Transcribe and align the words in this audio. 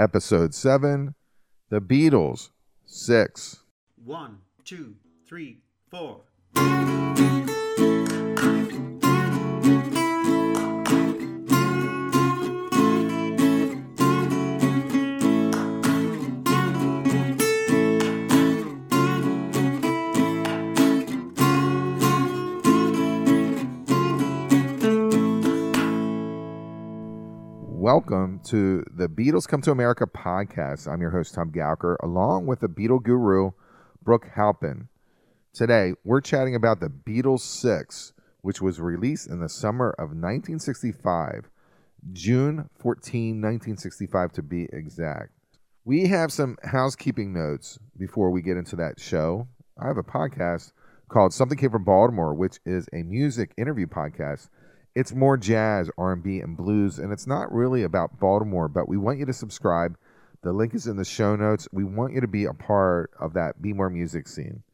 Episode 0.00 0.54
7 0.54 1.16
The 1.70 1.80
Beatles 1.80 2.50
6. 2.86 3.64
One, 4.04 4.38
two, 4.64 4.94
three, 5.26 5.58
four. 5.90 6.20
Welcome 27.90 28.40
to 28.48 28.84
the 28.94 29.08
Beatles 29.08 29.48
Come 29.48 29.62
to 29.62 29.70
America 29.70 30.06
podcast. 30.06 30.86
I'm 30.86 31.00
your 31.00 31.12
host, 31.12 31.32
Tom 31.32 31.50
Gouker, 31.50 31.96
along 32.02 32.44
with 32.44 32.60
the 32.60 32.68
Beatle 32.68 33.02
guru, 33.02 33.52
Brooke 34.02 34.26
Halpin. 34.34 34.88
Today, 35.54 35.94
we're 36.04 36.20
chatting 36.20 36.54
about 36.54 36.80
the 36.80 36.90
Beatles 36.90 37.40
6, 37.40 38.12
which 38.42 38.60
was 38.60 38.78
released 38.78 39.26
in 39.26 39.40
the 39.40 39.48
summer 39.48 39.92
of 39.92 40.10
1965, 40.10 41.48
June 42.12 42.68
14, 42.78 43.36
1965 43.36 44.32
to 44.32 44.42
be 44.42 44.68
exact. 44.70 45.30
We 45.86 46.08
have 46.08 46.30
some 46.30 46.58
housekeeping 46.64 47.32
notes 47.32 47.78
before 47.98 48.30
we 48.30 48.42
get 48.42 48.58
into 48.58 48.76
that 48.76 49.00
show. 49.00 49.48
I 49.82 49.86
have 49.86 49.96
a 49.96 50.02
podcast 50.02 50.72
called 51.08 51.32
Something 51.32 51.56
Came 51.56 51.70
from 51.70 51.84
Baltimore, 51.84 52.34
which 52.34 52.58
is 52.66 52.86
a 52.92 53.02
music 53.02 53.54
interview 53.56 53.86
podcast 53.86 54.50
it's 54.98 55.14
more 55.14 55.36
jazz, 55.36 55.88
R&B, 55.96 56.40
and 56.40 56.56
blues, 56.56 56.98
and 56.98 57.12
it's 57.12 57.26
not 57.28 57.52
really 57.52 57.84
about 57.84 58.18
Baltimore. 58.18 58.66
But 58.66 58.88
we 58.88 58.96
want 58.96 59.20
you 59.20 59.26
to 59.26 59.32
subscribe. 59.32 59.96
The 60.42 60.52
link 60.52 60.74
is 60.74 60.88
in 60.88 60.96
the 60.96 61.04
show 61.04 61.36
notes. 61.36 61.68
We 61.70 61.84
want 61.84 62.14
you 62.14 62.20
to 62.20 62.26
be 62.26 62.46
a 62.46 62.52
part 62.52 63.12
of 63.20 63.32
that 63.34 63.62
Be 63.62 63.72
More 63.72 63.90
music 63.90 64.26
scene. 64.26 64.64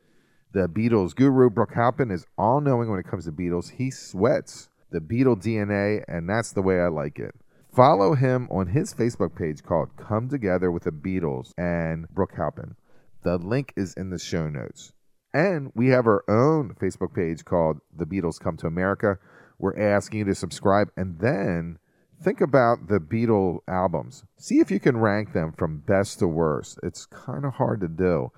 The 0.53 0.67
Beatles 0.67 1.15
guru 1.15 1.51
Brooke 1.51 1.75
Halpin 1.75 2.11
is 2.11 2.25
all 2.39 2.63
knowing 2.63 2.89
when 2.89 2.99
it 2.99 3.07
comes 3.07 3.27
to 3.27 3.33
Beatles. 3.33 3.73
He 3.73 3.91
sweats 3.91 4.71
the 4.91 5.01
Beatle 5.01 5.37
DNA, 5.37 6.03
and 6.09 6.27
that's 6.27 6.53
the 6.53 6.63
way 6.63 6.81
I 6.81 6.89
like 6.89 7.19
it. 7.19 7.35
Follow 7.71 8.15
him 8.15 8.49
on 8.51 8.69
his 8.69 8.95
Facebook 8.95 9.37
page 9.37 9.63
called 9.63 9.95
Come 9.99 10.31
Together 10.31 10.71
with 10.71 10.85
the 10.85 10.91
Beatles 10.91 11.53
and 11.59 12.09
Brooke 12.09 12.35
Halpin. 12.35 12.77
The 13.25 13.37
link 13.37 13.75
is 13.77 13.93
in 13.93 14.09
the 14.09 14.19
show 14.19 14.49
notes. 14.49 14.95
And 15.35 15.71
we 15.75 15.89
have 15.89 16.07
our 16.07 16.25
own 16.31 16.77
Facebook 16.81 17.13
page 17.15 17.45
called 17.45 17.81
The 17.95 18.07
Beatles 18.07 18.41
Come 18.41 18.57
to 18.59 18.67
America 18.67 19.19
we're 19.59 19.79
asking 19.79 20.21
you 20.21 20.25
to 20.27 20.35
subscribe 20.35 20.91
and 20.97 21.19
then 21.19 21.79
think 22.23 22.41
about 22.41 22.89
the 22.89 22.99
Beatle 22.99 23.59
albums. 23.69 24.25
See 24.37 24.59
if 24.61 24.71
you 24.71 24.81
can 24.81 24.97
rank 24.97 25.33
them 25.33 25.53
from 25.53 25.79
best 25.79 26.19
to 26.21 26.29
worst. 26.29 26.79
It's 26.83 27.07
kind 27.07 27.45
of 27.45 27.55
hard 27.55 27.81
to 27.81 27.89
do. 27.89 28.33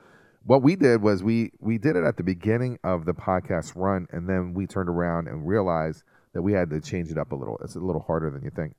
What 0.45 0.62
we 0.62 0.77
did 0.77 1.03
was 1.03 1.25
we 1.25 1.50
we 1.58 1.78
did 1.78 1.97
it 1.97 2.05
at 2.05 2.17
the 2.17 2.23
beginning 2.23 2.78
of 2.84 3.05
the 3.05 3.14
podcast 3.14 3.73
run 3.75 4.06
and 4.11 4.28
then 4.28 4.55
we 4.55 4.67
turned 4.67 4.89
around 4.89 5.27
and 5.27 5.47
realized 5.47 6.03
that 6.34 6.42
we 6.42 6.53
had 6.53 6.70
to 6.70 6.81
change 6.81 7.11
it 7.11 7.19
up 7.19 7.33
a 7.33 7.34
little. 7.34 7.58
It's 7.64 7.75
a 7.75 7.80
little 7.80 8.03
harder 8.03 8.30
than 8.30 8.42
you 8.42 8.51
think. 8.51 8.75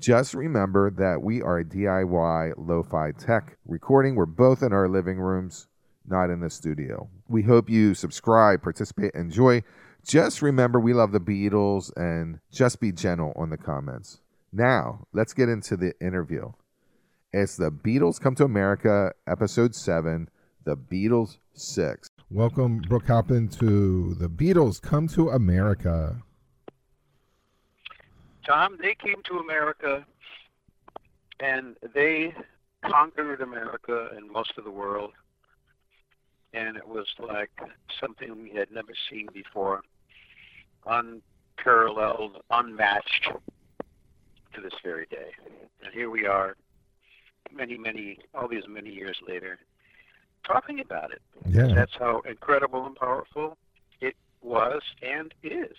Just 0.00 0.34
remember 0.34 0.92
that 0.92 1.22
we 1.22 1.42
are 1.42 1.58
a 1.58 1.64
DIY 1.64 2.52
lo-fi 2.56 3.10
tech 3.12 3.56
recording. 3.66 4.14
We're 4.14 4.26
both 4.26 4.62
in 4.62 4.72
our 4.72 4.88
living 4.88 5.18
rooms, 5.18 5.66
not 6.06 6.30
in 6.30 6.38
the 6.38 6.50
studio. 6.50 7.08
We 7.28 7.42
hope 7.42 7.68
you 7.68 7.94
subscribe, 7.94 8.62
participate, 8.62 9.14
enjoy. 9.14 9.64
Just 10.08 10.40
remember 10.40 10.80
we 10.80 10.94
love 10.94 11.12
the 11.12 11.20
Beatles 11.20 11.92
and 11.94 12.40
just 12.50 12.80
be 12.80 12.92
gentle 12.92 13.34
on 13.36 13.50
the 13.50 13.58
comments. 13.58 14.22
Now, 14.50 15.06
let's 15.12 15.34
get 15.34 15.50
into 15.50 15.76
the 15.76 15.92
interview. 16.00 16.52
It's 17.30 17.58
the 17.58 17.70
Beatles 17.70 18.18
Come 18.18 18.34
to 18.36 18.44
America, 18.44 19.12
episode 19.26 19.74
7, 19.74 20.30
The 20.64 20.78
Beatles 20.78 21.36
6. 21.52 22.08
Welcome, 22.30 22.78
Brooke 22.88 23.06
Halpin, 23.06 23.48
to 23.58 24.14
The 24.14 24.30
Beatles 24.30 24.80
Come 24.80 25.08
to 25.08 25.28
America. 25.28 26.22
Tom, 28.46 28.78
they 28.80 28.94
came 28.94 29.22
to 29.24 29.40
America 29.40 30.06
and 31.38 31.76
they 31.94 32.32
conquered 32.82 33.42
America 33.42 34.08
and 34.16 34.30
most 34.30 34.52
of 34.56 34.64
the 34.64 34.70
world. 34.70 35.10
And 36.54 36.78
it 36.78 36.88
was 36.88 37.06
like 37.18 37.50
something 38.00 38.42
we 38.42 38.48
had 38.58 38.70
never 38.70 38.94
seen 39.10 39.28
before 39.34 39.82
unparalleled, 40.88 42.42
unmatched 42.50 43.30
to 44.54 44.60
this 44.60 44.72
very 44.82 45.06
day. 45.10 45.30
And 45.84 45.92
here 45.92 46.10
we 46.10 46.26
are, 46.26 46.56
many, 47.52 47.78
many, 47.78 48.18
all 48.34 48.48
these 48.48 48.64
many 48.68 48.90
years 48.90 49.16
later, 49.26 49.58
talking 50.46 50.80
about 50.80 51.12
it. 51.12 51.22
Yeah. 51.46 51.74
That's 51.74 51.94
how 51.98 52.22
incredible 52.28 52.86
and 52.86 52.96
powerful 52.96 53.56
it 54.00 54.16
was 54.42 54.82
and 55.02 55.32
is. 55.42 55.76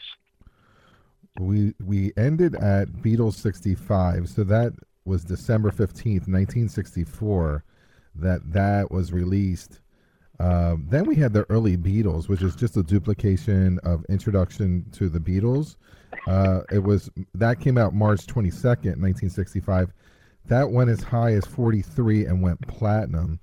We 1.39 1.73
we 1.83 2.11
ended 2.17 2.55
at 2.55 2.87
Beatles 2.89 3.35
65, 3.35 4.29
so 4.29 4.43
that 4.45 4.73
was 5.05 5.23
December 5.23 5.71
15th, 5.71 6.27
1964 6.27 7.63
that 8.15 8.51
that 8.51 8.91
was 8.91 9.13
released 9.13 9.79
um, 10.39 10.85
then 10.89 11.05
we 11.05 11.15
had 11.15 11.33
the 11.33 11.45
early 11.49 11.75
Beatles, 11.75 12.29
which 12.29 12.41
is 12.41 12.55
just 12.55 12.77
a 12.77 12.83
duplication 12.83 13.79
of 13.83 14.05
Introduction 14.07 14.85
to 14.93 15.09
the 15.09 15.19
Beatles. 15.19 15.75
Uh, 16.27 16.61
it 16.71 16.79
was 16.79 17.09
that 17.33 17.59
came 17.59 17.77
out 17.77 17.93
March 17.93 18.25
22nd, 18.25 18.97
1965. 18.97 19.91
That 20.45 20.71
went 20.71 20.89
as 20.89 21.03
high 21.03 21.33
as 21.33 21.45
43 21.45 22.25
and 22.25 22.41
went 22.41 22.65
platinum. 22.67 23.39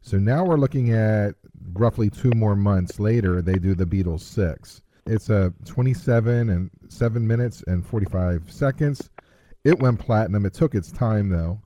So 0.00 0.18
now 0.18 0.44
we're 0.44 0.56
looking 0.56 0.92
at 0.92 1.34
roughly 1.72 2.10
two 2.10 2.30
more 2.36 2.56
months 2.56 3.00
later, 3.00 3.42
they 3.42 3.56
do 3.56 3.74
the 3.74 3.84
Beatles 3.84 4.20
6. 4.20 4.82
It's 5.06 5.30
a 5.30 5.52
27 5.64 6.50
and 6.50 6.70
7 6.88 7.26
minutes 7.26 7.62
and 7.66 7.84
45 7.86 8.50
seconds. 8.50 9.10
It 9.64 9.80
went 9.80 9.98
platinum. 9.98 10.46
It 10.46 10.54
took 10.54 10.74
its 10.74 10.92
time 10.92 11.28
though. 11.28 11.60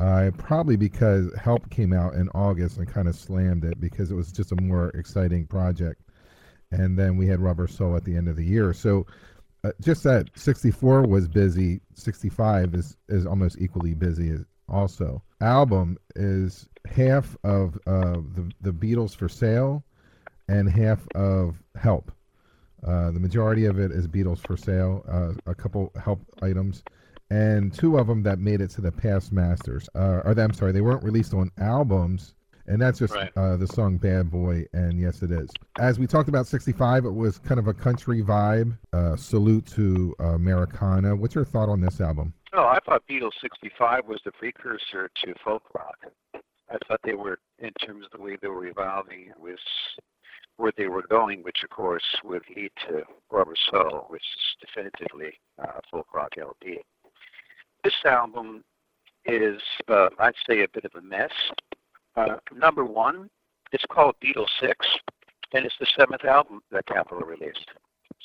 Uh, 0.00 0.30
probably 0.38 0.76
because 0.76 1.30
Help 1.38 1.68
came 1.68 1.92
out 1.92 2.14
in 2.14 2.30
August 2.30 2.78
and 2.78 2.88
kind 2.88 3.06
of 3.06 3.14
slammed 3.14 3.64
it 3.64 3.78
because 3.80 4.10
it 4.10 4.14
was 4.14 4.32
just 4.32 4.50
a 4.50 4.60
more 4.62 4.88
exciting 4.90 5.46
project. 5.46 6.00
And 6.72 6.98
then 6.98 7.18
we 7.18 7.26
had 7.26 7.38
Rubber 7.38 7.68
Soul 7.68 7.96
at 7.96 8.04
the 8.04 8.16
end 8.16 8.26
of 8.26 8.36
the 8.36 8.44
year. 8.44 8.72
So 8.72 9.06
uh, 9.62 9.72
just 9.82 10.02
that 10.04 10.30
64 10.34 11.02
was 11.02 11.28
busy, 11.28 11.80
65 11.94 12.74
is, 12.74 12.96
is 13.10 13.26
almost 13.26 13.58
equally 13.60 13.92
busy 13.92 14.38
also. 14.70 15.22
Album 15.42 15.98
is 16.16 16.66
half 16.90 17.36
of 17.44 17.76
uh, 17.86 18.20
the, 18.34 18.50
the 18.62 18.72
Beatles 18.72 19.14
for 19.14 19.28
Sale 19.28 19.84
and 20.48 20.70
half 20.70 21.06
of 21.14 21.62
Help. 21.78 22.10
Uh, 22.86 23.10
the 23.10 23.20
majority 23.20 23.66
of 23.66 23.78
it 23.78 23.90
is 23.90 24.08
Beatles 24.08 24.38
for 24.38 24.56
Sale, 24.56 25.04
uh, 25.06 25.50
a 25.50 25.54
couple 25.54 25.92
Help 26.02 26.20
items 26.40 26.82
and 27.30 27.72
two 27.72 27.96
of 27.96 28.06
them 28.06 28.22
that 28.24 28.38
made 28.38 28.60
it 28.60 28.70
to 28.70 28.80
the 28.80 28.92
past 28.92 29.32
masters. 29.32 29.88
Uh, 29.94 30.20
or 30.24 30.34
I'm 30.38 30.52
sorry, 30.52 30.72
they 30.72 30.80
weren't 30.80 31.04
released 31.04 31.32
on 31.32 31.50
albums, 31.58 32.34
and 32.66 32.80
that's 32.80 32.98
just 32.98 33.14
right. 33.14 33.30
uh, 33.36 33.56
the 33.56 33.66
song 33.66 33.96
"Bad 33.96 34.30
Boy" 34.30 34.66
and 34.72 34.98
"Yes 34.98 35.22
It 35.22 35.30
Is." 35.30 35.50
As 35.78 35.98
we 35.98 36.06
talked 36.06 36.28
about, 36.28 36.46
'65, 36.46 37.04
it 37.04 37.10
was 37.10 37.38
kind 37.38 37.58
of 37.58 37.68
a 37.68 37.74
country 37.74 38.22
vibe. 38.22 38.76
Uh, 38.92 39.16
salute 39.16 39.66
to 39.66 40.14
Americana. 40.18 41.14
What's 41.14 41.34
your 41.34 41.44
thought 41.44 41.68
on 41.68 41.80
this 41.80 42.00
album? 42.00 42.34
Oh, 42.52 42.64
I 42.64 42.78
thought 42.84 43.02
Beatles 43.08 43.32
'65 43.40 44.06
was 44.06 44.20
the 44.24 44.32
precursor 44.32 45.10
to 45.24 45.34
folk 45.44 45.62
rock. 45.74 45.96
I 46.34 46.76
thought 46.86 47.00
they 47.02 47.14
were, 47.14 47.38
in 47.58 47.72
terms 47.84 48.04
of 48.04 48.12
the 48.12 48.24
way 48.24 48.36
they 48.40 48.46
were 48.46 48.66
evolving, 48.66 49.32
was 49.40 49.58
where 50.56 50.72
they 50.76 50.86
were 50.86 51.02
going, 51.08 51.42
which 51.42 51.64
of 51.64 51.70
course 51.70 52.04
would 52.22 52.42
lead 52.54 52.70
to 52.86 53.02
Rubber 53.30 53.54
Soul, 53.70 54.06
which 54.08 54.22
is 54.22 54.68
definitively 54.68 55.32
uh, 55.58 55.80
folk 55.90 56.06
rock 56.14 56.32
LP. 56.38 56.78
This 57.84 57.94
album 58.04 58.62
is, 59.24 59.60
uh, 59.88 60.08
I'd 60.18 60.34
say, 60.48 60.62
a 60.62 60.68
bit 60.68 60.84
of 60.84 60.92
a 60.96 61.02
mess. 61.02 61.30
Uh, 62.16 62.36
number 62.54 62.84
one, 62.84 63.30
it's 63.72 63.84
called 63.90 64.16
Beatles 64.22 64.48
6, 64.60 64.74
and 65.54 65.64
it's 65.64 65.74
the 65.78 65.86
seventh 65.98 66.24
album 66.24 66.60
that 66.70 66.86
Capitol 66.86 67.20
released. 67.20 67.66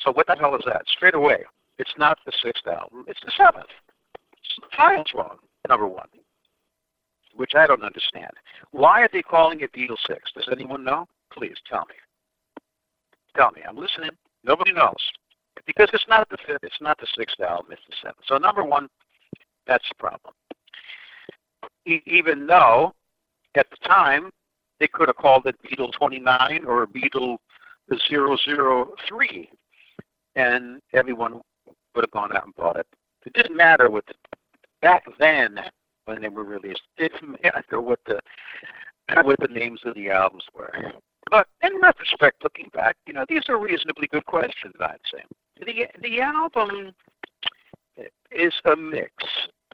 So 0.03 0.11
what 0.11 0.27
the 0.27 0.35
hell 0.35 0.55
is 0.55 0.63
that? 0.65 0.83
Straight 0.87 1.15
away, 1.15 1.43
it's 1.77 1.93
not 1.97 2.17
the 2.25 2.31
sixth 2.43 2.67
album, 2.67 3.05
it's 3.07 3.19
the 3.23 3.31
seventh. 3.37 3.69
Title's 4.75 5.11
wrong, 5.13 5.37
number 5.69 5.87
one, 5.87 6.07
which 7.35 7.51
I 7.55 7.67
don't 7.67 7.83
understand. 7.83 8.31
Why 8.71 9.01
are 9.01 9.09
they 9.11 9.21
calling 9.21 9.61
it 9.61 9.73
Beatles 9.73 10.05
6? 10.07 10.19
Does 10.35 10.49
anyone 10.51 10.83
know? 10.83 11.07
Please 11.31 11.55
tell 11.69 11.85
me. 11.89 11.95
Tell 13.35 13.51
me. 13.51 13.61
I'm 13.67 13.77
listening. 13.77 14.11
Nobody 14.43 14.71
knows. 14.71 14.95
Because 15.65 15.89
it's 15.93 16.05
not 16.07 16.29
the 16.29 16.37
fifth, 16.45 16.63
it's 16.63 16.81
not 16.81 16.97
the 16.99 17.07
sixth 17.17 17.39
album, 17.39 17.71
it's 17.71 17.81
the 17.89 17.95
seventh. 18.01 18.25
So 18.27 18.37
number 18.37 18.63
one, 18.63 18.89
that's 19.67 19.87
the 19.89 19.95
problem. 19.95 20.33
E- 21.85 22.01
even 22.05 22.47
though 22.47 22.93
at 23.55 23.67
the 23.69 23.87
time 23.87 24.29
they 24.79 24.87
could 24.87 25.07
have 25.07 25.17
called 25.17 25.45
it 25.45 25.55
Beatle 25.63 25.91
29 25.93 26.65
or 26.65 26.87
Beatle 26.87 27.37
003, 27.89 29.49
and 30.35 30.81
everyone 30.93 31.41
would 31.95 32.03
have 32.03 32.11
gone 32.11 32.35
out 32.35 32.45
and 32.45 32.55
bought 32.55 32.77
it. 32.77 32.87
It 33.25 33.33
didn't 33.33 33.55
matter 33.55 33.89
what. 33.89 34.05
The, 34.05 34.13
back 34.81 35.05
then, 35.19 35.59
when 36.05 36.21
they 36.21 36.29
were 36.29 36.43
released. 36.43 36.81
It 36.97 37.11
Didn't 37.13 37.43
matter 37.43 37.81
what 37.81 37.99
the 38.05 38.19
what 39.23 39.39
the 39.39 39.47
names 39.47 39.81
of 39.85 39.95
the 39.95 40.09
albums 40.09 40.45
were. 40.53 40.71
But 41.29 41.47
in 41.63 41.79
retrospect, 41.81 42.43
looking 42.43 42.69
back, 42.73 42.95
you 43.07 43.13
know, 43.13 43.25
these 43.27 43.43
are 43.49 43.59
reasonably 43.59 44.07
good 44.07 44.25
questions, 44.25 44.75
I'd 44.79 44.97
say. 45.11 45.23
The 45.65 45.87
the 46.01 46.21
album 46.21 46.93
is 48.31 48.53
a 48.65 48.75
mix. 48.75 49.11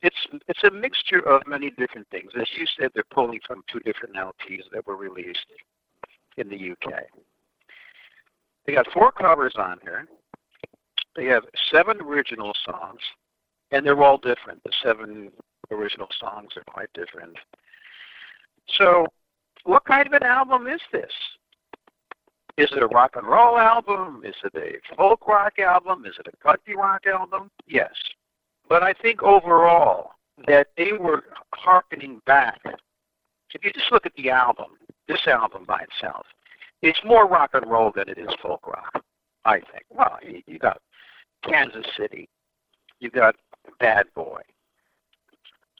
It's 0.01 0.15
it's 0.47 0.63
a 0.63 0.71
mixture 0.71 1.19
of 1.27 1.41
many 1.47 1.69
different 1.71 2.07
things. 2.09 2.31
As 2.39 2.47
you 2.57 2.65
said, 2.79 2.89
they're 2.93 3.03
pulling 3.11 3.39
from 3.45 3.63
two 3.71 3.79
different 3.79 4.15
LPs 4.15 4.63
that 4.73 4.85
were 4.87 4.95
released 4.95 5.45
in 6.37 6.49
the 6.49 6.71
UK. 6.71 7.03
They 8.65 8.73
got 8.73 8.87
four 8.93 9.11
covers 9.11 9.53
on 9.57 9.79
here. 9.83 10.07
They 11.15 11.25
have 11.25 11.43
seven 11.71 11.99
original 12.01 12.53
songs, 12.65 13.01
and 13.71 13.85
they're 13.85 14.01
all 14.01 14.17
different. 14.17 14.63
The 14.63 14.71
seven 14.83 15.31
original 15.71 16.07
songs 16.19 16.49
are 16.55 16.63
quite 16.67 16.91
different. 16.93 17.35
So, 18.77 19.05
what 19.63 19.85
kind 19.85 20.07
of 20.07 20.13
an 20.13 20.23
album 20.23 20.67
is 20.67 20.81
this? 20.91 21.11
Is 22.57 22.69
it 22.75 22.83
a 22.83 22.87
rock 22.87 23.15
and 23.15 23.27
roll 23.27 23.57
album? 23.57 24.23
Is 24.25 24.35
it 24.43 24.53
a 24.55 24.95
folk 24.95 25.27
rock 25.27 25.59
album? 25.59 26.05
Is 26.05 26.15
it 26.19 26.27
a 26.31 26.37
country 26.45 26.75
rock 26.75 27.05
album? 27.07 27.49
Yes. 27.67 27.91
But 28.71 28.83
I 28.83 28.93
think 28.93 29.21
overall 29.21 30.11
that 30.47 30.67
they 30.77 30.93
were 30.93 31.25
harkening 31.53 32.21
back. 32.25 32.61
If 33.53 33.65
you 33.65 33.73
just 33.73 33.91
look 33.91 34.05
at 34.05 34.13
the 34.15 34.29
album, 34.29 34.77
this 35.09 35.27
album 35.27 35.65
by 35.67 35.81
itself, 35.81 36.25
it's 36.81 37.01
more 37.03 37.27
rock 37.27 37.49
and 37.51 37.69
roll 37.69 37.91
than 37.93 38.07
it 38.07 38.17
is 38.17 38.33
folk 38.41 38.65
rock, 38.65 39.03
I 39.43 39.55
think. 39.55 39.83
Well, 39.89 40.17
you, 40.47 40.57
got 40.57 40.81
Kansas 41.43 41.85
City, 41.97 42.29
you 43.01 43.09
got 43.09 43.35
Bad 43.81 44.05
Boy, 44.15 44.39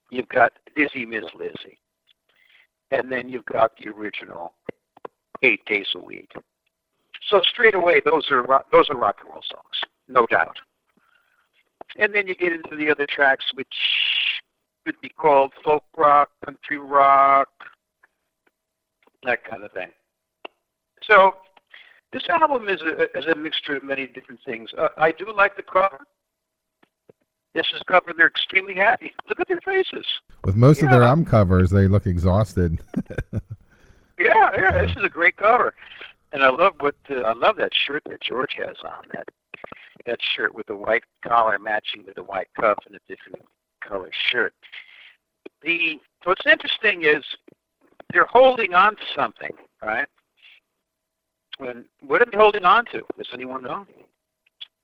you've 0.10 0.28
got 0.28 0.52
Dizzy 0.76 1.06
Miss 1.06 1.24
Lizzy, 1.34 1.78
and 2.92 3.10
then 3.10 3.30
you've 3.30 3.46
got 3.46 3.72
the 3.78 3.90
original 3.90 4.52
Eight 5.44 5.64
Days 5.66 5.88
a 5.96 6.00
Week. 6.00 6.30
So 7.30 7.40
straight 7.54 7.74
away, 7.74 8.02
those 8.04 8.30
are 8.32 8.66
those 8.70 8.90
are 8.90 8.98
rock 8.98 9.20
and 9.22 9.30
roll 9.30 9.44
songs, 9.50 9.94
no 10.10 10.26
doubt. 10.26 10.58
And 11.98 12.14
then 12.14 12.28
you 12.28 12.36
get 12.36 12.54
into 12.54 12.76
the 12.76 12.90
other 12.90 13.06
tracks, 13.06 13.46
which 13.54 13.68
could 14.86 15.00
be 15.02 15.10
called 15.10 15.54
folk 15.64 15.84
rock, 15.98 16.30
country 16.46 16.78
rock, 16.78 17.50
that 19.24 19.44
kind 19.44 19.64
of 19.64 19.72
thing. 19.72 19.90
So 21.04 21.36
this 22.14 22.24
album 22.30 22.68
is 22.68 22.82
a, 22.82 23.18
is 23.18 23.26
a 23.26 23.36
mixture 23.36 23.76
of 23.76 23.84
many 23.84 24.08
different 24.08 24.42
things. 24.46 24.70
Uh, 24.78 24.90
I 24.98 25.12
do 25.12 25.32
like 25.36 25.56
the 25.56 25.64
cover. 25.64 26.00
This 27.54 27.68
is 27.76 27.82
cover. 27.88 28.14
They're 28.16 28.28
extremely 28.28 28.76
happy. 28.76 29.14
Look 29.28 29.40
at 29.40 29.48
their 29.48 29.62
faces. 29.62 30.06
With 30.46 30.56
most 30.56 30.80
yeah. 30.80 30.86
of 30.86 30.92
their 30.92 31.04
album 31.04 31.26
covers, 31.26 31.70
they 31.70 31.88
look 31.88 32.06
exhausted. 32.06 32.80
yeah, 34.20 34.52
yeah. 34.58 34.86
This 34.86 34.92
is 34.92 35.04
a 35.04 35.10
great 35.10 35.36
cover, 35.36 35.74
and 36.32 36.44
I 36.44 36.50
love 36.50 36.74
what 36.80 36.96
uh, 37.10 37.16
I 37.22 37.34
love 37.34 37.58
that 37.58 37.74
shirt 37.74 38.04
that 38.10 38.22
George 38.22 38.56
has 38.58 38.78
on. 38.86 39.04
That 39.14 39.28
that 40.06 40.20
shirt 40.36 40.54
with 40.54 40.68
the 40.68 40.76
white 40.76 41.04
collar 41.28 41.58
matching 41.60 42.04
with 42.06 42.16
the 42.16 42.24
white 42.24 42.48
cuff 42.60 42.78
and 42.86 42.96
a 42.96 43.00
different 43.08 43.46
color 43.82 44.10
shirt. 44.12 44.54
The 45.62 46.00
what's 46.24 46.46
interesting 46.46 47.04
is 47.04 47.24
they're 48.14 48.26
holding 48.26 48.74
on 48.74 48.96
to 48.96 49.02
something, 49.16 49.52
right? 49.82 50.08
And 51.60 51.86
what 52.02 52.22
are 52.22 52.26
they 52.32 52.38
holding 52.38 52.66
on 52.66 52.86
to? 52.86 53.04
Does 53.18 53.28
anyone 53.34 53.64
know? 53.64 53.86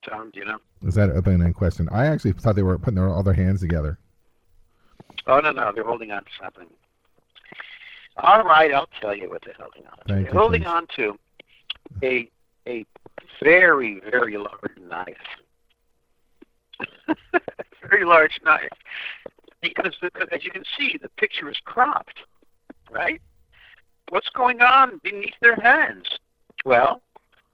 Tom, 0.08 0.30
do 0.32 0.40
you 0.40 0.46
know? 0.46 0.60
Is 0.86 0.96
that 0.96 1.10
an 1.10 1.18
open-ended 1.18 1.56
question? 1.56 1.90
I 1.92 2.06
actually 2.06 2.34
thought 2.34 2.56
they 2.56 2.64
were 2.64 2.78
putting 2.78 2.96
their 2.96 3.10
all 3.10 3.24
their 3.24 3.34
hands 3.34 3.62
together. 3.62 3.98
Oh 5.26 5.40
no, 5.40 5.52
no, 5.52 5.72
they're 5.74 5.84
holding 5.84 6.12
on 6.12 6.24
to 6.24 6.30
something. 6.42 6.68
All 8.18 8.44
right, 8.44 8.74
I'll 8.74 8.90
tell 9.02 9.16
you 9.16 9.30
what 9.30 9.42
they're 9.44 9.56
holding 9.60 9.86
on 9.86 9.98
to. 9.98 10.04
Thank 10.08 10.26
they're 10.26 10.34
you, 10.34 10.40
holding 10.40 10.62
please. 10.64 10.70
on 10.70 10.88
to 10.96 11.20
a 12.04 12.30
a 12.68 12.86
very, 13.42 14.02
very 14.12 14.38
large 14.38 14.78
knife. 14.80 15.16
very 17.90 18.06
large 18.06 18.40
knife. 18.44 18.70
Because, 19.62 19.96
as 20.32 20.44
you 20.44 20.52
can 20.52 20.64
see, 20.78 20.98
the 21.02 21.10
picture 21.10 21.50
is 21.50 21.58
cropped, 21.66 22.20
right? 22.92 23.22
What's 24.10 24.30
going 24.30 24.62
on 24.62 25.00
beneath 25.04 25.34
their 25.42 25.56
hands? 25.56 26.06
Well, 26.66 27.02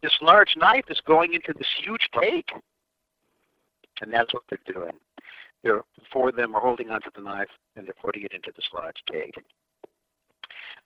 this 0.01 0.17
large 0.21 0.55
knife 0.57 0.85
is 0.89 1.01
going 1.05 1.33
into 1.33 1.53
this 1.53 1.67
huge 1.81 2.09
cake. 2.19 2.51
And 4.01 4.13
that's 4.13 4.33
what 4.33 4.43
they're 4.49 4.73
doing. 4.73 4.93
They're, 5.63 5.81
four 6.11 6.29
of 6.29 6.35
them 6.35 6.55
are 6.55 6.61
holding 6.61 6.89
onto 6.89 7.09
the 7.15 7.21
knife 7.21 7.47
and 7.75 7.87
they're 7.87 7.95
putting 8.03 8.23
it 8.23 8.33
into 8.33 8.51
this 8.53 8.65
large 8.73 9.01
cake. 9.09 9.35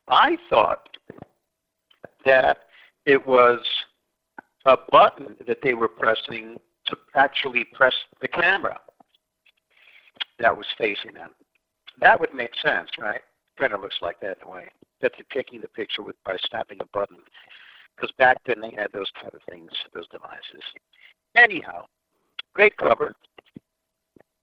I 0.07 0.37
thought 0.49 0.87
that 2.25 2.59
it 3.05 3.25
was 3.25 3.59
a 4.65 4.77
button 4.91 5.35
that 5.47 5.59
they 5.63 5.73
were 5.73 5.87
pressing 5.87 6.57
to 6.87 6.97
actually 7.15 7.65
press 7.73 7.93
the 8.21 8.27
camera 8.27 8.79
that 10.39 10.55
was 10.55 10.65
facing 10.77 11.13
them. 11.13 11.31
That 11.99 12.19
would 12.19 12.33
make 12.33 12.51
sense, 12.63 12.89
right? 12.99 13.21
Kind 13.57 13.73
of 13.73 13.81
looks 13.81 13.97
like 14.01 14.19
that 14.21 14.37
in 14.41 14.47
a 14.47 14.51
way. 14.51 14.67
That 15.01 15.13
they're 15.17 15.25
taking 15.43 15.61
the 15.61 15.67
picture 15.67 16.03
with 16.03 16.15
by 16.23 16.37
snapping 16.49 16.77
a 16.81 16.85
button. 16.93 17.17
Because 17.95 18.11
back 18.17 18.37
then 18.45 18.61
they 18.61 18.71
had 18.75 18.91
those 18.93 19.11
kind 19.19 19.33
of 19.33 19.41
things, 19.49 19.71
those 19.93 20.07
devices. 20.09 20.63
Anyhow, 21.35 21.85
great 22.53 22.77
cover. 22.77 23.15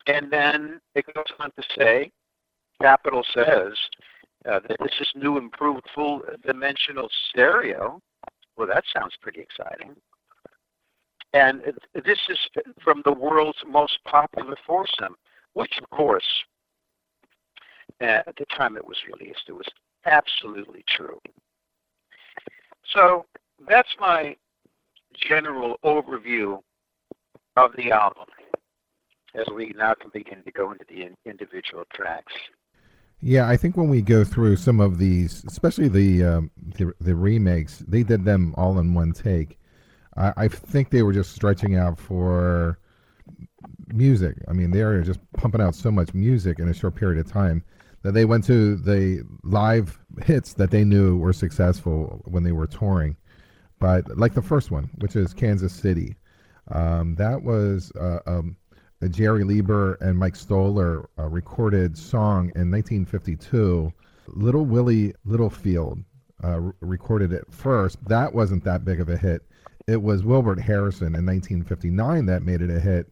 And 0.06 0.30
then 0.30 0.80
it 0.94 1.06
goes 1.14 1.24
on 1.38 1.50
to 1.52 1.62
say, 1.78 2.10
Capitol 2.82 3.24
says 3.32 3.72
uh, 4.50 4.60
that 4.68 4.76
this 4.80 4.92
is 5.00 5.08
new 5.14 5.38
improved 5.38 5.84
full 5.94 6.22
dimensional 6.44 7.08
stereo. 7.30 8.00
Well, 8.56 8.68
that 8.68 8.84
sounds 8.92 9.14
pretty 9.20 9.40
exciting. 9.40 9.96
And 11.32 11.62
this 11.94 12.18
is 12.28 12.38
from 12.82 13.02
the 13.04 13.12
world's 13.12 13.58
most 13.66 13.98
popular 14.04 14.56
foursome, 14.66 15.16
which, 15.54 15.78
of 15.82 15.90
course, 15.90 16.44
at 18.00 18.34
the 18.38 18.46
time 18.56 18.76
it 18.76 18.86
was 18.86 18.98
released, 19.12 19.42
it 19.48 19.52
was 19.52 19.66
absolutely 20.06 20.84
true. 20.86 21.20
So 22.92 23.26
that's 23.68 23.88
my 23.98 24.36
general 25.14 25.78
overview 25.84 26.60
of 27.56 27.72
the 27.76 27.90
album 27.90 28.26
as 29.34 29.46
we 29.54 29.74
now 29.76 29.94
can 29.94 30.10
begin 30.12 30.42
to 30.44 30.52
go 30.52 30.70
into 30.70 30.84
the 30.88 31.10
individual 31.28 31.84
tracks. 31.92 32.32
Yeah, 33.26 33.48
I 33.48 33.56
think 33.56 33.78
when 33.78 33.88
we 33.88 34.02
go 34.02 34.22
through 34.22 34.56
some 34.56 34.80
of 34.80 34.98
these, 34.98 35.42
especially 35.46 35.88
the 35.88 36.22
um, 36.24 36.50
the, 36.76 36.92
the 37.00 37.14
remakes, 37.14 37.78
they 37.88 38.02
did 38.02 38.26
them 38.26 38.54
all 38.58 38.78
in 38.78 38.92
one 38.92 39.12
take. 39.12 39.58
I, 40.14 40.34
I 40.36 40.48
think 40.48 40.90
they 40.90 41.02
were 41.02 41.14
just 41.14 41.32
stretching 41.32 41.74
out 41.74 41.98
for 41.98 42.78
music. 43.88 44.36
I 44.46 44.52
mean, 44.52 44.72
they 44.72 44.82
are 44.82 45.00
just 45.00 45.20
pumping 45.38 45.62
out 45.62 45.74
so 45.74 45.90
much 45.90 46.12
music 46.12 46.58
in 46.58 46.68
a 46.68 46.74
short 46.74 46.96
period 46.96 47.18
of 47.18 47.32
time 47.32 47.64
that 48.02 48.12
they 48.12 48.26
went 48.26 48.44
to 48.44 48.76
the 48.76 49.22
live 49.42 49.98
hits 50.22 50.52
that 50.52 50.70
they 50.70 50.84
knew 50.84 51.16
were 51.16 51.32
successful 51.32 52.20
when 52.26 52.42
they 52.42 52.52
were 52.52 52.66
touring. 52.66 53.16
But 53.78 54.18
like 54.18 54.34
the 54.34 54.42
first 54.42 54.70
one, 54.70 54.90
which 54.96 55.16
is 55.16 55.32
Kansas 55.32 55.72
City, 55.72 56.16
um, 56.72 57.14
that 57.14 57.42
was 57.42 57.90
uh, 57.98 58.18
um, 58.26 58.58
a 59.04 59.08
Jerry 59.08 59.44
Leiber 59.44 59.94
and 60.00 60.18
Mike 60.18 60.36
Stoller 60.36 61.08
uh, 61.18 61.28
recorded 61.28 61.96
song 61.96 62.50
in 62.54 62.70
1952. 62.70 63.92
Little 64.28 64.64
Willie 64.64 65.14
Littlefield 65.24 66.02
uh, 66.42 66.60
recorded 66.80 67.32
it 67.32 67.44
first. 67.50 68.02
That 68.08 68.34
wasn't 68.34 68.64
that 68.64 68.84
big 68.84 69.00
of 69.00 69.08
a 69.08 69.16
hit 69.16 69.42
it 69.86 70.02
was 70.02 70.24
Wilbert 70.24 70.60
Harrison 70.60 71.08
in 71.08 71.26
1959 71.26 72.26
that 72.26 72.42
made 72.42 72.62
it 72.62 72.70
a 72.70 72.80
hit. 72.80 73.06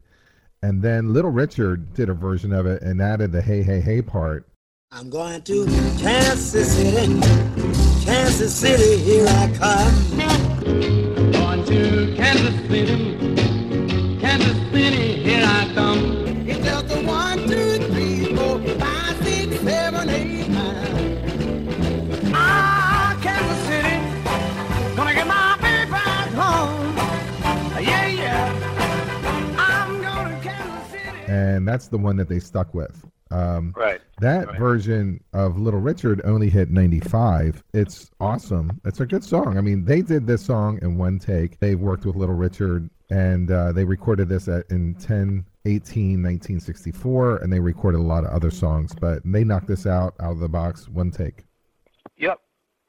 And 0.63 0.81
then 0.81 1.13
Little 1.13 1.31
Richard 1.31 1.93
did 1.93 2.09
a 2.09 2.15
version 2.15 2.53
of 2.53 2.67
it 2.67 2.83
and 2.83 3.03
added 3.03 3.33
the 3.33 3.43
hey, 3.43 3.63
hey, 3.63 3.81
hey 3.81 4.01
part. 4.01 4.49
I'm 4.91 5.11
going 5.11 5.43
to 5.43 5.67
Kansas 5.99 6.77
City, 6.77 7.21
Kansas 8.05 8.55
City, 8.55 9.03
here 9.03 9.27
I 9.27 9.53
come. 9.57 11.33
Going 11.33 11.65
to 11.65 12.15
Kansas 12.15 12.69
City, 12.69 13.32
And 31.63 31.69
that's 31.69 31.87
the 31.87 31.97
one 31.97 32.17
that 32.17 32.29
they 32.29 32.41
stuck 32.41 32.75
with. 32.75 33.07
Um, 33.31 33.73
Right. 33.77 34.01
That 34.19 34.49
Right. 34.49 34.59
version 34.59 35.23
of 35.33 35.61
Little 35.61 35.79
Richard 35.79 36.21
only 36.25 36.51
hit 36.51 36.71
95. 36.71 37.63
It's 37.73 38.11
awesome. 38.19 38.81
It's 38.85 38.99
a 38.99 39.07
good 39.07 39.23
song. 39.23 39.57
I 39.57 39.61
mean, 39.61 39.85
they 39.85 40.03
did 40.03 40.27
this 40.27 40.45
song 40.45 40.81
in 40.83 40.99
one 40.99 41.21
take. 41.21 41.61
They 41.61 41.77
worked 41.77 42.05
with 42.05 42.17
Little 42.17 42.35
Richard 42.35 42.91
and 43.11 43.49
uh, 43.53 43.71
they 43.71 43.85
recorded 43.85 44.29
this 44.29 44.49
at, 44.49 44.69
in 44.71 44.97
10 44.97 45.45
18 45.65 46.21
1964 46.21 47.37
and 47.37 47.53
they 47.53 47.61
recorded 47.61 47.99
a 47.99 48.03
lot 48.03 48.25
of 48.25 48.31
other 48.31 48.51
songs, 48.51 48.93
but 49.01 49.23
they 49.25 49.45
knocked 49.45 49.69
this 49.69 49.87
out 49.87 50.15
out 50.19 50.33
of 50.33 50.41
the 50.41 50.49
box 50.49 50.89
one 50.89 51.13
take. 51.13 51.45
Yep, 52.17 52.41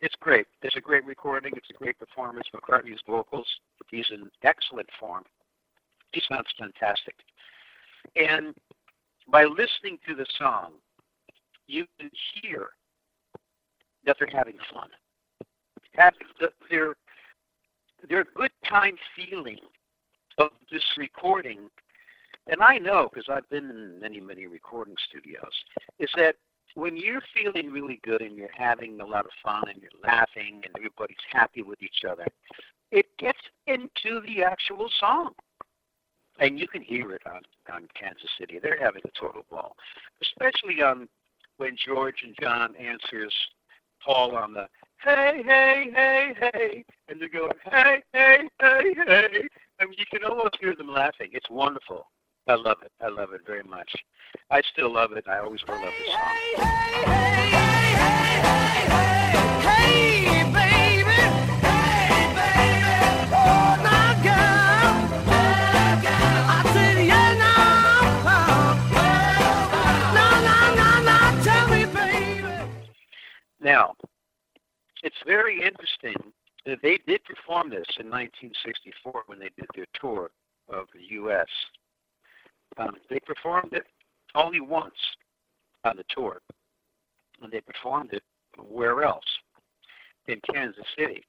it's 0.01 0.15
great. 0.15 0.47
It's 0.63 0.75
a 0.75 0.81
great 0.81 1.05
recording. 1.05 1.53
It's 1.55 1.69
a 1.69 1.73
great 1.73 1.99
performance. 1.99 2.47
McCartney's 2.51 3.01
vocals, 3.05 3.45
he's 3.91 4.09
in 4.09 4.31
excellent 4.41 4.89
form. 4.99 5.25
He 6.11 6.23
sounds 6.27 6.47
fantastic. 6.57 7.13
And 8.15 8.53
by 9.29 9.45
listening 9.45 9.97
to 10.07 10.15
the 10.15 10.25
song, 10.37 10.73
you 11.67 11.85
can 11.99 12.09
hear 12.41 12.69
that 14.05 14.17
they're 14.19 14.27
having 14.31 14.57
fun. 14.73 14.89
Have 15.93 16.13
the, 16.39 16.49
their 16.69 16.95
their 18.09 18.25
good 18.35 18.51
time 18.67 18.95
feeling 19.15 19.59
of 20.37 20.49
this 20.71 20.83
recording, 20.97 21.69
and 22.47 22.61
I 22.61 22.77
know 22.77 23.09
because 23.13 23.29
I've 23.29 23.47
been 23.49 23.69
in 23.69 23.99
many 23.99 24.19
many 24.19 24.47
recording 24.47 24.95
studios, 25.09 25.53
is 25.99 26.09
that 26.17 26.35
when 26.75 26.97
you're 26.97 27.21
feeling 27.33 27.71
really 27.71 27.99
good 28.03 28.21
and 28.21 28.35
you're 28.35 28.49
having 28.51 28.99
a 28.99 29.05
lot 29.05 29.25
of 29.25 29.31
fun 29.43 29.63
and 29.69 29.81
you're 29.81 29.91
laughing 30.03 30.61
and 30.63 30.73
everybody's 30.75 31.15
happy 31.31 31.61
with 31.61 31.81
each 31.83 32.03
other, 32.09 32.25
it 32.91 33.05
gets 33.19 33.39
into 33.67 34.21
the 34.25 34.43
actual 34.43 34.89
song. 34.99 35.31
And 36.39 36.59
you 36.59 36.67
can 36.67 36.81
hear 36.81 37.11
it 37.11 37.21
on, 37.27 37.41
on 37.71 37.87
Kansas 37.99 38.29
City. 38.39 38.59
They're 38.61 38.79
having 38.79 39.01
a 39.05 39.19
total 39.19 39.43
ball, 39.49 39.75
especially 40.21 40.81
on 40.81 41.07
when 41.57 41.75
George 41.85 42.23
and 42.23 42.35
John 42.41 42.75
answers 42.75 43.33
Paul 44.03 44.35
on 44.35 44.53
the 44.53 44.67
hey, 45.03 45.43
hey, 45.45 45.91
hey, 45.93 46.33
hey, 46.39 46.85
and 47.09 47.21
they're 47.21 47.29
going 47.29 47.51
hey, 47.71 48.01
hey, 48.13 48.49
hey, 48.59 48.95
hey. 49.05 49.47
Mean, 49.81 49.95
you 49.97 50.05
can 50.11 50.23
almost 50.29 50.57
hear 50.61 50.75
them 50.75 50.91
laughing. 50.91 51.29
It's 51.33 51.49
wonderful. 51.49 52.07
I 52.47 52.55
love 52.55 52.77
it. 52.83 52.91
I 53.01 53.09
love 53.09 53.33
it 53.33 53.41
very 53.45 53.63
much. 53.63 53.91
I 54.49 54.61
still 54.71 54.93
love 54.93 55.11
it. 55.13 55.25
I 55.27 55.39
always 55.39 55.61
will 55.67 55.75
love 55.75 55.93
this 55.99 56.13
song. 56.13 57.05
Hey, 57.05 57.52
Now, 73.63 73.95
it's 75.03 75.15
very 75.25 75.61
interesting 75.61 76.15
that 76.65 76.79
they 76.81 76.99
did 77.07 77.23
perform 77.23 77.69
this 77.69 77.87
in 77.97 78.09
1964 78.09 79.23
when 79.27 79.39
they 79.39 79.49
did 79.57 79.67
their 79.73 79.85
tour 79.99 80.31
of 80.69 80.87
the 80.93 81.13
U.S. 81.15 81.47
Um, 82.77 82.95
they 83.09 83.19
performed 83.19 83.71
it 83.71 83.85
only 84.35 84.59
once 84.59 84.93
on 85.85 85.95
the 85.95 86.03
tour, 86.09 86.41
and 87.41 87.51
they 87.51 87.61
performed 87.61 88.11
it 88.13 88.23
where 88.69 89.03
else? 89.03 89.23
In 90.27 90.39
Kansas 90.53 90.85
City. 90.97 91.23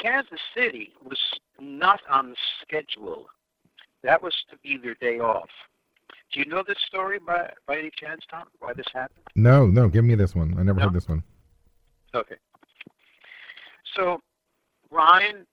Kansas 0.00 0.40
City 0.56 0.92
was 1.04 1.18
not 1.60 2.00
on 2.08 2.30
the 2.30 2.36
schedule. 2.62 3.26
That 4.02 4.22
was 4.22 4.34
to 4.50 4.56
be 4.58 4.76
their 4.76 4.94
day 4.94 5.18
off. 5.18 5.48
Do 6.32 6.40
you 6.40 6.46
know 6.46 6.62
this 6.66 6.76
story 6.86 7.18
by 7.18 7.50
by 7.66 7.78
any 7.78 7.90
chance, 7.98 8.22
Tom? 8.30 8.44
Why 8.58 8.72
this 8.74 8.86
happened? 8.92 9.24
No, 9.34 9.66
no, 9.66 9.88
give 9.88 10.04
me 10.04 10.14
this 10.14 10.34
one. 10.34 10.54
I 10.58 10.62
never 10.62 10.78
No. 10.80 10.86
heard 10.86 10.94
this 10.94 11.08
one. 11.08 11.22
Okay. 12.14 12.36
So 13.94 14.20
Brian 14.90 15.46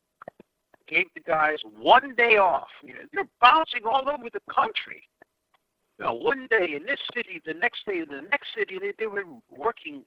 gave 0.87 1.07
the 1.15 1.21
guys 1.21 1.57
one 1.77 2.13
day 2.15 2.37
off. 2.37 2.67
You 2.83 2.93
know, 2.93 2.99
they're 3.13 3.27
bouncing 3.41 3.81
all 3.85 4.07
over 4.09 4.29
the 4.31 4.41
country. 4.53 5.03
You 5.97 6.05
know, 6.05 6.13
one 6.13 6.47
day 6.49 6.73
in 6.75 6.85
this 6.85 6.99
city, 7.15 7.41
the 7.45 7.53
next 7.53 7.85
day 7.85 7.99
in 7.99 8.07
the 8.09 8.21
next 8.29 8.49
city. 8.57 8.77
They, 8.79 8.91
they 8.99 9.07
were 9.07 9.23
working. 9.49 10.03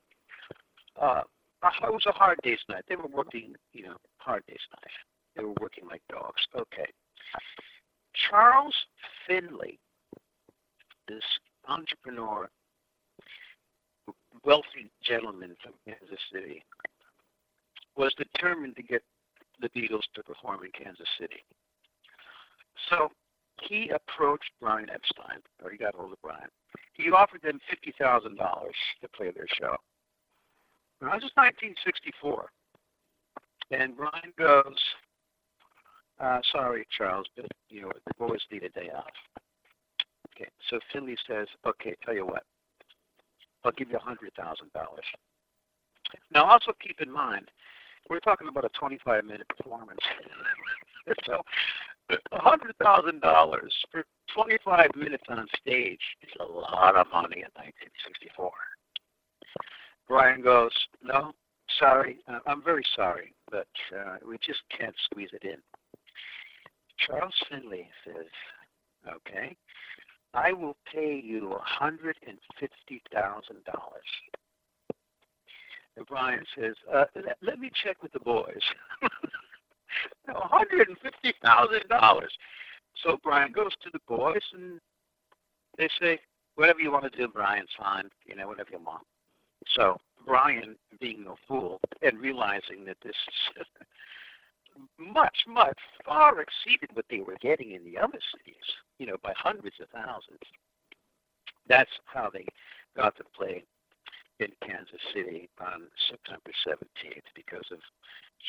Uh, 1.01 1.23
it 1.63 1.93
was 1.93 2.05
a 2.07 2.13
hard 2.13 2.39
day's 2.43 2.59
night. 2.69 2.85
They 2.89 2.97
were 2.97 3.09
working, 3.09 3.55
you 3.73 3.85
know, 3.85 3.97
hard 4.19 4.45
day's 4.47 4.59
night. 4.77 4.93
They 5.37 5.45
were 5.45 5.55
working 5.61 5.87
like 5.89 6.03
dogs. 6.11 6.43
Okay. 6.55 6.87
Charles 8.31 8.75
Finley, 9.27 9.79
this 11.09 11.25
entrepreneur, 11.67 12.49
wealthy 14.45 14.91
gentleman 15.03 15.57
from 15.63 15.73
Kansas 15.85 16.21
City, 16.33 16.63
was 17.97 18.15
determined 18.15 18.77
to 18.77 18.83
get 18.83 19.03
the 19.61 19.69
Beatles 19.71 20.07
to 20.15 20.23
perform 20.23 20.61
in 20.65 20.71
Kansas 20.85 21.09
City. 21.19 21.43
So 22.91 23.11
he 23.69 23.91
approached 23.91 24.51
Brian 24.61 24.89
Epstein, 24.91 25.41
or 25.63 25.71
he 25.71 25.79
got 25.79 25.95
hold 25.95 26.13
of 26.13 26.23
Brian. 26.23 26.49
He 26.95 27.11
offered 27.11 27.43
them 27.43 27.59
fifty 27.69 27.93
thousand 27.99 28.37
dollars 28.37 28.75
to 29.03 29.09
play 29.09 29.31
their 29.31 29.49
show. 29.61 29.77
Now 31.01 31.15
this 31.15 31.25
is 31.25 31.33
1964, 31.35 32.51
and 33.71 33.97
Brian 33.97 34.33
goes, 34.37 34.79
uh, 36.21 36.41
"Sorry, 36.53 36.87
Charles, 36.97 37.27
but 37.37 37.47
you 37.69 37.83
know 37.83 37.93
the 38.07 38.15
boys 38.19 38.41
need 38.51 38.65
a 38.65 38.69
day 38.71 38.91
off." 38.91 39.13
Okay, 40.39 40.51
so 40.71 40.79
Finley 40.93 41.17
says, 41.27 41.49
"Okay, 41.67 41.97
tell 42.05 42.15
you 42.15 42.25
what, 42.25 42.45
I'll 43.65 43.73
give 43.73 43.91
you 43.91 43.97
a 43.97 44.01
hundred 44.01 44.33
thousand 44.35 44.73
dollars." 44.73 45.05
Now, 46.33 46.45
also 46.45 46.73
keep 46.81 47.01
in 47.01 47.11
mind, 47.11 47.51
we're 48.09 48.21
talking 48.21 48.49
about 48.49 48.65
a 48.65 48.69
25 48.71 49.25
minute 49.25 49.49
performance. 49.49 49.99
so, 51.27 51.43
a 52.11 52.41
hundred 52.41 52.77
thousand 52.77 53.21
dollars 53.21 53.75
for 53.91 54.05
25 54.35 54.91
minutes 54.97 55.25
on 55.29 55.47
stage 55.61 56.01
is 56.23 56.31
a 56.41 56.45
lot 56.45 56.97
of 56.97 57.07
money 57.13 57.39
in 57.39 57.51
1964. 57.55 58.53
Brian 60.07 60.41
goes, 60.41 60.73
"No, 61.03 61.33
sorry, 61.81 62.21
uh, 62.29 62.39
I'm 62.47 62.63
very 62.63 62.85
sorry, 62.95 63.35
but 63.51 63.69
uh, 63.93 64.19
we 64.27 64.39
just 64.39 64.63
can't 64.71 64.97
squeeze 65.11 65.31
it 65.33 65.43
in." 65.43 65.61
Charles 66.97 67.35
Finley 67.51 67.91
says, 68.05 68.31
"Okay." 69.09 69.57
I 70.35 70.53
will 70.53 70.77
pay 70.93 71.21
you 71.25 71.53
a 71.53 71.63
hundred 71.63 72.17
and 72.27 72.39
Brian 76.07 76.45
says, 76.57 76.75
uh, 76.93 77.05
let, 77.17 77.37
let 77.43 77.59
me 77.59 77.71
check 77.83 78.03
with 78.03 78.13
the 78.13 78.21
boys. 78.21 78.63
One 80.27 80.37
hundred 80.49 80.89
and 80.89 80.99
fifty 80.99 81.35
thousand 81.43 81.89
dollars. 81.89 82.33
So 83.03 83.19
Brian 83.23 83.53
goes 83.53 83.73
to 83.83 83.91
the 83.93 84.01
boys, 84.07 84.43
and 84.53 84.79
they 85.79 85.89
say, 86.01 86.21
"Whatever 86.57 86.81
you 86.81 86.93
want 86.93 87.11
to 87.11 87.19
do, 87.19 87.29
Brian's 87.29 87.71
fine. 87.79 88.09
You 88.27 88.37
know, 88.37 88.47
whatever 88.47 88.71
you 88.73 88.79
want." 88.79 89.05
So 89.75 89.97
Brian, 90.27 90.77
being 91.01 91.25
no 91.25 91.37
fool 91.47 91.81
and 92.03 92.19
realizing 92.19 92.85
that 92.87 92.99
this 93.03 93.15
is 93.59 93.67
much, 94.99 95.39
much 95.47 95.79
far 96.05 96.41
exceeded 96.41 96.91
what 96.95 97.05
they 97.11 97.21
were 97.21 97.37
getting 97.41 97.73
in 97.73 97.85
the 97.85 97.99
other 97.99 98.19
cities, 98.37 98.65
you 98.99 99.07
know, 99.07 99.17
by 99.23 99.33
hundreds 99.37 99.77
of 99.81 99.89
thousands. 99.91 100.43
That's 101.69 101.91
how 102.07 102.31
they 102.33 102.47
got 102.97 103.17
to 103.17 103.25
play 103.37 103.65
in 104.41 104.49
Kansas 104.65 105.01
City 105.15 105.49
on 105.61 105.83
September 106.09 106.51
17th 106.67 107.29
because 107.35 107.67
of 107.73 107.79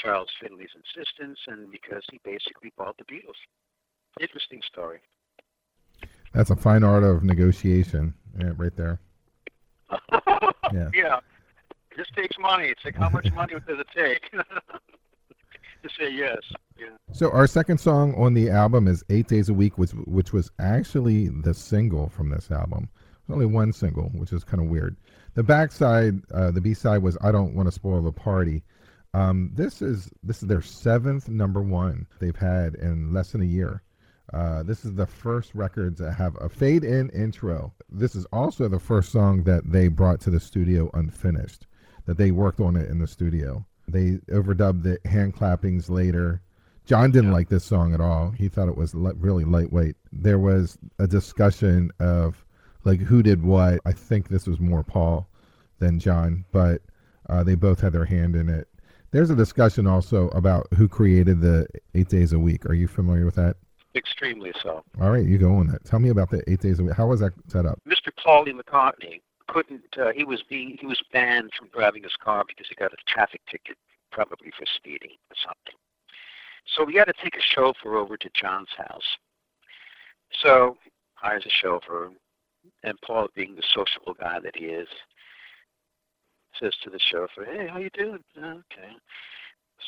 Charles 0.02 0.30
Finley's 0.42 0.70
insistence 0.76 1.40
and 1.48 1.72
because 1.72 2.04
he 2.12 2.20
basically 2.24 2.72
bought 2.78 2.96
the 2.98 3.04
Beatles. 3.06 3.40
Interesting 4.22 4.62
story. 4.72 5.00
That's 6.34 6.52
a 6.52 6.56
fine 6.56 6.84
art 6.84 7.04
of 7.04 7.24
negotiation, 7.24 8.14
yeah, 8.40 8.52
right 8.58 8.76
there. 8.76 9.00
Yeah. 10.72 10.90
yeah. 10.94 11.20
This 11.98 12.06
takes 12.16 12.38
money. 12.40 12.68
It's 12.68 12.86
like 12.86 12.96
how 12.96 13.10
much 13.10 13.28
money 13.34 13.56
does 13.68 13.80
it 13.80 13.88
take 13.96 14.32
to 15.84 15.90
say 16.00 16.12
yes? 16.12 16.38
Yeah. 16.78 16.88
So 17.12 17.32
our 17.32 17.48
second 17.48 17.80
song 17.80 18.14
on 18.16 18.34
the 18.34 18.50
album 18.50 18.88
is 18.88 19.04
Eight 19.10 19.28
Days 19.28 19.50
a 19.50 19.54
Week, 19.54 19.78
which 19.78 19.92
which 19.92 20.34
was 20.34 20.52
actually 20.60 21.28
the 21.28 21.54
single 21.54 22.10
from 22.10 22.30
this 22.30 22.52
album. 22.52 22.90
Only 23.30 23.46
one 23.46 23.74
single, 23.74 24.10
which 24.10 24.34
is 24.34 24.44
kind 24.44 24.64
of 24.64 24.70
weird. 24.70 24.96
The 25.36 25.44
backside, 25.44 26.22
uh, 26.34 26.52
the 26.52 26.62
B 26.62 26.74
side 26.74 27.04
was 27.04 27.18
I 27.22 27.32
Don't 27.32 27.54
Want 27.54 27.68
to 27.68 27.72
Spoil 27.72 28.02
the 28.02 28.12
Party. 28.12 28.64
Um, 29.14 29.52
this 29.54 29.82
is 29.82 30.10
this 30.24 30.42
is 30.42 30.48
their 30.48 30.62
seventh 30.62 31.28
number 31.28 31.62
one 31.62 32.08
they've 32.20 32.36
had 32.36 32.76
in 32.76 33.14
less 33.14 33.32
than 33.32 33.42
a 33.42 33.46
year. 33.46 33.84
Uh, 34.34 34.62
this 34.64 34.86
is 34.86 34.94
the 34.94 35.08
first 35.08 35.56
records 35.56 36.00
that 36.00 36.14
have 36.14 36.38
a 36.40 36.50
fade 36.50 36.84
in 36.84 37.10
intro. 37.10 37.74
This 37.90 38.16
is 38.16 38.26
also 38.32 38.68
the 38.68 38.80
first 38.80 39.12
song 39.12 39.44
that 39.44 39.72
they 39.72 39.88
brought 39.88 40.22
to 40.22 40.30
the 40.30 40.40
studio 40.40 40.90
unfinished, 40.94 41.66
that 42.06 42.18
they 42.18 42.32
worked 42.32 42.60
on 42.60 42.76
it 42.76 42.90
in 42.90 43.00
the 43.00 43.08
studio. 43.08 43.66
They 43.92 44.34
overdubbed 44.34 44.84
the 44.84 45.00
hand 45.10 45.36
clappings 45.36 45.90
later. 45.90 46.42
John 46.86 47.12
didn't 47.12 47.32
like 47.32 47.50
this 47.50 47.64
song 47.64 47.94
at 47.94 48.02
all. 48.02 48.32
He 48.32 48.48
thought 48.48 48.68
it 48.68 48.78
was 48.78 48.96
li- 48.96 49.14
really 49.18 49.44
lightweight. 49.44 49.96
There 50.12 50.40
was 50.40 50.78
a 50.98 51.08
discussion 51.08 51.92
of 52.00 52.44
like 52.84 53.00
who 53.00 53.22
did 53.22 53.44
what. 53.44 53.80
I 53.86 53.92
think 53.92 54.30
this 54.30 54.48
was 54.48 54.60
more 54.60 54.84
Paul 54.84 55.28
than 55.80 56.00
John, 56.00 56.46
but 56.52 56.82
uh, 57.30 57.44
they 57.44 57.56
both 57.56 57.80
had 57.80 57.94
their 57.94 58.06
hand 58.06 58.36
in 58.36 58.50
it. 58.50 58.68
There's 59.12 59.30
a 59.30 59.36
discussion 59.36 59.88
also 59.88 60.30
about 60.30 60.68
who 60.76 60.88
created 60.88 61.42
the 61.42 61.68
eight 61.96 62.10
days 62.10 62.34
a 62.34 62.40
week. 62.40 62.66
Are 62.66 62.74
you 62.74 62.88
familiar 62.88 63.26
with 63.26 63.36
that? 63.36 63.58
Extremely 63.96 64.52
so. 64.62 64.84
All 65.02 65.10
right, 65.10 65.26
you 65.26 65.38
go 65.38 65.56
on 65.56 65.68
that. 65.68 65.84
Tell 65.84 66.00
me 66.00 66.10
about 66.10 66.30
the 66.30 66.44
eight 66.50 66.60
days 66.60 66.80
a 66.80 66.84
week. 66.84 66.94
How 66.94 67.08
was 67.08 67.20
that 67.22 67.34
set 67.48 67.66
up? 67.66 67.80
Mr. 67.88 68.12
Paulie 68.24 68.54
McCartney 68.54 69.22
couldn't. 69.52 69.84
Uh, 69.98 70.12
he 70.16 70.24
was 70.24 70.42
being 70.50 70.78
he 70.80 70.86
was 70.86 71.02
banned 71.12 71.52
from 71.58 71.70
driving 71.70 72.04
his 72.04 72.16
car 72.24 72.44
because 72.48 72.68
he 72.70 72.76
got 72.76 72.94
a 72.94 72.98
traffic 73.08 73.42
ticket, 73.50 73.78
probably 74.12 74.52
for 74.58 74.66
speeding 74.76 75.12
or 75.30 75.36
something. 75.44 75.76
So 76.76 76.86
he 76.86 76.98
had 76.98 77.06
to 77.06 77.14
take 77.24 77.36
a 77.36 77.54
chauffeur 77.56 77.98
over 77.98 78.18
to 78.18 78.30
John's 78.34 78.70
house. 78.78 79.18
So 80.44 80.78
hires 81.16 81.46
a 81.46 81.50
chauffeur, 81.50 82.12
and 82.84 82.98
Paul, 83.06 83.28
being 83.36 83.56
the 83.56 83.64
sociable 83.74 84.14
guy 84.14 84.40
that 84.40 84.56
he 84.56 84.66
is, 84.66 84.88
says 86.60 86.74
to 86.84 86.90
the 86.90 87.00
chauffeur, 87.00 87.46
"Hey, 87.46 87.68
how 87.68 87.80
you 87.80 87.90
doing? 87.94 88.24
Okay. 88.38 88.94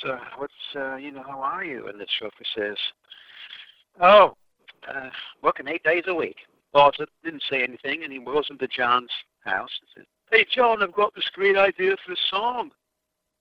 So 0.02 0.18
what's 0.38 0.54
uh, 0.76 0.96
you 0.96 1.12
know 1.12 1.24
how 1.24 1.40
are 1.40 1.64
you?" 1.64 1.88
And 1.88 2.00
the 2.00 2.08
chauffeur 2.20 2.46
says, 2.56 2.78
"Oh, 4.00 4.36
uh, 4.88 5.10
working 5.44 5.68
eight 5.68 5.84
days 5.84 6.04
a 6.08 6.16
week." 6.16 6.38
Paul 6.74 6.92
didn't 7.24 7.44
say 7.50 7.64
anything, 7.64 8.04
and 8.04 8.14
he 8.14 8.20
goes 8.20 8.48
into 8.50 8.66
John's 8.68 9.12
house 9.44 9.72
and 9.82 9.90
says, 9.96 10.06
"Hey, 10.32 10.46
John, 10.46 10.82
I've 10.82 10.94
got 10.94 11.14
this 11.16 11.30
great 11.34 11.58
idea 11.58 11.96
for 11.98 12.14
a 12.14 12.18
song. 12.30 12.72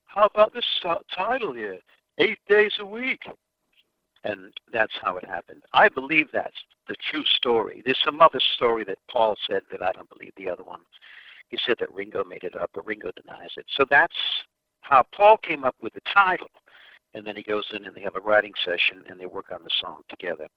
How 0.06 0.24
about 0.24 0.52
this 0.52 0.66
title 1.14 1.52
here? 1.52 1.78
Eight 2.18 2.38
days 2.48 2.72
a 2.78 2.86
week." 2.86 3.22
And 4.24 4.52
that's 4.70 4.92
how 5.00 5.16
it 5.16 5.24
happened. 5.24 5.62
I 5.72 5.88
believe 5.88 6.30
that's 6.30 6.64
the 6.88 6.96
true 7.10 7.24
story. 7.24 7.82
There's 7.84 8.02
some 8.04 8.20
other 8.20 8.40
story 8.54 8.84
that 8.84 8.98
Paul 9.10 9.34
said 9.48 9.62
that 9.70 9.82
I 9.82 9.92
don't 9.92 10.10
believe 10.10 10.32
the 10.36 10.50
other 10.50 10.62
one. 10.62 10.80
He 11.48 11.58
said 11.64 11.76
that 11.80 11.92
Ringo 11.92 12.22
made 12.22 12.44
it 12.44 12.54
up, 12.54 12.70
but 12.74 12.86
Ringo 12.86 13.10
denies 13.12 13.50
it. 13.56 13.66
So 13.76 13.86
that's 13.88 14.16
how 14.82 15.04
Paul 15.14 15.38
came 15.38 15.64
up 15.64 15.76
with 15.80 15.94
the 15.94 16.02
title. 16.02 16.50
And 17.14 17.26
then 17.26 17.34
he 17.34 17.42
goes 17.42 17.64
in 17.72 17.86
and 17.86 17.94
they 17.94 18.02
have 18.02 18.16
a 18.16 18.20
writing 18.20 18.52
session 18.64 19.04
and 19.08 19.18
they 19.18 19.26
work 19.26 19.46
on 19.52 19.64
the 19.64 19.70
song 19.80 20.02
together. 20.08 20.48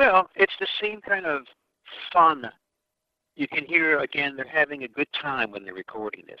Well, 0.00 0.30
it's 0.34 0.54
the 0.58 0.66
same 0.80 1.02
kind 1.02 1.26
of 1.26 1.42
fun. 2.10 2.50
You 3.36 3.46
can 3.46 3.66
hear 3.66 3.98
again 3.98 4.34
they're 4.34 4.48
having 4.48 4.84
a 4.84 4.88
good 4.88 5.08
time 5.12 5.50
when 5.50 5.62
they're 5.62 5.74
recording 5.74 6.24
this. 6.26 6.40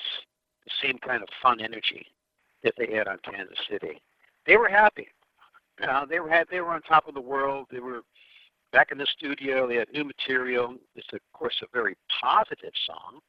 The 0.64 0.88
same 0.88 0.98
kind 1.06 1.22
of 1.22 1.28
fun 1.42 1.60
energy 1.60 2.06
that 2.64 2.72
they 2.78 2.90
had 2.90 3.06
on 3.06 3.18
Kansas 3.22 3.58
City. 3.68 4.00
They 4.46 4.56
were 4.56 4.70
happy. 4.70 5.08
Uh, 5.86 6.06
they 6.06 6.20
were 6.20 6.30
they 6.50 6.62
were 6.62 6.72
on 6.72 6.80
top 6.80 7.06
of 7.06 7.12
the 7.12 7.20
world. 7.20 7.66
They 7.70 7.80
were 7.80 8.00
back 8.72 8.92
in 8.92 8.96
the 8.96 9.06
studio. 9.18 9.68
They 9.68 9.76
had 9.76 9.92
new 9.92 10.04
material. 10.04 10.76
It's 10.96 11.12
of 11.12 11.20
course 11.34 11.60
a 11.62 11.66
very 11.70 11.98
positive 12.18 12.72
song. 12.86 13.20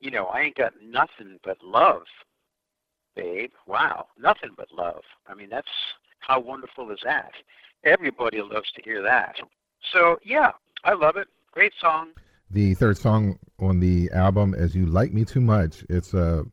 You 0.00 0.10
know, 0.10 0.26
I 0.26 0.42
ain't 0.42 0.56
got 0.56 0.74
nothing 0.86 1.38
but 1.42 1.56
love, 1.64 2.02
babe. 3.14 3.52
Wow, 3.66 4.08
nothing 4.18 4.50
but 4.54 4.68
love. 4.70 5.00
I 5.26 5.32
mean, 5.32 5.48
that's 5.48 5.66
how 6.20 6.40
wonderful 6.40 6.90
is 6.90 7.00
that? 7.04 7.32
Everybody 7.86 8.42
loves 8.42 8.72
to 8.72 8.82
hear 8.82 9.00
that. 9.02 9.36
So 9.92 10.18
yeah, 10.24 10.50
I 10.82 10.94
love 10.94 11.16
it. 11.16 11.28
Great 11.52 11.72
song. 11.80 12.08
The 12.50 12.74
third 12.74 12.98
song 12.98 13.38
on 13.60 13.78
the 13.78 14.10
album 14.10 14.54
is 14.54 14.74
"You 14.74 14.86
Like 14.86 15.12
Me 15.12 15.24
Too 15.24 15.40
Much." 15.40 15.84
It's 15.88 16.12
a, 16.12 16.44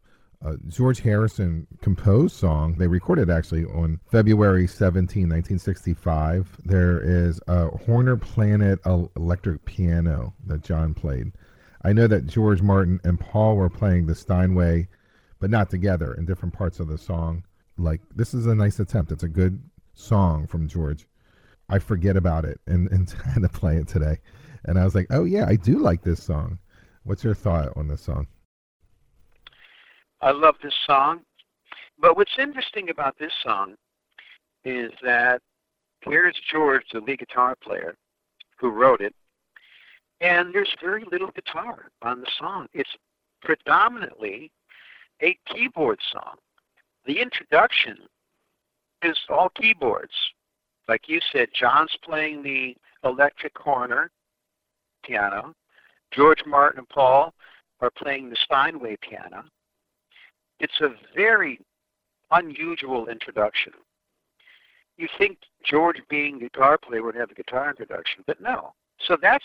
a 0.43 0.57
George 0.67 0.99
Harrison 1.01 1.65
composed 1.81 2.35
song. 2.35 2.75
They 2.77 2.87
recorded 2.87 3.31
actually 3.31 3.65
on 3.65 3.99
February 4.11 4.67
17, 4.67 5.23
1965. 5.23 6.57
There 6.65 7.01
is 7.01 7.39
a 7.47 7.69
Hohner 7.69 8.15
Pianet 8.15 9.09
electric 9.17 9.65
piano 9.65 10.35
that 10.45 10.63
John 10.63 10.93
played. 10.93 11.31
I 11.83 11.93
know 11.93 12.05
that 12.05 12.27
George 12.27 12.61
Martin 12.61 13.01
and 13.03 13.19
Paul 13.19 13.55
were 13.55 13.71
playing 13.71 14.05
the 14.05 14.15
Steinway, 14.15 14.87
but 15.39 15.49
not 15.49 15.71
together 15.71 16.13
in 16.13 16.25
different 16.25 16.53
parts 16.53 16.79
of 16.79 16.87
the 16.87 16.97
song. 16.99 17.43
Like 17.75 18.01
this 18.15 18.35
is 18.35 18.45
a 18.45 18.53
nice 18.53 18.79
attempt. 18.79 19.11
It's 19.11 19.23
a 19.23 19.27
good 19.27 19.59
song 19.95 20.45
from 20.45 20.67
George. 20.67 21.07
I 21.73 21.79
forget 21.79 22.15
about 22.15 22.45
it 22.45 22.61
and, 22.67 22.87
and 22.91 23.09
had 23.33 23.41
to 23.41 23.49
play 23.49 23.77
it 23.77 23.87
today. 23.87 24.19
And 24.65 24.77
I 24.77 24.83
was 24.83 24.93
like, 24.93 25.07
oh, 25.09 25.23
yeah, 25.25 25.47
I 25.47 25.55
do 25.55 25.79
like 25.79 26.03
this 26.03 26.21
song. 26.23 26.59
What's 27.03 27.23
your 27.23 27.33
thought 27.33 27.75
on 27.75 27.87
this 27.87 28.01
song? 28.01 28.27
I 30.21 30.31
love 30.31 30.55
this 30.61 30.75
song. 30.85 31.21
But 31.99 32.15
what's 32.15 32.37
interesting 32.37 32.91
about 32.91 33.17
this 33.17 33.31
song 33.43 33.73
is 34.63 34.91
that 35.03 35.41
here's 36.01 36.39
George, 36.51 36.83
the 36.93 37.01
lead 37.01 37.19
guitar 37.19 37.55
player, 37.55 37.95
who 38.57 38.69
wrote 38.69 39.01
it, 39.01 39.15
and 40.21 40.53
there's 40.53 40.73
very 40.79 41.03
little 41.11 41.31
guitar 41.31 41.89
on 42.03 42.21
the 42.21 42.27
song. 42.37 42.67
It's 42.73 42.95
predominantly 43.41 44.51
a 45.23 45.37
keyboard 45.47 45.99
song. 46.11 46.35
The 47.05 47.19
introduction 47.19 47.97
is 49.01 49.17
all 49.27 49.49
keyboards. 49.49 50.13
Like 50.87 51.07
you 51.07 51.19
said, 51.31 51.49
John's 51.53 51.95
playing 52.03 52.43
the 52.43 52.75
electric 53.03 53.53
Hohner 53.55 54.07
piano. 55.03 55.53
George 56.11 56.43
Martin 56.45 56.79
and 56.79 56.89
Paul 56.89 57.33
are 57.81 57.91
playing 57.91 58.29
the 58.29 58.37
Steinway 58.45 58.97
piano. 59.01 59.43
It's 60.59 60.79
a 60.81 60.89
very 61.15 61.59
unusual 62.31 63.07
introduction. 63.07 63.73
You 64.97 65.07
think 65.17 65.39
George, 65.63 65.97
being 66.09 66.39
guitar 66.39 66.77
player, 66.77 67.03
would 67.03 67.15
have 67.15 67.31
a 67.31 67.33
guitar 67.33 67.69
introduction, 67.69 68.23
but 68.27 68.39
no. 68.41 68.73
So 69.07 69.17
that's 69.19 69.43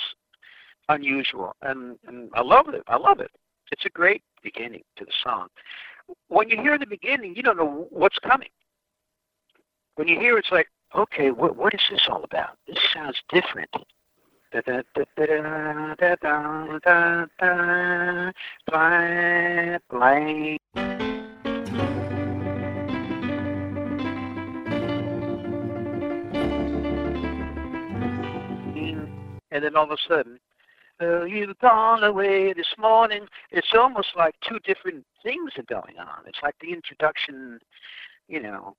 unusual, 0.88 1.54
and, 1.62 1.98
and 2.06 2.30
I 2.34 2.42
love 2.42 2.68
it. 2.68 2.82
I 2.86 2.96
love 2.96 3.20
it. 3.20 3.30
It's 3.72 3.84
a 3.84 3.90
great 3.90 4.22
beginning 4.42 4.82
to 4.96 5.04
the 5.04 5.12
song. 5.24 5.48
When 6.28 6.48
you 6.48 6.60
hear 6.60 6.78
the 6.78 6.86
beginning, 6.86 7.34
you 7.34 7.42
don't 7.42 7.56
know 7.56 7.86
what's 7.90 8.18
coming. 8.18 8.48
When 9.96 10.08
you 10.08 10.18
hear, 10.18 10.38
it's 10.38 10.50
like, 10.50 10.68
okay, 10.94 11.30
what 11.30 11.56
what 11.56 11.74
is 11.74 11.80
this 11.90 12.06
all 12.08 12.24
about? 12.24 12.56
This 12.66 12.78
sounds 12.92 13.20
different. 13.28 13.70
And 29.50 29.64
then 29.64 29.76
all 29.76 29.84
of 29.84 29.90
a 29.90 29.96
sudden, 30.06 30.38
oh, 31.00 31.24
you've 31.24 31.58
gone 31.58 32.04
away 32.04 32.52
this 32.52 32.74
morning. 32.78 33.26
It's 33.50 33.74
almost 33.74 34.08
like 34.16 34.34
two 34.48 34.58
different 34.60 35.04
things 35.22 35.52
are 35.58 35.62
going 35.64 35.98
on. 35.98 36.24
It's 36.26 36.38
like 36.42 36.54
the 36.60 36.72
introduction, 36.72 37.58
you 38.28 38.40
know, 38.40 38.76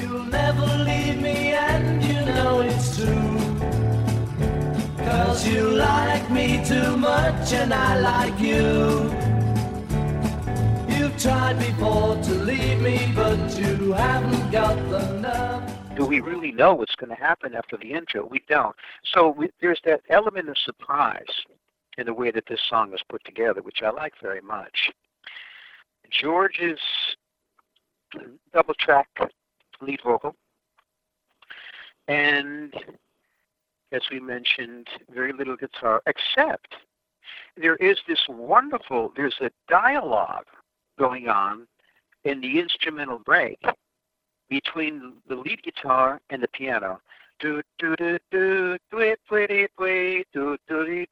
You'll 0.00 0.24
never 0.24 0.66
leave 0.84 1.20
me 1.20 1.52
and 1.52 2.02
you 2.04 2.20
know 2.32 2.60
it's 2.60 2.96
true. 2.96 3.38
Cause 5.04 5.46
you 5.46 5.70
like 5.70 6.30
me 6.30 6.64
too 6.64 6.96
much 6.96 7.52
and 7.52 7.72
I 7.72 7.98
like 8.00 8.38
you. 8.40 9.10
You've 10.94 11.18
tried 11.18 11.58
before 11.58 12.16
to 12.16 12.34
leave 12.34 12.80
me, 12.80 13.12
but 13.14 13.58
you 13.58 13.92
haven't 13.92 14.50
got 14.50 14.76
the 14.90 15.12
nerve. 15.20 15.96
do 15.96 16.06
we 16.06 16.20
really 16.20 16.52
know 16.52 16.74
what's 16.74 16.94
going 16.94 17.10
to 17.10 17.22
happen 17.22 17.54
after 17.54 17.76
the 17.76 17.92
intro? 17.92 18.26
We 18.26 18.42
don't. 18.48 18.76
So 19.04 19.30
we, 19.30 19.50
there's 19.60 19.80
that 19.84 20.02
element 20.10 20.48
of 20.48 20.56
surprise 20.58 21.44
in 21.98 22.06
the 22.06 22.14
way 22.14 22.30
that 22.30 22.44
this 22.48 22.60
song 22.68 22.94
is 22.94 23.00
put 23.08 23.24
together, 23.24 23.62
which 23.62 23.82
I 23.82 23.90
like 23.90 24.14
very 24.22 24.40
much. 24.40 24.90
George's 26.10 26.78
double 28.52 28.74
track 28.74 29.08
lead 29.80 30.00
vocal, 30.04 30.34
and 32.08 32.74
as 33.92 34.02
we 34.10 34.20
mentioned, 34.20 34.88
very 35.10 35.32
little 35.32 35.56
guitar, 35.56 36.02
except 36.06 36.74
there 37.56 37.76
is 37.76 37.98
this 38.06 38.20
wonderful, 38.28 39.12
there's 39.16 39.36
a 39.40 39.50
dialogue 39.68 40.46
going 40.98 41.28
on 41.28 41.66
in 42.24 42.40
the 42.40 42.58
instrumental 42.58 43.18
break 43.18 43.60
between 44.48 45.14
the 45.28 45.36
lead 45.36 45.62
guitar 45.62 46.20
and 46.30 46.42
the 46.42 46.48
piano. 46.48 47.00
Do 47.40 47.62
do 47.78 47.94
do 47.96 48.18
do 48.30 48.76
do 48.90 49.16
do 50.32 50.56
do 50.68 51.06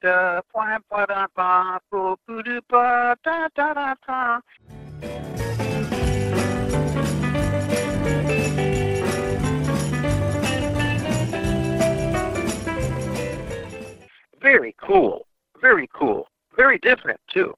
different 16.87 17.21
too. 17.33 17.53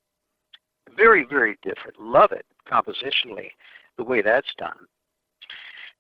Very, 0.97 1.25
very 1.25 1.59
different. 1.63 2.01
Love 2.01 2.33
it 2.33 2.47
compositionally, 2.71 3.51
the 3.97 4.05
way 4.05 4.23
that's 4.23 4.49
done. 4.59 4.79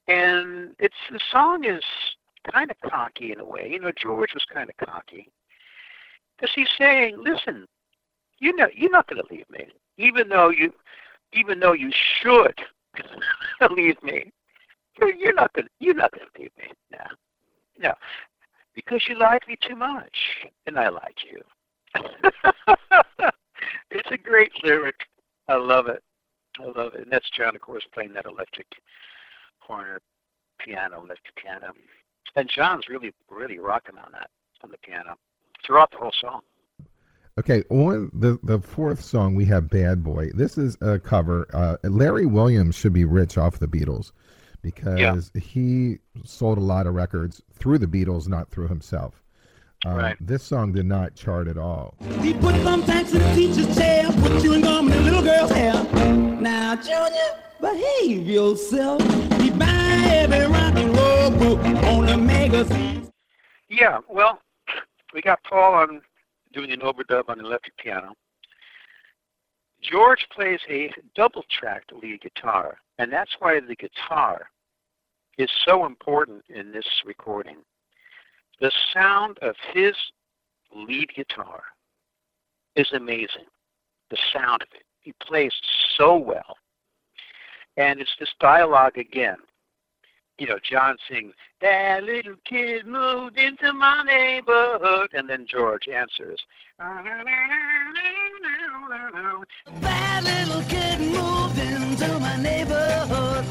And 0.09 0.75
it's 0.79 0.95
the 1.11 1.21
song 1.31 1.65
is 1.65 1.83
kind 2.51 2.71
of 2.71 2.91
cocky 2.91 3.33
in 3.33 3.41
a 3.41 3.45
way. 3.45 3.69
You 3.71 3.81
know, 3.81 3.93
George 3.97 4.33
was 4.33 4.45
kind 4.53 4.71
of 4.71 4.87
cocky 4.87 5.29
because 6.37 6.53
he's 6.55 6.69
saying, 6.79 7.17
"Listen, 7.23 7.67
you 8.39 8.57
know, 8.57 8.69
you're 8.75 8.91
not 8.91 9.07
going 9.07 9.23
to 9.23 9.35
leave 9.35 9.49
me, 9.51 9.69
even 9.99 10.29
though 10.29 10.49
you, 10.49 10.73
even 11.35 11.61
though 11.61 11.75
you 11.75 11.91
should 11.93 12.59
leave 13.71 14.03
me. 14.03 14.33
You're, 15.01 15.35
not 15.35 15.53
gonna, 15.53 15.69
you're 15.79 15.95
not 15.95 16.11
going 16.11 16.27
to 16.27 16.43
leave 16.43 16.51
me. 16.59 16.73
No, 16.91 17.05
no, 17.79 17.95
because 18.75 19.01
you 19.09 19.17
like 19.17 19.47
me 19.47 19.57
too 19.61 19.77
much, 19.77 20.17
and 20.67 20.79
I 20.79 20.89
like 20.89 21.19
you." 21.31 21.41
it's 23.91 24.11
a 24.11 24.19
great 24.19 24.53
lyric. 24.63 25.07
I 25.49 25.57
love 25.57 25.87
it. 25.87 26.03
I 26.61 26.65
love 26.65 26.95
it. 26.95 27.03
And 27.03 27.13
that's 27.13 27.29
John, 27.31 27.55
of 27.55 27.63
course, 27.63 27.85
playing 27.93 28.13
that 28.15 28.27
electric 28.27 28.67
Hohner 29.69 29.99
piano, 30.59 31.03
electric 31.05 31.37
piano. 31.37 31.73
And 32.37 32.49
John's 32.49 32.89
really, 32.89 33.13
really 33.31 33.59
rocking 33.59 33.97
on 33.99 34.13
that, 34.13 34.31
on 34.63 34.71
the 34.71 34.79
piano, 34.79 35.17
throughout 35.65 35.91
the 35.91 35.99
whole 35.99 36.13
song. 36.21 36.41
Okay, 37.39 37.63
on 37.71 38.11
the 38.13 38.39
the 38.43 38.59
fourth 38.59 39.01
song 39.01 39.37
we 39.37 39.45
have 39.45 39.71
"Bad 39.71 40.03
Boy." 40.03 40.31
This 40.35 40.59
is 40.59 40.77
a 40.81 40.99
cover. 40.99 41.47
Uh, 41.53 41.77
Larry 41.85 42.27
Williams 42.27 42.75
should 42.75 42.93
be 42.93 43.05
rich 43.05 43.39
off 43.39 43.61
the 43.61 43.69
Beatles 43.69 44.11
because 44.61 45.31
he 45.41 45.99
sold 46.25 46.59
a 46.59 46.63
lot 46.63 46.89
of 46.89 46.95
records 46.95 47.41
through 47.53 47.79
the 47.79 47.87
Beatles, 47.87 48.27
not 48.27 48.51
through 48.51 48.67
himself. 48.67 49.23
Um, 49.87 49.97
Right. 49.97 50.17
This 50.21 50.43
song 50.43 50.73
did 50.73 50.87
not 50.87 51.15
chart 51.15 51.47
at 51.47 51.57
all. 51.57 51.95
We 52.21 52.35
put 52.35 52.55
thumbtacks 52.57 53.13
in 53.15 53.21
the 53.21 53.35
teacher's 53.35 53.77
chair, 53.77 54.07
put 54.21 54.43
chewing 54.43 54.63
gum 54.63 54.91
in 54.91 54.99
the 54.99 55.03
little 55.03 55.23
girl's 55.23 55.53
hair. 55.53 55.73
Now, 56.41 56.75
Junior, 56.75 57.39
behave 57.61 58.27
yourself. 58.27 59.01
We 59.39 59.51
buy 59.51 60.03
every 60.11 60.47
rock 60.47 60.75
and 60.77 60.97
roll 60.97 61.31
book 61.31 61.61
on 61.85 62.07
the 62.07 62.17
magazines. 62.17 63.11
Yeah, 63.69 63.99
well, 64.09 64.41
we 65.15 65.23
got 65.23 65.43
Paul 65.45 65.75
on 65.75 66.03
doing 66.53 66.73
an 66.73 66.81
overdub 66.81 67.29
on 67.29 67.39
the 67.39 67.45
electric 67.45 67.77
piano. 67.77 68.15
George 69.81 70.27
plays 70.35 70.59
a 70.69 70.91
double 71.15 71.45
tracked 71.49 71.93
lead 71.93 72.21
guitar, 72.21 72.79
and 72.99 73.13
that's 73.13 73.37
why 73.39 73.61
the 73.61 73.77
guitar 73.77 74.49
is 75.39 75.49
so 75.65 75.87
important 75.87 76.43
in 76.49 76.73
this 76.73 76.87
recording. 77.07 77.59
The 78.61 78.73
sound 78.93 79.39
of 79.41 79.55
his 79.73 79.95
lead 80.75 81.11
guitar 81.15 81.63
is 82.75 82.91
amazing. 82.93 83.47
The 84.11 84.19
sound 84.33 84.63
of 84.63 84.69
it. 84.73 84.83
He 85.01 85.13
plays 85.23 85.53
so 85.97 86.17
well. 86.17 86.57
And 87.77 88.01
it's 88.01 88.11
this 88.19 88.33
dialogue 88.41 88.99
again. 88.99 89.37
You 90.39 90.49
know, 90.49 90.59
John 90.69 90.97
sings, 91.09 91.35
That 91.61 92.05
little 92.05 92.37
kid 92.45 92.87
moved 92.87 93.39
into 93.39 93.73
my 93.73 94.03
neighborhood. 94.05 95.11
And 95.13 95.29
then 95.29 95.47
George 95.49 95.89
answers, 95.89 96.41
That 99.81 100.21
little 100.25 100.63
kid 100.63 101.01
moved 101.01 101.59
into 101.59 102.19
my 102.19 102.37
neighborhood. 102.37 103.45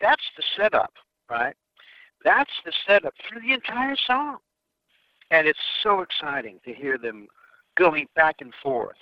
That's 0.00 0.24
the 0.36 0.42
setup, 0.56 0.92
right? 1.30 1.54
That's 2.24 2.50
the 2.64 2.72
setup 2.86 3.14
for 3.28 3.40
the 3.40 3.52
entire 3.52 3.96
song. 4.06 4.38
And 5.30 5.46
it's 5.46 5.58
so 5.82 6.00
exciting 6.00 6.58
to 6.64 6.74
hear 6.74 6.98
them 6.98 7.28
going 7.76 8.06
back 8.16 8.36
and 8.40 8.52
forth. 8.62 8.96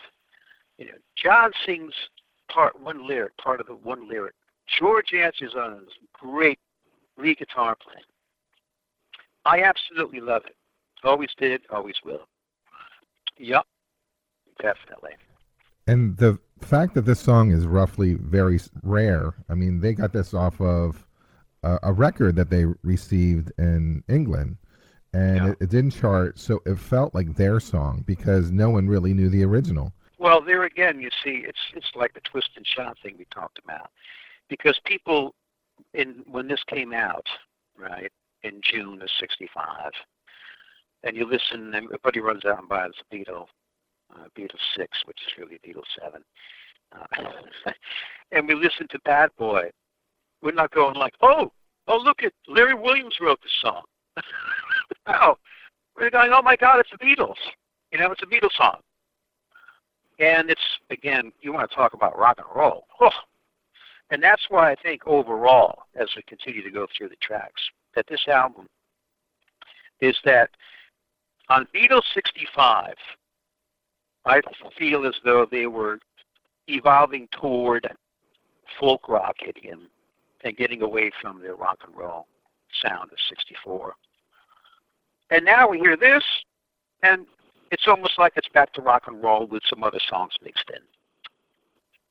You 0.77 0.87
know, 0.87 0.93
John 1.17 1.51
sings 1.67 1.93
part 2.53 2.81
one 2.81 3.07
lyric, 3.07 3.37
part 3.39 3.61
of 3.61 3.67
the 3.67 3.75
one 3.75 4.09
lyric. 4.09 4.35
George 4.79 5.13
answers 5.15 5.55
on 5.55 5.81
this 5.85 5.95
great 6.13 6.59
lead 7.17 7.39
guitar 7.39 7.77
playing. 7.83 8.05
I 9.45 9.63
absolutely 9.63 10.21
love 10.21 10.43
it. 10.47 10.55
Always 11.03 11.31
did, 11.39 11.63
always 11.71 11.95
will. 12.05 12.29
Yep, 13.39 13.65
definitely. 14.61 15.13
And 15.87 16.17
the 16.19 16.39
fact 16.61 16.95
that 16.95 17.07
this 17.07 17.21
song 17.21 17.51
is 17.51 17.67
roughly 17.67 18.15
very 18.15 18.61
rare, 18.83 19.35
I 19.49 19.55
mean, 19.55 19.81
they 19.81 19.95
got 19.95 20.13
this 20.13 20.35
off 20.35 20.61
of 20.61 21.07
a, 21.69 21.79
a 21.91 21.93
record 21.93 22.37
that 22.37 22.51
they 22.51 22.65
received 22.83 23.53
in 23.59 24.03
England, 24.09 24.57
and 25.13 25.37
Yeah. 25.37 25.51
it, 25.53 25.57
it 25.61 25.71
didn't 25.71 25.91
chart, 25.93 26.39
so 26.39 26.61
it 26.67 26.79
felt 26.79 27.15
like 27.15 27.35
their 27.37 27.61
song 27.61 28.05
because 28.07 28.51
no 28.51 28.71
one 28.71 28.87
really 28.89 29.15
knew 29.15 29.29
the 29.29 29.45
original. 29.45 29.93
Well, 30.19 30.41
there 30.41 30.65
again, 30.65 31.01
you 31.01 31.11
see, 31.23 31.45
it's 31.47 31.59
it's 31.75 31.91
like 31.95 32.13
the 32.15 32.21
twist 32.21 32.51
and 32.57 32.67
shout 32.67 32.97
thing 33.03 33.15
we 33.19 33.27
talked 33.27 33.59
about, 33.65 33.91
because 34.49 34.79
people, 34.85 35.35
in 35.95 36.25
when 36.27 36.49
this 36.49 36.63
came 36.65 36.93
out, 36.93 37.27
right 37.77 38.11
in 38.43 38.61
June 38.63 39.01
of 39.03 39.09
'65, 39.21 39.93
and 41.05 41.17
you 41.17 41.25
listen, 41.25 41.73
everybody 41.75 42.21
runs 42.21 42.45
out 42.45 42.59
and 42.59 42.69
buys 42.69 42.91
the 42.99 43.17
Beatle, 43.17 43.47
uh, 44.15 44.27
Beatles 44.37 44.65
Six, 44.77 44.99
which 45.05 45.19
is 45.27 45.39
really 45.39 45.59
Beatles 45.67 45.91
Seven, 46.01 46.25
uh, 46.93 47.71
and 48.33 48.49
we 48.49 48.55
listen 48.55 48.89
to 48.89 48.99
Bad 49.05 49.31
Boy. 49.39 49.71
We're 50.43 50.53
not 50.53 50.71
going 50.73 50.95
like, 50.97 51.15
oh, 51.21 51.53
oh, 51.89 51.99
look 51.99 52.23
at 52.23 52.33
Larry 52.47 52.75
Williams 52.75 53.17
wrote 53.21 53.41
the 53.43 53.49
song. 53.63 53.83
no, 55.09 55.37
we're 55.97 56.11
going, 56.11 56.31
oh 56.33 56.43
my 56.43 56.57
God, 56.57 56.79
it's 56.81 56.91
the 56.91 56.99
Beatles. 56.99 57.37
You 57.93 57.99
know, 57.99 58.13
it's 58.13 58.23
a 58.23 58.27
Beatles 58.27 58.57
song. 58.57 58.77
And 60.21 60.51
it's 60.51 60.61
again, 60.91 61.33
you 61.41 61.53
want 61.53 61.69
to 61.69 61.77
talk 61.77 61.95
about 61.95 62.19
rock 62.19 62.39
and 62.39 62.47
roll. 62.55 62.85
Oh. 63.01 63.11
And 64.11 64.23
that's 64.23 64.43
why 64.49 64.71
I 64.71 64.75
think 64.75 65.07
overall, 65.07 65.83
as 65.95 66.09
we 66.17 66.23
continue 66.23 66.63
to 66.63 66.71
go 66.71 66.87
through 66.97 67.11
the 67.11 67.17
tracks, 67.21 67.61
that 67.95 68.07
this 68.09 68.27
album 68.27 68.67
is 70.01 70.17
that 70.25 70.51
on 71.51 71.67
Beatles 71.75 72.03
65, 72.15 72.95
I 74.25 74.41
feel 74.79 75.07
as 75.07 75.15
though 75.25 75.47
they 75.51 75.67
were 75.67 75.99
evolving 76.69 77.29
toward 77.33 77.89
folk 78.79 79.09
rock 79.09 79.37
idiom 79.47 79.89
and 80.45 80.57
getting 80.57 80.83
away 80.83 81.11
from 81.21 81.43
the 81.43 81.55
rock 81.55 81.79
and 81.87 81.97
roll 81.97 82.27
sound 82.83 83.11
of 83.13 83.19
64. 83.29 83.95
And 85.31 85.45
now 85.45 85.69
we 85.69 85.79
hear 85.79 85.97
this, 85.97 86.23
and 87.03 87.27
it's 87.71 87.87
almost 87.87 88.19
like 88.19 88.33
it's 88.37 88.49
back 88.49 88.73
to 88.75 88.83
rock 88.83 89.05
and 89.07 89.23
roll 89.23 89.47
with 89.47 89.63
some 89.69 89.85
other 89.85 90.01
songs 90.09 90.33
mixed 90.43 90.71
in. 90.71 90.81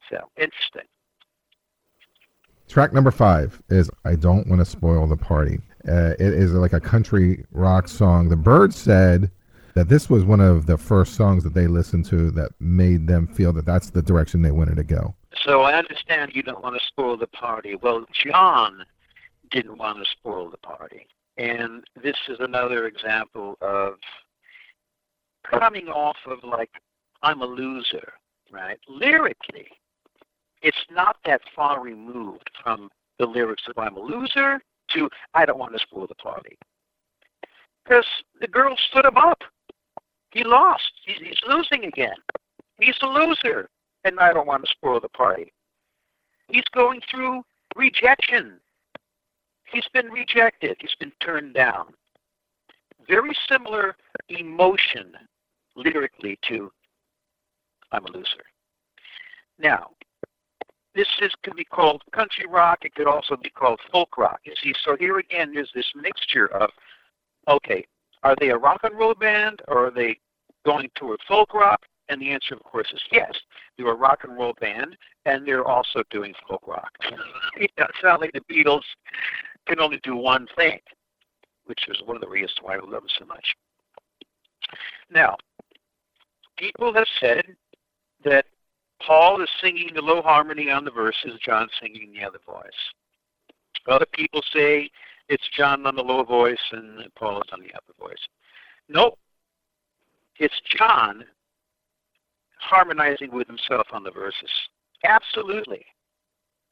So 0.10 0.30
interesting. 0.38 0.84
Track 2.68 2.94
number 2.94 3.12
five 3.12 3.62
is 3.70 3.90
I 4.04 4.16
Don't 4.16 4.48
Want 4.48 4.60
to 4.60 4.66
Spoil 4.66 5.08
the 5.08 5.18
Party. 5.18 5.60
Uh, 5.88 6.14
it 6.20 6.34
is 6.34 6.52
like 6.52 6.74
a 6.74 6.82
country 6.82 7.46
rock 7.52 7.88
song. 7.88 8.28
The 8.28 8.36
Byrds 8.36 8.76
said 8.76 9.32
that 9.74 9.88
this 9.88 10.10
was 10.10 10.26
one 10.26 10.42
of 10.42 10.66
the 10.66 10.78
first 10.78 11.14
songs 11.14 11.44
that 11.44 11.54
they 11.54 11.68
listened 11.68 12.06
to 12.06 12.30
that 12.32 12.52
made 12.60 13.08
them 13.08 13.28
feel 13.28 13.54
that 13.54 13.66
that's 13.66 13.90
the 13.90 14.02
direction 14.02 14.42
they 14.42 14.52
wanted 14.52 14.76
to 14.76 14.84
go. 14.84 15.16
So 15.34 15.62
I 15.62 15.74
understand 15.78 16.32
you 16.34 16.44
don't 16.44 16.64
want 16.64 16.76
to 16.76 16.88
spoil 16.88 17.18
the 17.18 17.28
party. 17.28 17.76
Well, 17.76 18.06
John 18.26 18.84
didn't 19.52 19.78
want 19.78 19.98
to 19.98 20.06
spoil 20.12 20.50
the 20.50 20.58
party. 20.58 21.08
And 21.38 21.84
this 22.02 22.16
is 22.28 22.38
another 22.40 22.88
example 22.88 23.58
of 23.62 23.96
coming 25.50 25.88
off 25.88 26.18
of 26.26 26.40
like, 26.44 26.72
I'm 27.22 27.42
a 27.42 27.46
loser, 27.46 28.14
right? 28.52 28.80
Lyrically, 28.88 29.68
it's 30.62 30.78
not 30.90 31.18
that 31.26 31.42
far 31.56 31.82
removed 31.82 32.50
from 32.64 32.90
the 33.20 33.26
lyrics 33.26 33.64
of 33.68 33.78
I'm 33.78 33.98
a 33.98 34.02
loser 34.02 34.60
to 34.92 35.10
I 35.34 35.46
don't 35.46 35.60
want 35.60 35.74
to 35.74 35.80
spoil 35.80 36.08
the 36.08 36.16
party. 36.16 36.58
Because 37.84 38.06
the 38.42 38.48
girl 38.48 38.76
stood 38.90 39.06
him 39.06 39.18
up. 39.18 39.42
He 40.32 40.44
lost. 40.44 40.92
He's, 41.06 41.18
he's 41.20 41.40
losing 41.48 41.86
again. 41.86 42.16
He's 42.80 42.98
a 43.02 43.08
loser 43.08 43.70
and 44.08 44.20
I 44.20 44.34
don't 44.34 44.48
want 44.48 44.64
to 44.64 44.72
spoil 44.72 45.00
the 45.00 45.10
party. 45.10 45.54
He's 46.50 46.64
going 46.74 47.02
through 47.10 47.44
rejection. 47.76 48.60
He's 49.72 49.88
been 49.94 50.08
rejected. 50.08 50.78
He's 50.80 50.96
been 51.00 51.12
turned 51.22 51.54
down. 51.54 51.94
Very 53.08 53.36
similar 53.50 53.96
emotion 54.30 55.14
lyrically 55.76 56.40
to 56.48 56.72
I'm 57.92 58.06
a 58.06 58.12
loser. 58.12 58.44
Now, 59.60 59.92
this 60.96 61.08
is 61.22 61.32
can 61.44 61.56
be 61.56 61.64
called 61.64 62.04
country 62.12 62.46
rock. 62.48 62.80
It 62.84 62.96
could 62.96 63.08
also 63.08 63.38
be 63.38 63.50
called 63.50 63.80
folk 63.92 64.18
rock. 64.18 64.40
You 64.44 64.54
see, 64.62 64.74
so 64.84 64.96
here 64.98 65.20
again, 65.20 65.54
there's 65.54 65.72
this 65.74 65.90
mixture 65.96 66.48
of, 66.48 66.70
okay, 67.48 67.86
are 68.24 68.36
they 68.40 68.50
a 68.50 68.58
rock 68.58 68.82
and 68.84 68.98
roll 68.98 69.14
band 69.14 69.62
or 69.68 69.88
are 69.88 69.92
they 69.92 70.20
going 70.66 70.90
toward 70.96 71.20
folk 71.28 71.54
rock? 71.54 71.86
And 72.10 72.22
the 72.22 72.32
answer, 72.32 72.54
of 72.54 72.64
course, 72.64 72.88
is 72.94 73.02
yes. 73.12 73.32
They're 73.78 73.92
a 73.92 73.96
rock 73.96 74.24
and 74.24 74.38
roll 74.38 74.54
band, 74.62 74.98
and 75.26 75.46
they're 75.46 75.66
also 75.66 76.04
doing 76.10 76.34
folk 76.48 76.66
rock. 76.68 76.92
you 77.60 77.68
know, 77.78 77.86
it's 77.90 78.04
not 78.04 78.22
like 78.22 78.32
the 78.34 78.42
Beatles 78.42 78.84
can 79.68 79.80
only 79.80 80.00
do 80.04 80.16
one 80.16 80.48
thing, 80.56 80.80
which 81.66 81.88
is 81.90 82.02
one 82.06 82.16
of 82.16 82.22
the 82.22 82.30
reasons 82.30 82.56
why 82.62 82.78
we 82.78 82.84
love 82.84 83.02
them 83.02 83.10
so 83.20 83.26
much. 83.26 83.56
Now, 85.10 85.36
people 86.58 86.94
have 86.94 87.08
said 87.20 87.44
that 88.24 88.46
Paul 89.06 89.42
is 89.42 89.50
singing 89.62 89.92
the 89.94 90.02
low 90.02 90.22
harmony 90.22 90.70
on 90.70 90.86
the 90.86 90.92
verses, 90.92 91.40
John 91.46 91.68
singing 91.82 92.14
the 92.14 92.26
other 92.26 92.40
voice. 92.46 92.72
Other 93.88 94.08
people 94.12 94.42
say 94.54 94.90
it's 95.30 95.48
John 95.56 95.86
on 95.86 95.96
the 95.96 96.04
low 96.04 96.24
voice 96.24 96.58
and 96.72 97.04
Paul 97.16 97.38
is 97.38 97.50
on 97.52 97.62
the 97.62 97.74
upper 97.76 97.94
voice. 98.00 98.18
Nope. 98.90 99.18
It's 100.40 100.60
John 100.78 101.26
harmonizing 102.60 103.32
with 103.32 103.48
himself 103.48 103.88
on 103.92 104.04
the 104.04 104.12
verses. 104.12 104.50
Absolutely. 105.04 105.86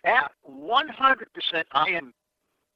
At 0.06 0.32
100%, 0.50 1.63
I 1.71 1.89
am 1.89 2.13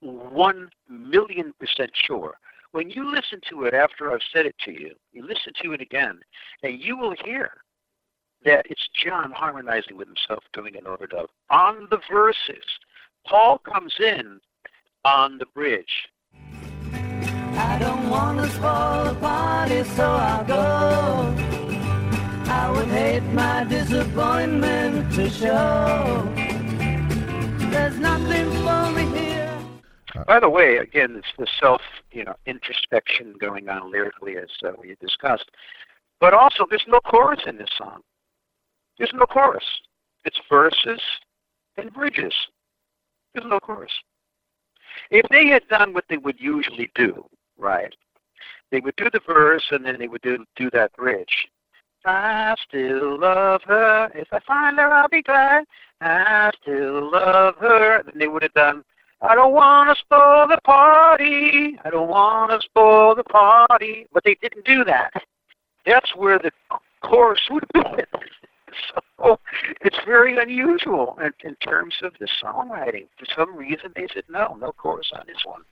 1 0.02 0.70
million 0.90 1.54
percent 1.60 1.92
sure. 1.94 2.36
When 2.72 2.90
you 2.90 3.12
listen 3.12 3.40
to 3.50 3.64
it 3.64 3.74
after 3.74 4.12
I've 4.12 4.20
said 4.34 4.46
it 4.46 4.56
to 4.66 4.72
you, 4.72 4.94
you 5.12 5.26
listen 5.26 5.54
to 5.64 5.74
it 5.74 5.82
again, 5.82 6.20
and 6.64 6.80
you 6.80 6.98
will 6.98 7.16
hear 7.26 7.52
that 8.46 8.66
it's 8.70 8.88
John 9.04 9.32
harmonizing 9.32 9.98
with 9.98 10.08
himself 10.08 10.44
doing 10.54 10.76
an 10.76 10.84
overdub 10.84 11.28
on 11.50 11.88
the 11.90 12.00
verses. 12.12 12.64
Paul 13.28 13.58
comes 13.60 13.94
in 14.00 14.40
on 15.04 15.38
the 15.38 15.46
bridge. 15.48 16.08
I 17.62 17.78
don't 17.80 18.10
want 18.10 18.40
to 18.40 18.50
spoil 18.50 19.14
the 19.14 19.84
so 19.96 20.04
I'll 20.04 20.46
go. 20.46 21.59
Hate 23.20 23.34
my 23.34 23.66
disappointment 23.66 25.14
to 25.16 25.30
show. 25.30 26.24
There's 27.70 28.00
nothing 28.00 28.50
for 28.64 28.92
me 28.92 29.20
here. 29.20 29.60
By 30.26 30.40
the 30.40 30.50
way, 30.50 30.78
again, 30.78 31.18
it's 31.18 31.28
the 31.38 31.46
self, 31.60 31.82
you 32.14 32.24
know, 32.24 32.36
introspection 32.46 33.34
going 33.38 33.68
on 33.68 33.92
lyrically 33.92 34.38
as 34.38 34.48
uh, 34.64 34.72
we 34.80 34.96
discussed. 35.02 35.52
But 36.22 36.34
also, 36.34 36.66
there's 36.70 36.86
no 36.88 37.02
chorus 37.02 37.42
in 37.46 37.58
this 37.58 37.70
song. 37.78 38.04
There's 38.98 39.12
no 39.14 39.26
chorus. 39.26 39.66
It's 40.24 40.40
verses 40.50 41.02
and 41.76 41.92
bridges. 41.92 42.34
There's 43.34 43.50
no 43.50 43.60
chorus. 43.60 43.92
If 45.12 45.28
they 45.30 45.48
had 45.48 45.68
done 45.68 45.94
what 45.94 46.06
they 46.10 46.18
would 46.18 46.40
usually 46.40 46.90
do, 46.96 47.26
right? 47.58 47.94
They 48.72 48.80
would 48.80 48.96
do 48.96 49.10
the 49.12 49.22
verse 49.28 49.66
and 49.72 49.84
then 49.84 49.98
they 50.00 50.08
would 50.08 50.22
do 50.22 50.46
do 50.56 50.70
that 50.72 50.94
bridge. 50.94 51.50
I 52.10 52.56
still 52.68 53.20
love 53.20 53.62
her. 53.66 54.10
If 54.16 54.30
I 54.32 54.40
find 54.40 54.80
her, 54.80 54.92
I'll 54.92 55.08
be 55.08 55.22
glad. 55.22 55.66
I 56.02 56.50
still 56.60 57.12
love 57.12 57.56
her. 57.58 58.02
Then 58.04 58.14
they 58.18 58.28
would 58.28 58.42
have 58.42 58.54
done. 58.54 58.84
I 59.22 59.36
don't 59.36 59.54
want 59.54 59.90
to 59.90 60.02
spoil 60.02 60.48
the 60.48 60.60
party. 60.64 61.78
I 61.86 61.90
don't 61.92 62.10
want 62.10 62.50
to 62.50 62.66
spoil 62.66 63.14
the 63.14 63.24
party. 63.24 64.08
But 64.12 64.24
they 64.24 64.36
didn't 64.42 64.66
do 64.66 64.84
that. 64.86 65.12
That's 65.86 66.16
where 66.16 66.40
the 66.40 66.52
chorus 67.02 67.42
would 67.52 67.64
have 67.76 67.96
been. 67.96 68.06
So 69.26 69.40
it's 69.82 69.98
very 70.06 70.38
unusual 70.38 71.18
in, 71.20 71.34
in 71.44 71.56
terms 71.56 71.96
of 72.04 72.14
the 72.20 72.28
songwriting. 72.42 73.08
For 73.18 73.26
some 73.36 73.56
reason, 73.56 73.92
they 73.96 74.08
said 74.14 74.24
no, 74.30 74.56
no 74.62 74.72
chorus 74.72 75.12
on 75.12 75.24
this 75.26 75.44
one. 75.44 75.64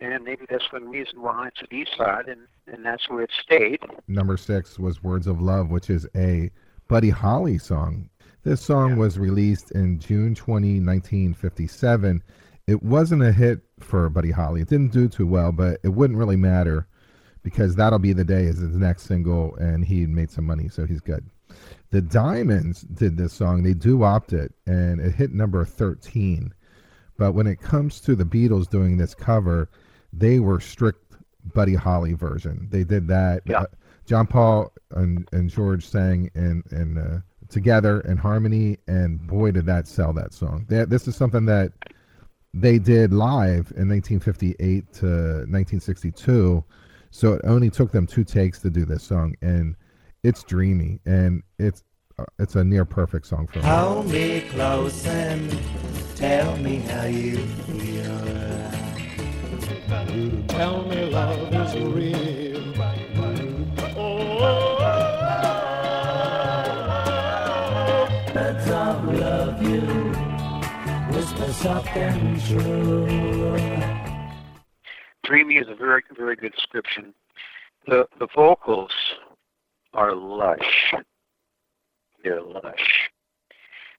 And 0.00 0.24
maybe 0.24 0.46
that's 0.48 0.72
one 0.72 0.88
reason 0.88 1.20
why 1.20 1.48
it's 1.48 1.60
a 1.62 1.66
B 1.68 1.86
side, 1.96 2.26
and, 2.28 2.40
and 2.66 2.84
that's 2.84 3.08
where 3.08 3.22
it 3.22 3.30
stayed. 3.42 3.80
Number 4.08 4.36
six 4.36 4.78
was 4.78 5.02
Words 5.02 5.26
of 5.26 5.40
Love, 5.42 5.70
which 5.70 5.90
is 5.90 6.06
a 6.16 6.50
Buddy 6.88 7.10
Holly 7.10 7.58
song. 7.58 8.08
This 8.42 8.62
song 8.62 8.90
Yeah. 8.90 8.96
was 8.96 9.18
released 9.18 9.72
in 9.72 9.98
June 9.98 10.34
20, 10.34 10.80
1957. 10.80 12.22
It 12.66 12.82
wasn't 12.82 13.22
a 13.22 13.32
hit 13.32 13.60
for 13.80 14.08
Buddy 14.08 14.30
Holly. 14.30 14.62
It 14.62 14.68
didn't 14.68 14.92
do 14.92 15.06
too 15.08 15.26
well, 15.26 15.52
but 15.52 15.80
it 15.82 15.88
wouldn't 15.90 16.18
really 16.18 16.36
matter 16.36 16.86
because 17.42 17.74
That'll 17.76 17.98
Be 17.98 18.12
the 18.14 18.24
Day 18.24 18.44
is 18.44 18.58
his 18.58 18.76
next 18.76 19.02
single, 19.02 19.54
and 19.56 19.84
he 19.84 20.06
made 20.06 20.30
some 20.30 20.46
money, 20.46 20.68
so 20.68 20.86
he's 20.86 21.00
good. 21.00 21.24
The 21.90 22.00
Diamonds 22.00 22.82
did 22.82 23.16
this 23.16 23.32
song. 23.32 23.62
They 23.62 23.74
doo-wopped 23.74 24.32
it, 24.32 24.54
and 24.66 25.00
it 25.00 25.14
hit 25.14 25.32
number 25.32 25.64
13. 25.64 26.54
But 27.18 27.32
when 27.32 27.46
it 27.46 27.60
comes 27.60 28.00
to 28.02 28.14
the 28.14 28.24
Beatles 28.24 28.70
doing 28.70 28.96
this 28.96 29.14
cover, 29.14 29.68
they 30.12 30.40
were 30.40 30.60
strict 30.60 31.16
Buddy 31.54 31.74
Holly 31.74 32.12
version. 32.12 32.68
They 32.70 32.84
did 32.84 33.08
that. 33.08 33.42
Yeah. 33.46 33.62
Uh, 33.62 33.66
John 34.06 34.26
Paul 34.26 34.72
and, 34.92 35.28
and 35.32 35.48
George 35.48 35.86
sang 35.86 36.30
in, 36.34 36.62
in 36.72 36.98
uh, 36.98 37.20
together 37.48 38.00
in 38.00 38.16
harmony, 38.16 38.78
and 38.86 39.24
boy, 39.26 39.50
did 39.50 39.66
that 39.66 39.86
sell 39.86 40.12
that 40.14 40.32
song. 40.32 40.66
That, 40.68 40.90
this 40.90 41.06
is 41.06 41.16
something 41.16 41.46
that 41.46 41.72
they 42.54 42.78
did 42.78 43.12
live 43.12 43.72
in 43.76 43.88
1958 43.88 44.92
to 44.94 45.06
1962. 45.06 46.64
So 47.10 47.32
it 47.34 47.40
only 47.44 47.70
took 47.70 47.92
them 47.92 48.06
two 48.06 48.24
takes 48.24 48.60
to 48.60 48.70
do 48.70 48.84
this 48.84 49.02
song, 49.02 49.34
and 49.42 49.76
it's 50.22 50.42
dreamy, 50.44 51.00
and 51.06 51.42
it's 51.58 51.82
uh, 52.18 52.24
it's 52.38 52.54
a 52.54 52.62
near 52.62 52.84
perfect 52.84 53.26
song 53.26 53.46
for 53.46 53.58
me. 53.58 53.64
Hold 53.64 54.10
me 54.10 54.42
close 54.50 55.06
and 55.06 55.58
tell 56.14 56.56
me 56.58 56.76
how 56.76 57.04
you 57.04 57.36
feel. 57.36 58.49
Tell 59.90 60.84
me 60.84 61.10
love 61.10 61.52
is 61.52 61.74
real. 61.82 62.60
Birds 68.32 68.70
of 68.70 69.04
love 69.04 69.60
you, 69.60 69.80
whisper 71.12 71.52
soft 71.52 71.88
and 71.96 72.40
true. 72.40 73.08
Dreamy 75.24 75.56
is 75.56 75.66
a 75.68 75.74
very, 75.74 76.04
very 76.16 76.36
good 76.36 76.52
description. 76.52 77.12
The 77.88 78.06
the 78.20 78.28
vocals 78.32 78.92
are 79.92 80.14
lush. 80.14 80.94
They're 82.22 82.40
lush. 82.42 83.10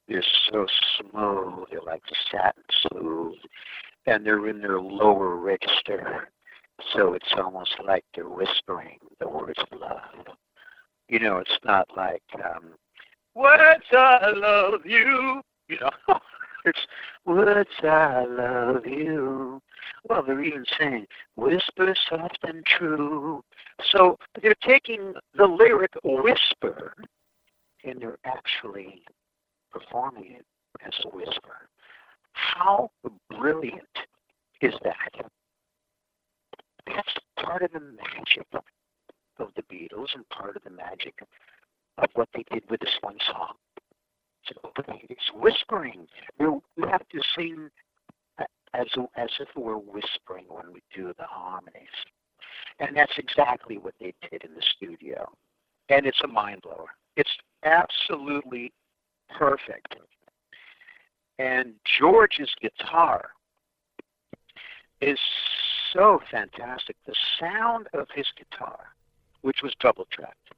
They're 0.08 0.23
so 0.49 0.67
smooth. 0.97 1.67
They're 1.69 1.82
like 1.86 2.04
satin 2.32 2.63
smooth, 2.88 3.36
and 4.05 4.25
they're 4.25 4.47
in 4.47 4.59
their 4.59 4.79
lower 4.79 5.35
register, 5.35 6.29
so 6.93 7.13
it's 7.13 7.33
almost 7.37 7.75
like 7.85 8.03
they're 8.15 8.29
whispering 8.29 8.97
the 9.19 9.27
words 9.27 9.59
love. 9.79 10.35
You 11.07 11.19
know, 11.19 11.37
it's 11.37 11.59
not 11.63 11.87
like 11.95 12.23
um, 12.43 12.73
"Words 13.35 13.85
I 13.91 14.31
love 14.35 14.85
you." 14.85 15.41
You 15.67 15.77
know, 15.79 15.91
it's 16.65 16.87
"Words 17.25 17.69
I 17.83 18.25
love 18.25 18.85
you." 18.85 19.61
Well, 20.07 20.23
they're 20.23 20.43
even 20.43 20.65
saying 20.79 21.05
"whisper 21.35 21.93
soft 22.09 22.39
and 22.43 22.65
true." 22.65 23.43
So 23.91 24.17
they're 24.41 24.55
taking 24.63 25.13
the 25.35 25.45
lyric 25.45 25.93
"whisper" 26.03 26.95
and 27.83 28.01
they're 28.01 28.19
actually 28.25 29.03
performing 29.71 30.35
it 30.39 30.45
as 30.85 30.93
a 31.05 31.09
whisper. 31.09 31.67
How 32.33 32.89
brilliant 33.29 33.97
is 34.61 34.73
that? 34.83 35.25
That's 36.87 37.13
part 37.43 37.61
of 37.63 37.71
the 37.71 37.79
magic 37.79 38.47
of 39.39 39.49
the 39.55 39.63
Beatles 39.63 40.07
and 40.15 40.27
part 40.29 40.55
of 40.55 40.63
the 40.63 40.69
magic 40.69 41.13
of 41.97 42.09
what 42.13 42.29
they 42.33 42.43
did 42.51 42.63
with 42.69 42.79
this 42.79 42.97
one 43.01 43.17
song. 43.31 43.53
So 44.45 44.71
it's 45.09 45.31
whispering. 45.33 46.07
You 46.39 46.61
have 46.89 47.07
to 47.09 47.21
sing 47.35 47.69
as 48.73 48.87
as 49.15 49.29
if 49.39 49.49
we're 49.55 49.77
whispering 49.77 50.45
when 50.47 50.73
we 50.73 50.81
do 50.95 51.13
the 51.17 51.25
harmonies, 51.25 51.89
and 52.79 52.95
that's 52.95 53.17
exactly 53.17 53.77
what 53.77 53.93
they 53.99 54.13
did 54.29 54.43
in 54.43 54.53
the 54.55 54.63
studio. 54.75 55.29
And 55.89 56.05
it's 56.05 56.21
a 56.23 56.27
mind 56.27 56.61
blower. 56.61 56.87
It's 57.17 57.31
absolutely 57.63 58.71
perfect. 59.37 59.95
And 61.41 61.73
George's 61.99 62.51
guitar 62.62 63.32
is 65.01 65.17
so 65.91 66.19
fantastic. 66.30 66.95
The 67.08 67.15
sound 67.39 67.88
of 67.95 68.08
his 68.13 68.27
guitar, 68.38 68.77
which 69.41 69.63
was 69.63 69.73
double 69.80 70.06
tracked, 70.12 70.54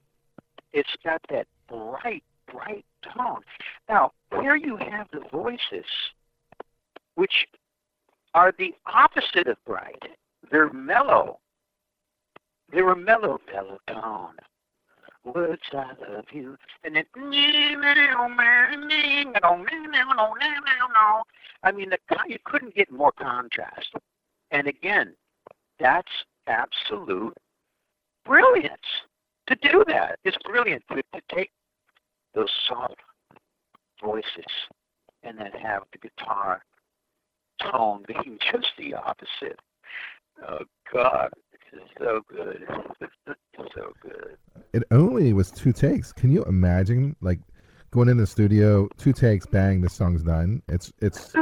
it's 0.74 0.94
got 1.02 1.22
that 1.30 1.46
bright, 1.70 2.22
bright 2.52 2.84
tone. 3.16 3.40
Now, 3.88 4.12
here 4.42 4.56
you 4.56 4.76
have 4.76 5.06
the 5.10 5.22
voices, 5.32 5.86
which 7.14 7.46
are 8.34 8.52
the 8.58 8.74
opposite 8.84 9.46
of 9.46 9.56
bright. 9.64 10.02
They're 10.50 10.70
mellow. 10.70 11.38
They're 12.70 12.90
a 12.90 12.96
mellow, 12.96 13.40
mellow 13.50 13.78
tone. 13.88 14.34
Words 15.24 15.62
I 15.72 15.92
love 16.10 16.26
you, 16.32 16.58
and 16.84 16.96
then 16.96 17.06
I 21.62 21.72
mean, 21.72 21.90
the 21.90 21.98
you 22.26 22.38
couldn't 22.44 22.74
get 22.74 22.90
more 22.90 23.12
contrast. 23.12 23.92
And 24.50 24.66
again, 24.66 25.14
that's 25.78 26.12
absolute 26.46 27.36
brilliance 28.24 28.80
to 29.48 29.56
do 29.56 29.84
that. 29.88 30.18
It's 30.24 30.36
brilliant 30.44 30.82
to, 30.90 30.96
to 30.96 31.20
take 31.34 31.50
those 32.34 32.50
soft 32.68 32.96
voices 34.02 34.44
and 35.22 35.38
then 35.38 35.50
have 35.62 35.82
the 35.92 35.98
guitar 35.98 36.62
tone 37.60 38.04
being 38.06 38.38
just 38.52 38.68
the 38.78 38.94
opposite. 38.94 39.58
Oh 40.46 40.64
God, 40.92 41.30
is 41.74 41.80
so 41.98 42.20
good. 42.28 42.66
so 43.74 43.92
good. 44.02 44.36
It 44.72 44.82
only 44.90 45.32
was 45.32 45.50
two 45.50 45.72
takes. 45.72 46.12
Can 46.12 46.30
you 46.30 46.44
imagine, 46.44 47.16
like, 47.20 47.40
going 47.94 48.08
in 48.08 48.16
the 48.16 48.26
studio, 48.26 48.88
two 48.98 49.12
takes, 49.12 49.46
bang, 49.46 49.80
the 49.80 49.88
song's 49.88 50.24
done. 50.24 50.60
It's 50.68 50.92
it's 51.00 51.32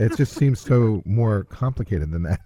it 0.00 0.16
just 0.16 0.32
seems 0.38 0.58
so 0.58 1.02
more 1.04 1.44
complicated 1.44 2.10
than 2.10 2.22
that. 2.22 2.40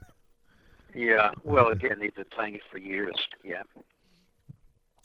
Yeah. 0.95 1.31
Well, 1.45 1.69
again, 1.69 1.99
they've 2.01 2.15
been 2.15 2.25
playing 2.35 2.57
it 2.57 2.63
for 2.71 2.79
years. 2.79 3.15
Yeah. 3.45 3.63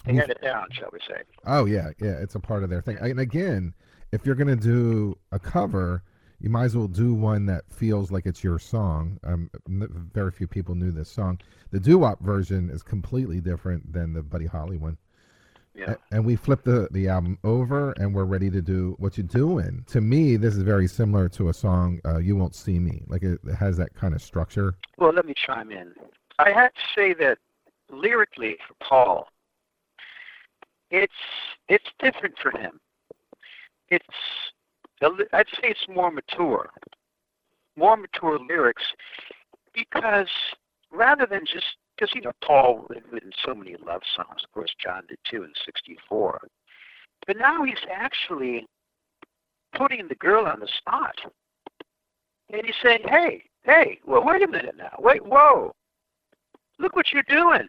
They 0.06 0.16
had 0.16 0.32
it 0.32 0.42
down, 0.42 0.68
shall 0.72 0.90
we 0.92 1.00
say? 1.08 1.22
Oh 1.46 1.66
yeah, 1.66 1.92
yeah, 2.02 2.18
it's 2.20 2.36
a 2.36 2.40
part 2.40 2.64
of 2.64 2.70
their 2.70 2.82
thing. 2.82 2.98
And 3.00 3.20
again, 3.20 3.74
if 4.12 4.26
you're 4.26 4.36
gonna 4.36 4.56
do 4.56 5.18
a 5.32 5.38
cover, 5.38 6.04
you 6.40 6.50
might 6.50 6.66
as 6.66 6.76
well 6.76 6.88
do 6.88 7.14
one 7.14 7.46
that 7.46 7.64
feels 7.72 8.12
like 8.12 8.26
it's 8.26 8.44
your 8.44 8.58
song. 8.58 9.20
Um, 9.24 9.52
very 9.68 10.32
few 10.32 10.48
people 10.48 10.76
knew 10.76 10.92
this 10.92 11.10
song. 11.10 11.40
The 11.72 11.80
doo-wop 11.80 12.22
version 12.22 12.70
is 12.70 12.82
completely 12.82 13.40
different 13.40 13.94
than 13.94 14.14
the 14.14 14.24
Buddy 14.24 14.46
Holly 14.46 14.78
one. 14.78 14.98
Yeah. 15.78 15.96
And 16.12 16.26
we 16.26 16.36
flip 16.36 16.64
the, 16.64 16.88
the 16.92 17.08
album 17.08 17.38
over 17.44 17.92
and 17.94 18.14
we're 18.14 18.26
ready 18.26 18.50
to 18.50 18.62
do 18.62 18.96
what 18.98 19.16
you're 19.16 19.28
doing. 19.28 19.86
To 19.90 20.02
me, 20.02 20.36
this 20.36 20.56
is 20.56 20.64
very 20.64 20.88
similar 20.88 21.30
to 21.30 21.50
a 21.50 21.54
song, 21.54 22.00
uh, 22.04 22.18
You 22.18 22.36
Won't 22.36 22.56
See 22.56 22.80
Me. 22.80 23.04
Like 23.08 23.22
it, 23.22 23.40
it 23.46 23.56
has 23.56 23.78
that 23.78 23.94
kind 23.94 24.16
of 24.16 24.22
structure. 24.22 24.74
Well, 24.98 25.14
let 25.14 25.26
me 25.26 25.36
chime 25.36 25.72
in. 25.72 25.94
I 26.40 26.52
have 26.52 26.74
to 26.74 26.82
say 26.96 27.14
that 27.16 27.38
lyrically 27.92 28.58
for 28.68 28.74
Paul, 28.84 29.28
it's 30.90 31.14
it's 31.70 31.86
different 32.00 32.36
for 32.42 32.52
him. 32.52 32.80
It's 33.90 34.06
I'd 35.02 35.48
say 35.62 35.70
it's 35.70 35.88
more 35.88 36.12
mature, 36.12 36.70
more 37.76 37.98
mature 37.98 38.40
lyrics, 38.40 38.84
because 39.74 40.30
rather 40.92 41.26
than 41.26 41.46
just 41.46 41.78
because 41.98 42.14
you 42.14 42.22
know 42.22 42.32
Paul 42.44 42.86
had 42.94 43.04
written 43.12 43.32
so 43.46 43.56
many 43.56 43.76
love 43.86 44.02
songs, 44.16 44.44
of 44.44 44.52
course 44.54 44.74
John 44.84 45.04
did 45.08 45.18
too 45.30 45.44
in 45.44 45.52
'64, 45.66 46.48
but 47.26 47.38
now 47.38 47.64
he's 47.64 47.76
actually 47.92 48.68
putting 49.76 50.08
the 50.08 50.16
girl 50.16 50.46
on 50.46 50.60
the 50.60 50.68
spot, 50.78 51.16
and 52.52 52.66
he's 52.66 52.76
saying, 52.84 53.04
"Hey, 53.08 53.44
hey, 53.64 54.00
well, 54.06 54.24
wait 54.24 54.44
a 54.44 54.48
minute 54.48 54.76
now, 54.78 54.96
wait, 55.00 55.26
whoa, 55.26 55.74
look 56.80 56.96
what 56.96 57.12
you're 57.12 57.24
doing." 57.24 57.68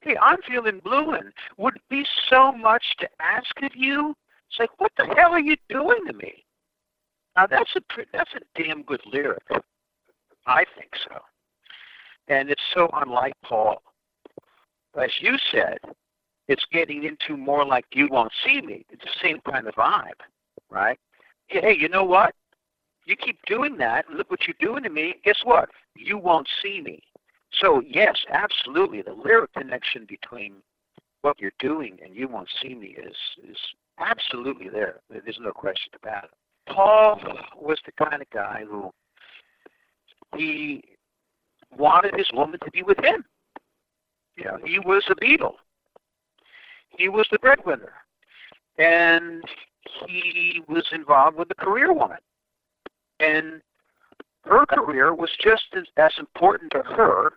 Hey, 0.00 0.16
I'm 0.20 0.38
feeling 0.42 0.80
blue, 0.80 1.12
and 1.12 1.32
would 1.58 1.76
it 1.76 1.82
be 1.88 2.04
so 2.28 2.50
much 2.50 2.82
to 2.98 3.08
ask 3.20 3.62
of 3.62 3.70
you? 3.76 4.16
It's 4.50 4.58
like, 4.58 4.70
what 4.78 4.90
the 4.96 5.06
hell 5.16 5.30
are 5.30 5.40
you 5.40 5.56
doing 5.68 6.04
to 6.08 6.12
me? 6.12 6.44
Now 7.36 7.46
that's 7.46 7.74
a 7.76 7.80
that's 8.12 8.30
a 8.34 8.62
damn 8.62 8.82
good 8.82 9.00
lyric. 9.06 9.46
I 10.46 10.64
think 10.76 10.90
so, 11.08 11.18
and 12.28 12.50
it's 12.50 12.62
so 12.74 12.88
unlike 12.94 13.34
Paul. 13.44 13.82
As 15.00 15.10
you 15.20 15.36
said, 15.50 15.78
it's 16.48 16.64
getting 16.72 17.04
into 17.04 17.36
more 17.36 17.64
like 17.64 17.86
"You 17.92 18.08
Won't 18.10 18.32
See 18.44 18.60
Me." 18.60 18.84
It's 18.90 19.04
the 19.04 19.20
same 19.22 19.40
kind 19.50 19.66
of 19.66 19.74
vibe, 19.74 20.20
right? 20.70 20.98
Hey, 21.46 21.76
you 21.78 21.88
know 21.88 22.04
what? 22.04 22.34
You 23.04 23.16
keep 23.16 23.38
doing 23.46 23.76
that, 23.78 24.08
look 24.10 24.30
what 24.30 24.46
you're 24.46 24.54
doing 24.60 24.84
to 24.84 24.90
me. 24.90 25.16
Guess 25.24 25.40
what? 25.44 25.68
You 25.96 26.18
won't 26.18 26.48
see 26.62 26.80
me. 26.80 27.02
So 27.60 27.82
yes, 27.86 28.16
absolutely, 28.30 29.02
the 29.02 29.12
lyric 29.12 29.52
connection 29.54 30.06
between 30.08 30.54
what 31.22 31.40
you're 31.40 31.52
doing 31.58 31.98
and 32.04 32.14
you 32.14 32.28
won't 32.28 32.48
see 32.60 32.74
me 32.74 32.96
is 32.98 33.16
is 33.48 33.56
absolutely 33.98 34.68
there. 34.68 35.00
There's 35.10 35.38
no 35.40 35.52
question 35.52 35.92
about 36.02 36.24
it. 36.24 36.30
Paul 36.68 37.20
was 37.56 37.78
the 37.84 37.92
kind 37.92 38.22
of 38.22 38.30
guy 38.30 38.64
who 38.68 38.90
he 40.36 40.82
wanted 41.76 42.14
his 42.16 42.28
woman 42.32 42.58
to 42.64 42.70
be 42.70 42.82
with 42.82 42.98
him. 42.98 43.24
Yeah. 44.36 44.56
he 44.64 44.78
was 44.78 45.04
a 45.10 45.14
Beatle. 45.14 45.54
He 46.96 47.08
was 47.08 47.26
the 47.30 47.38
breadwinner, 47.38 47.92
and 48.78 49.42
he 50.06 50.62
was 50.68 50.84
involved 50.92 51.36
with 51.36 51.50
a 51.50 51.54
career 51.54 51.92
woman, 51.92 52.18
and 53.20 53.62
her 54.44 54.66
career 54.66 55.14
was 55.14 55.30
just 55.42 55.64
as, 55.76 55.84
as 55.96 56.12
important 56.18 56.72
to 56.72 56.82
her 56.82 57.32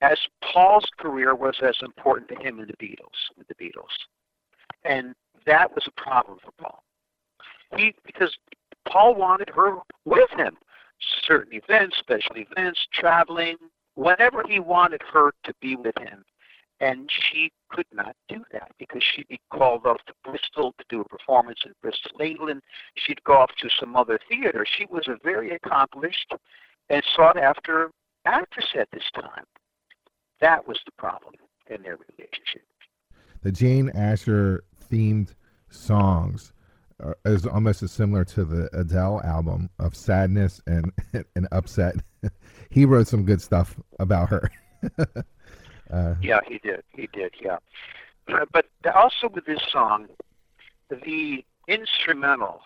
as 0.00 0.18
Paul's 0.42 0.88
career 0.98 1.34
was 1.34 1.56
as 1.62 1.76
important 1.82 2.28
to 2.28 2.36
him 2.36 2.60
in 2.60 2.66
the 2.66 2.76
Beatles, 2.84 3.18
with 3.36 3.48
the 3.48 3.54
Beatles. 3.54 3.94
And 4.84 5.14
that 5.46 5.74
was 5.74 5.84
a 5.86 6.00
problem 6.00 6.38
for 6.42 6.52
Paul. 6.52 6.82
He 7.76 7.94
because 8.06 8.34
Paul 8.86 9.14
wanted 9.14 9.50
her 9.50 9.76
with 10.04 10.30
him. 10.30 10.56
Certain 11.22 11.54
events, 11.54 11.96
special 11.98 12.36
events, 12.36 12.86
traveling, 12.92 13.56
whenever 13.94 14.42
he 14.48 14.58
wanted 14.58 15.02
her 15.12 15.32
to 15.44 15.54
be 15.60 15.76
with 15.76 15.96
him. 15.98 16.24
And 16.80 17.10
she 17.10 17.50
could 17.70 17.86
not 17.92 18.14
do 18.28 18.44
that 18.52 18.70
because 18.78 19.02
she'd 19.02 19.26
be 19.28 19.40
called 19.52 19.84
off 19.84 19.98
to 20.06 20.14
Bristol 20.24 20.74
to 20.78 20.84
do 20.88 21.00
a 21.00 21.04
performance 21.04 21.60
in 21.66 21.72
Bristol, 21.82 22.20
England. 22.20 22.62
She'd 22.94 23.22
go 23.24 23.34
off 23.34 23.50
to 23.60 23.68
some 23.68 23.96
other 23.96 24.20
theater. 24.28 24.64
She 24.64 24.86
was 24.86 25.08
a 25.08 25.18
very 25.24 25.50
accomplished 25.50 26.32
and 26.88 27.02
sought 27.16 27.36
after 27.36 27.90
actress 28.24 28.68
at 28.78 28.88
this 28.92 29.10
time. 29.14 29.44
That 30.40 30.68
was 30.68 30.78
the 30.84 30.92
problem 30.92 31.34
in 31.68 31.82
their 31.82 31.96
relationship. 31.96 32.62
The 33.42 33.52
Jane 33.52 33.90
Asher 33.90 34.62
themed 34.90 35.34
songs 35.68 36.52
is 37.24 37.46
almost 37.46 37.82
as 37.82 37.92
similar 37.92 38.24
to 38.24 38.44
the 38.44 38.68
Adele 38.72 39.20
album 39.24 39.70
of 39.78 39.94
sadness 39.94 40.60
and 40.66 40.92
and 41.36 41.48
upset. 41.52 41.96
he 42.70 42.84
wrote 42.84 43.06
some 43.06 43.24
good 43.24 43.40
stuff 43.40 43.76
about 43.98 44.28
her. 44.28 44.50
uh, 45.90 46.14
Yeah, 46.20 46.40
he 46.46 46.58
did. 46.58 46.82
He 46.94 47.08
did, 47.12 47.34
yeah. 47.40 47.58
Uh, 48.28 48.44
But 48.52 48.66
also 48.94 49.28
with 49.28 49.46
this 49.46 49.60
song, 49.70 50.06
the 50.90 51.44
instrumental 51.66 52.60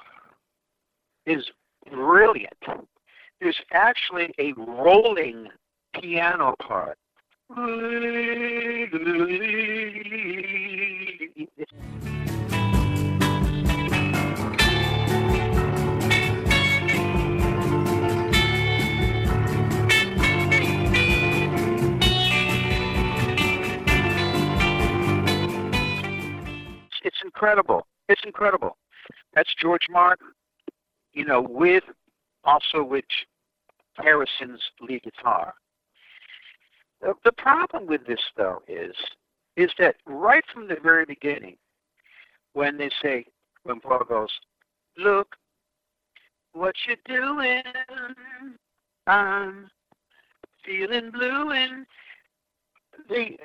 is 1.26 1.50
brilliant. 1.90 2.56
There's 3.40 3.60
actually 3.72 4.32
a 4.38 4.52
rolling 4.54 5.48
piano 6.00 6.54
part. 6.60 6.98
It's 27.02 27.16
incredible. 27.24 27.86
It's 28.08 28.22
incredible. 28.24 28.76
That's 29.34 29.52
George 29.60 29.86
Martin, 29.90 30.28
you 31.12 31.24
know, 31.24 31.40
with 31.40 31.84
also 32.44 32.82
with 32.82 33.04
Harrison's 33.94 34.60
lead 34.80 35.02
guitar. 35.02 35.54
The, 37.00 37.32
problem 37.32 37.86
with 37.86 38.06
this 38.06 38.20
though 38.36 38.62
is 38.68 38.94
is 39.56 39.70
that 39.78 39.96
right 40.06 40.44
from 40.52 40.68
the 40.68 40.76
very 40.82 41.04
beginning, 41.04 41.56
when 42.52 42.78
they 42.78 42.90
say 43.02 43.26
when 43.64 43.80
Paul 43.80 44.04
goes, 44.08 44.30
Look 44.96 45.34
what 46.52 46.74
you're 46.86 46.96
doing, 47.06 47.62
I'm 49.06 49.68
feeling 50.64 51.10
blue 51.10 51.50
and 51.50 51.86
the 53.08 53.36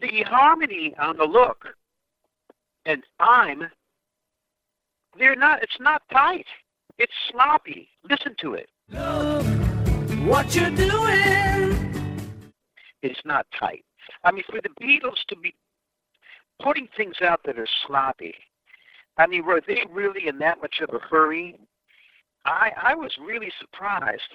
the 0.00 0.22
harmony 0.22 0.94
on 0.98 1.16
the 1.16 1.24
look 1.24 1.66
and 2.90 3.04
I'm 3.20 3.70
they're 5.18 5.36
not 5.36 5.62
it's 5.62 5.78
not 5.80 6.02
tight. 6.12 6.46
It's 6.98 7.12
sloppy. 7.30 7.88
Listen 8.08 8.34
to 8.40 8.54
it. 8.54 8.68
Love 8.90 9.46
What 10.26 10.54
you're 10.54 10.70
doing? 10.70 12.30
It's 13.02 13.20
not 13.24 13.46
tight. 13.58 13.84
I 14.24 14.32
mean 14.32 14.42
for 14.50 14.60
the 14.60 14.70
Beatles 14.84 15.24
to 15.28 15.36
be 15.36 15.54
putting 16.60 16.88
things 16.96 17.16
out 17.22 17.40
that 17.44 17.58
are 17.58 17.68
sloppy. 17.86 18.34
I 19.16 19.26
mean 19.28 19.44
were 19.46 19.62
they 19.66 19.84
really 19.88 20.26
in 20.26 20.38
that 20.38 20.60
much 20.60 20.80
of 20.80 20.92
a 20.92 20.98
hurry? 20.98 21.58
I 22.44 22.72
I 22.82 22.94
was 22.94 23.12
really 23.24 23.52
surprised 23.60 24.32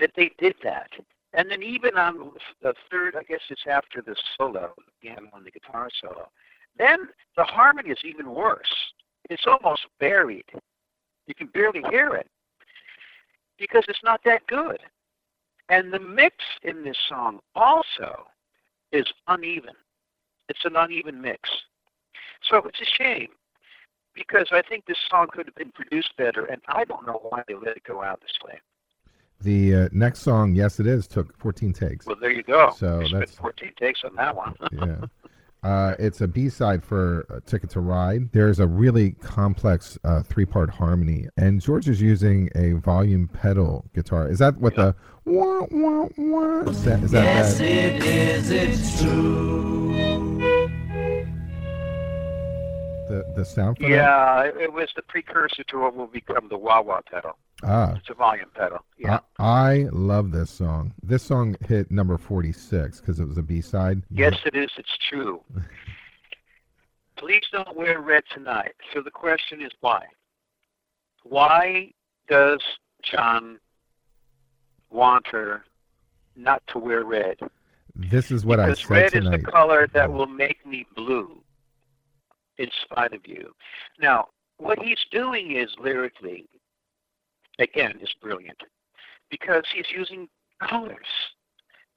that 0.00 0.10
they 0.16 0.32
did 0.38 0.56
that. 0.64 0.90
And 1.34 1.50
then 1.50 1.62
even 1.62 1.96
on 1.96 2.32
the 2.60 2.74
third, 2.90 3.16
I 3.16 3.22
guess 3.22 3.40
it's 3.48 3.62
after 3.66 4.02
the 4.02 4.14
solo, 4.36 4.74
piano 5.00 5.28
on 5.32 5.44
the 5.44 5.50
guitar 5.50 5.88
solo, 6.02 6.28
then 6.76 7.08
the 7.36 7.44
harmony 7.44 7.90
is 7.90 7.98
even 8.04 8.34
worse. 8.34 8.72
It's 9.30 9.46
almost 9.46 9.86
buried. 10.00 10.44
You 11.26 11.34
can 11.34 11.46
barely 11.48 11.82
hear 11.90 12.14
it 12.14 12.28
because 13.58 13.84
it's 13.88 14.02
not 14.02 14.20
that 14.24 14.46
good. 14.46 14.80
And 15.68 15.92
the 15.92 16.00
mix 16.00 16.36
in 16.62 16.84
this 16.84 16.98
song 17.08 17.40
also 17.54 18.26
is 18.90 19.06
uneven. 19.28 19.74
It's 20.48 20.64
an 20.64 20.76
uneven 20.76 21.20
mix. 21.20 21.48
So 22.42 22.58
it's 22.58 22.80
a 22.80 22.84
shame 22.84 23.28
because 24.14 24.48
I 24.50 24.62
think 24.62 24.84
this 24.86 24.98
song 25.08 25.28
could 25.32 25.46
have 25.46 25.54
been 25.54 25.70
produced 25.72 26.14
better, 26.18 26.44
and 26.44 26.60
I 26.68 26.84
don't 26.84 27.06
know 27.06 27.20
why 27.30 27.42
they 27.48 27.54
let 27.54 27.76
it 27.76 27.84
go 27.84 28.02
out 28.02 28.20
this 28.20 28.36
way. 28.44 28.60
The 29.40 29.74
uh, 29.74 29.88
next 29.92 30.20
song, 30.20 30.54
yes, 30.54 30.78
it 30.78 30.86
is, 30.86 31.06
took 31.06 31.36
14 31.38 31.72
takes. 31.72 32.06
Well, 32.06 32.16
there 32.20 32.30
you 32.30 32.42
go. 32.42 32.72
So 32.76 32.98
that's- 33.10 33.34
14 33.34 33.72
takes 33.78 34.04
on 34.04 34.14
that 34.16 34.36
one. 34.36 34.54
yeah. 34.72 35.06
Uh, 35.62 35.94
it's 35.98 36.20
a 36.20 36.26
B-side 36.26 36.82
for 36.82 37.24
uh, 37.30 37.38
Ticket 37.46 37.70
to 37.70 37.80
Ride. 37.80 38.32
There's 38.32 38.58
a 38.58 38.66
really 38.66 39.12
complex 39.12 39.96
uh, 40.02 40.22
three-part 40.24 40.70
harmony, 40.70 41.28
and 41.36 41.60
George 41.60 41.88
is 41.88 42.00
using 42.02 42.48
a 42.56 42.72
volume 42.72 43.28
pedal 43.28 43.84
guitar. 43.94 44.28
Is 44.28 44.40
that 44.40 44.56
what 44.58 44.74
the 44.74 44.94
wah 45.24 45.66
wah 45.70 46.08
wah? 46.16 46.60
Is 46.62 46.82
that, 46.84 47.02
is 47.04 47.10
that 47.12 47.24
Yes, 47.24 47.58
that? 47.58 47.64
it 47.64 48.02
is, 48.04 48.50
it's 48.50 49.00
true. 49.02 50.41
The 53.12 53.30
the 53.36 53.44
sound 53.44 53.76
for 53.76 53.82
that? 53.82 53.90
yeah, 53.90 54.42
it, 54.44 54.56
it 54.56 54.72
was 54.72 54.88
the 54.96 55.02
precursor 55.02 55.62
to 55.64 55.80
what 55.80 55.94
will 55.94 56.06
become 56.06 56.48
the 56.48 56.56
wah 56.56 56.80
wah 56.80 57.02
pedal. 57.10 57.36
Ah, 57.62 57.92
It's 57.94 58.08
a 58.08 58.14
volume 58.14 58.48
pedal. 58.54 58.78
Yeah. 58.98 59.18
I, 59.38 59.44
I 59.46 59.88
love 59.92 60.32
this 60.32 60.48
song. 60.48 60.94
This 61.02 61.22
song 61.22 61.54
hit 61.68 61.90
number 61.90 62.16
46 62.16 63.00
because 63.00 63.20
it 63.20 63.28
was 63.28 63.36
a 63.36 63.42
B-side. 63.42 64.02
Yes, 64.10 64.34
it 64.46 64.56
is. 64.56 64.70
It's 64.78 64.96
true. 65.10 65.42
Please 67.18 67.42
don't 67.52 67.76
wear 67.76 68.00
red 68.00 68.22
tonight. 68.32 68.72
So 68.94 69.02
the 69.02 69.10
question 69.10 69.60
is 69.60 69.70
why? 69.80 70.06
Why 71.24 71.92
does 72.28 72.60
John 73.02 73.58
want 74.90 75.26
her 75.28 75.64
not 76.34 76.62
to 76.68 76.78
wear 76.78 77.04
red? 77.04 77.36
This 77.94 78.30
is 78.30 78.46
what 78.46 78.58
I 78.58 78.70
because 78.70 78.80
said 78.80 78.90
red 78.90 79.12
tonight. 79.12 79.34
is 79.40 79.44
the 79.44 79.50
color 79.52 79.86
that 79.92 80.10
will 80.10 80.26
make 80.26 80.64
me 80.66 80.86
blue 80.96 81.41
in 82.62 82.70
spite 82.82 83.12
of 83.12 83.26
you. 83.26 83.52
Now, 84.00 84.28
what 84.58 84.78
he's 84.78 85.04
doing 85.10 85.56
is 85.56 85.68
lyrically, 85.78 86.46
again, 87.58 87.98
is 88.00 88.14
brilliant 88.22 88.58
because 89.30 89.64
he's 89.74 89.90
using 89.94 90.28
colors. 90.68 91.06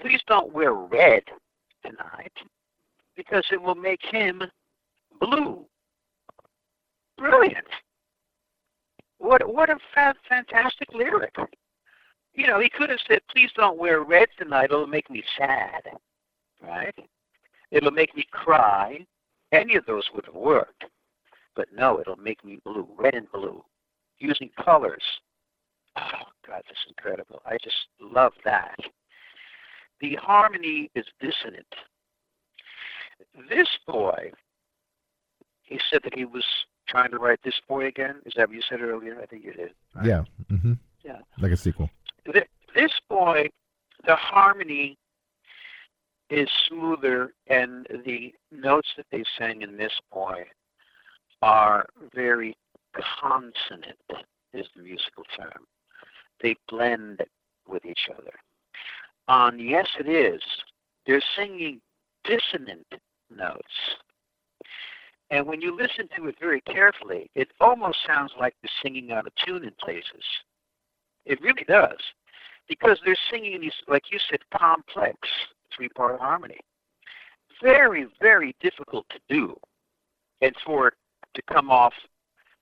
Please 0.02 0.22
don't 0.28 0.52
wear 0.52 0.74
red 0.74 1.24
tonight 1.86 2.34
because 3.16 3.46
it 3.52 3.62
will 3.62 3.76
make 3.76 4.02
him 4.12 4.42
blue. 5.22 5.66
Brilliant. 7.18 7.68
What 9.20 9.48
what 9.48 9.70
a 9.70 9.78
fa- 9.94 10.16
fantastic 10.28 10.94
lyric. 10.94 11.36
You 12.34 12.48
know, 12.48 12.60
he 12.60 12.70
could 12.70 12.90
have 12.90 13.00
said, 13.08 13.22
"Please 13.32 13.50
don't 13.56 13.78
wear 13.78 14.02
red 14.02 14.28
tonight; 14.38 14.66
it'll 14.66 14.88
make 14.88 15.10
me 15.10 15.24
sad." 15.38 15.84
Right? 16.62 16.96
It'll 17.72 17.92
make 17.92 18.16
me 18.16 18.26
cry. 18.32 19.06
Any 19.56 19.76
of 19.76 19.86
those 19.86 20.04
would 20.14 20.26
have 20.26 20.36
worked. 20.36 20.84
But 21.56 21.68
no, 21.74 22.00
it'll 22.02 22.18
make 22.18 22.44
me 22.44 22.60
blue, 22.66 22.88
red 22.98 23.14
and 23.16 23.32
blue, 23.32 23.64
using 24.20 24.50
colors. 24.64 25.04
Oh 25.98 26.26
God, 26.46 26.62
this 26.68 26.78
is 26.86 26.90
incredible. 26.98 27.42
I 27.46 27.58
just 27.64 27.76
love 28.02 28.34
that. 28.44 28.76
The 30.02 30.16
harmony 30.16 30.92
is 30.96 31.06
dissonant. 31.22 31.66
This 33.50 33.68
boy, 33.88 34.32
he 35.64 35.80
said 35.90 36.02
that 36.04 36.14
he 36.16 36.26
was 36.26 36.44
trying 36.88 37.12
to 37.12 37.18
write 37.18 37.40
this 37.44 37.60
boy 37.68 37.86
again. 37.88 38.16
Is 38.26 38.34
that 38.36 38.48
what 38.50 38.56
you 38.56 38.62
said 38.70 38.82
earlier? 38.82 39.20
I 39.22 39.26
think 39.26 39.46
you 39.46 39.54
did. 39.54 39.72
right? 39.96 40.06
Yeah. 40.06 40.24
hmm 40.50 40.74
Yeah. 41.04 41.20
Like 41.40 41.54
a 41.54 41.58
sequel. 41.58 41.90
Th- 42.32 42.46
This 42.76 42.92
boy, 43.10 43.50
the 44.06 44.16
harmony 44.16 44.98
is 46.30 46.50
smoother, 46.68 47.34
and 47.48 47.88
the 48.06 48.34
notes 48.52 48.90
that 48.98 49.06
they 49.12 49.24
sang 49.38 49.62
in 49.62 49.78
this 49.78 49.94
boy 50.12 50.44
are 51.42 51.86
very 52.14 52.56
consonant, 53.22 53.98
is 54.54 54.66
the 54.76 54.82
musical 54.82 55.24
term. 55.38 55.66
They 56.42 56.56
blend 56.70 57.22
with 57.68 57.86
each 57.86 58.10
other. 58.12 58.34
On 59.28 59.60
Yes 59.60 59.88
It 60.00 60.08
Is, 60.08 60.42
they're 61.06 61.22
singing 61.36 61.82
dissonant 62.24 62.88
notes. 63.36 63.64
And 65.32 65.46
when 65.46 65.62
you 65.62 65.76
listen 65.76 66.08
to 66.16 66.28
it 66.28 66.36
very 66.40 66.62
carefully, 66.62 67.30
it 67.36 67.50
almost 67.60 67.98
sounds 68.06 68.32
like 68.40 68.56
they're 68.62 68.70
singing 68.84 69.12
out 69.12 69.26
of 69.26 69.34
tune 69.46 69.64
in 69.64 69.74
places. 69.80 70.24
It 71.26 71.42
really 71.42 71.66
does. 71.68 71.98
Because 72.68 73.00
they're 73.04 73.18
singing 73.32 73.62
these, 73.62 73.74
like 73.88 74.04
you 74.12 74.20
said, 74.30 74.40
complex 74.56 75.18
three 75.76 75.90
part 75.90 76.20
harmony. 76.20 76.60
Very, 77.62 78.08
very 78.22 78.56
difficult 78.62 79.06
to 79.10 79.20
do. 79.30 79.56
And 80.42 80.54
for 80.66 80.90
it 80.90 80.94
to 81.36 81.42
come 81.52 81.70
off 81.70 81.94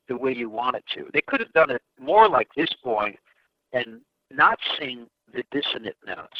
the 0.07 0.18
way 0.18 0.34
you 0.34 0.49
want 0.49 0.76
it 0.76 0.84
to. 0.93 1.09
They 1.14 1.22
could 1.22 1.39
have 1.39 1.53
done 1.53 1.72
it 1.72 1.82
more 1.99 2.28
like 2.28 2.49
this 2.55 2.70
boy 2.84 3.16
and 3.72 4.01
not 4.32 4.59
sing 4.80 5.07
the 5.34 5.43
dissonant 5.51 5.95
notes. 6.05 6.38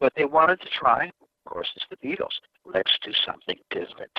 But 0.00 0.12
they 0.16 0.24
wanted 0.24 0.60
to 0.60 0.68
try. 0.68 1.06
Of 1.06 1.52
course, 1.52 1.68
it's 1.76 1.86
the 1.90 1.96
Beatles. 1.96 2.34
Let's 2.64 2.92
do 3.02 3.12
something 3.24 3.58
different. 3.70 4.12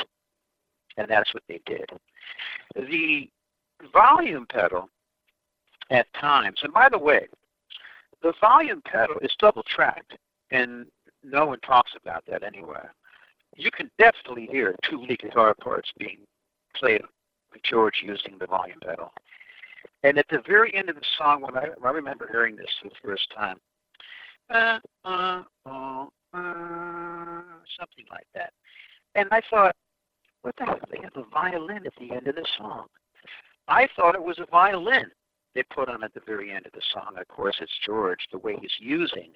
And 0.98 1.08
that's 1.08 1.34
what 1.34 1.44
they 1.48 1.62
did. 1.66 1.90
The 2.76 3.30
volume 3.94 4.46
pedal 4.48 4.90
at 5.92 6.12
times, 6.14 6.60
and 6.64 6.74
by 6.74 6.90
the 6.90 6.98
way, 6.98 7.28
the 8.22 8.34
volume 8.42 8.82
pedal 8.86 9.16
is 9.22 9.32
double 9.40 9.64
tracked, 9.64 10.18
and 10.52 10.86
no 11.24 11.46
one 11.46 11.60
talks 11.62 11.92
about 12.02 12.24
that 12.28 12.44
anywhere. 12.44 12.94
You 13.56 13.72
can 13.72 13.90
definitely 13.98 14.48
hear 14.52 14.76
two 14.90 15.02
lead 15.02 15.20
guitar 15.20 15.54
parts 15.62 15.92
being 15.98 16.20
played 16.76 17.02
with 17.52 17.64
George 17.64 18.02
using 18.04 18.38
the 18.40 18.48
volume 18.48 18.80
pedal. 18.86 19.12
And 20.04 20.18
at 20.18 20.26
the 20.30 20.42
very 20.48 20.74
end 20.76 20.90
of 20.90 20.96
the 20.96 21.02
song, 21.18 21.42
when 21.42 21.58
I, 21.58 21.68
I 21.84 21.90
remember 21.92 22.28
hearing 22.32 22.56
this 22.56 22.70
for 22.82 22.90
the 22.90 22.96
first 23.04 23.28
time, 23.36 23.58
uh, 24.50 24.80
uh, 25.06 25.44
uh, 25.66 26.06
uh, 26.34 27.42
something 27.78 28.06
like 28.12 28.28
that. 28.36 28.54
And 29.16 29.28
I 29.32 29.42
thought, 29.50 29.76
what 30.42 30.56
the 30.58 30.66
hell? 30.66 30.80
They 30.90 31.02
have 31.04 31.16
a 31.16 31.30
violin 31.30 31.86
at 31.86 31.94
the 32.00 32.16
end 32.16 32.28
of 32.28 32.36
the 32.36 32.46
song. 32.58 32.86
I 33.68 33.88
thought 33.96 34.16
it 34.16 34.24
was 34.24 34.40
a 34.40 34.50
violin 34.50 35.06
they 35.54 35.64
put 35.64 35.90
on 35.90 36.04
at 36.04 36.14
the 36.14 36.22
very 36.26 36.52
end 36.52 36.66
of 36.66 36.72
the 36.72 36.82
song. 36.94 37.16
Of 37.18 37.28
course, 37.28 37.56
it's 37.60 37.72
George, 37.86 38.20
the 38.32 38.38
way 38.38 38.58
he's 38.60 38.72
using 38.80 39.32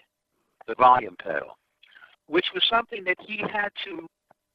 the 0.68 0.76
volume 0.76 1.16
pedal, 1.22 1.58
which 2.28 2.48
was 2.54 2.64
something 2.70 3.04
that 3.04 3.18
he 3.26 3.38
had 3.38 3.70
to 3.86 4.08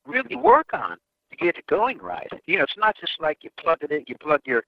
really 0.07 0.37
work 0.37 0.73
on 0.73 0.97
to 1.31 1.37
get 1.37 1.57
it 1.57 1.67
going 1.67 1.99
right. 1.99 2.29
You 2.47 2.59
know, 2.59 2.65
it's 2.65 2.79
not 2.79 2.97
just 2.99 3.13
like 3.21 3.39
you 3.43 3.51
plug 3.61 3.79
it 3.83 3.91
in, 3.91 4.05
you 4.07 4.17
plug 4.21 4.41
your 4.45 4.65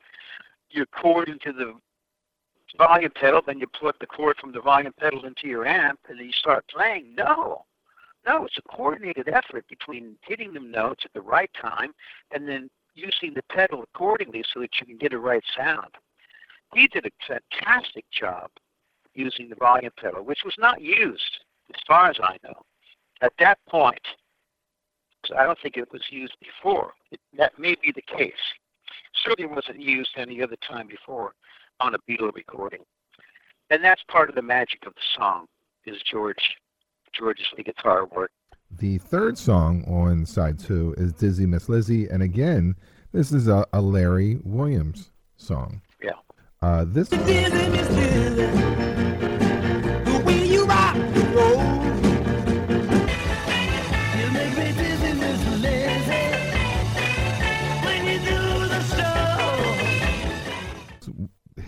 your 0.70 0.86
cord 0.86 1.28
into 1.28 1.52
the 1.52 1.74
volume 2.78 3.10
pedal, 3.20 3.40
then 3.44 3.58
you 3.58 3.66
plug 3.68 3.94
the 4.00 4.06
cord 4.06 4.36
from 4.40 4.52
the 4.52 4.60
volume 4.60 4.92
pedal 4.98 5.24
into 5.24 5.48
your 5.48 5.66
amp, 5.66 5.98
and 6.08 6.18
then 6.18 6.26
you 6.26 6.32
start 6.32 6.64
playing. 6.72 7.14
No, 7.16 7.64
no, 8.26 8.44
it's 8.44 8.58
a 8.58 8.62
coordinated 8.62 9.28
effort 9.28 9.66
between 9.68 10.16
hitting 10.22 10.52
the 10.52 10.60
notes 10.60 11.02
at 11.04 11.12
the 11.12 11.20
right 11.20 11.50
time 11.60 11.92
and 12.32 12.46
then 12.46 12.70
using 12.94 13.34
the 13.34 13.42
pedal 13.50 13.82
accordingly 13.82 14.44
so 14.52 14.60
that 14.60 14.70
you 14.78 14.86
can 14.86 14.98
get 14.98 15.12
a 15.12 15.18
right 15.18 15.42
sound. 15.56 15.94
He 16.74 16.86
did 16.88 17.06
a 17.06 17.10
fantastic 17.26 18.04
job 18.10 18.50
using 19.14 19.48
the 19.48 19.56
volume 19.56 19.92
pedal, 19.98 20.22
which 20.24 20.40
was 20.44 20.54
not 20.58 20.80
used, 20.80 21.40
as 21.74 21.80
far 21.86 22.10
as 22.10 22.16
I 22.22 22.36
know, 22.44 22.62
at 23.20 23.32
that 23.38 23.58
point. 23.68 24.00
So 25.26 25.36
I 25.36 25.44
don't 25.44 25.58
think 25.62 25.76
it 25.76 25.92
was 25.92 26.02
used 26.10 26.34
before. 26.40 26.94
It, 27.10 27.20
that 27.36 27.58
may 27.58 27.76
be 27.82 27.92
the 27.92 28.02
case. 28.02 28.32
Certainly 29.24 29.54
wasn't 29.54 29.80
used 29.80 30.10
any 30.16 30.42
other 30.42 30.56
time 30.56 30.86
before 30.86 31.34
on 31.80 31.94
a 31.94 31.98
Beatle 32.08 32.34
recording. 32.34 32.80
And 33.70 33.84
that's 33.84 34.02
part 34.08 34.28
of 34.28 34.34
the 34.34 34.42
magic 34.42 34.86
of 34.86 34.94
the 34.94 35.00
song, 35.16 35.46
is 35.86 36.00
George 36.02 36.56
George's 37.12 37.46
lead 37.56 37.66
guitar 37.66 38.06
work. 38.06 38.30
The 38.70 38.98
third 38.98 39.36
song 39.36 39.84
on 39.86 40.24
side 40.26 40.58
two 40.58 40.94
is 40.96 41.12
Dizzy 41.12 41.46
Miss 41.46 41.68
Lizzy, 41.68 42.06
and 42.08 42.22
again, 42.22 42.76
this 43.12 43.32
is 43.32 43.48
a, 43.48 43.66
a 43.72 43.80
Larry 43.80 44.38
Williams 44.44 45.10
song. 45.36 45.82
Yeah. 46.02 46.12
Uh, 46.62 46.84
this 46.86 47.08
Dizzy, 47.08 47.68
Miss 47.70 47.88
Dizzy, 47.88 49.39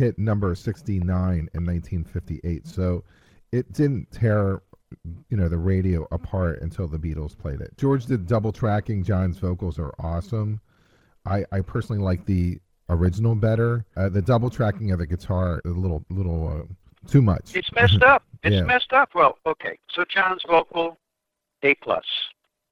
hit 0.02 0.18
number 0.18 0.52
69 0.54 1.00
in 1.08 1.38
1958, 1.64 2.66
so 2.66 3.04
it 3.52 3.72
didn't 3.72 4.10
tear 4.10 4.62
you 5.30 5.36
know 5.38 5.48
the 5.48 5.56
radio 5.56 6.06
apart 6.10 6.60
until 6.60 6.86
the 6.88 6.98
Beatles 6.98 7.38
played 7.38 7.60
it. 7.60 7.70
George 7.78 8.04
did 8.06 8.26
double 8.26 8.52
tracking. 8.52 9.02
John's 9.04 9.38
vocals 9.38 9.78
are 9.78 9.94
awesome. 10.00 10.60
I, 11.24 11.44
I 11.52 11.60
personally 11.60 12.02
like 12.02 12.26
the 12.26 12.58
original 12.88 13.34
better. 13.36 13.86
Uh, 13.96 14.08
the 14.08 14.20
double 14.20 14.50
tracking 14.50 14.90
of 14.90 14.98
the 14.98 15.06
guitar 15.06 15.62
is 15.64 15.70
a 15.72 15.78
little 15.78 16.04
little 16.10 16.48
uh, 16.48 17.08
too 17.08 17.22
much. 17.22 17.54
It's 17.54 17.72
messed 17.72 18.02
up. 18.02 18.24
It's 18.44 18.56
Yeah. 18.56 18.62
messed 18.62 18.92
up. 18.92 19.10
Well, 19.14 19.38
okay. 19.46 19.78
So 19.94 20.04
John's 20.12 20.42
vocal, 20.48 20.98
A 21.62 21.74
plus, 21.76 22.04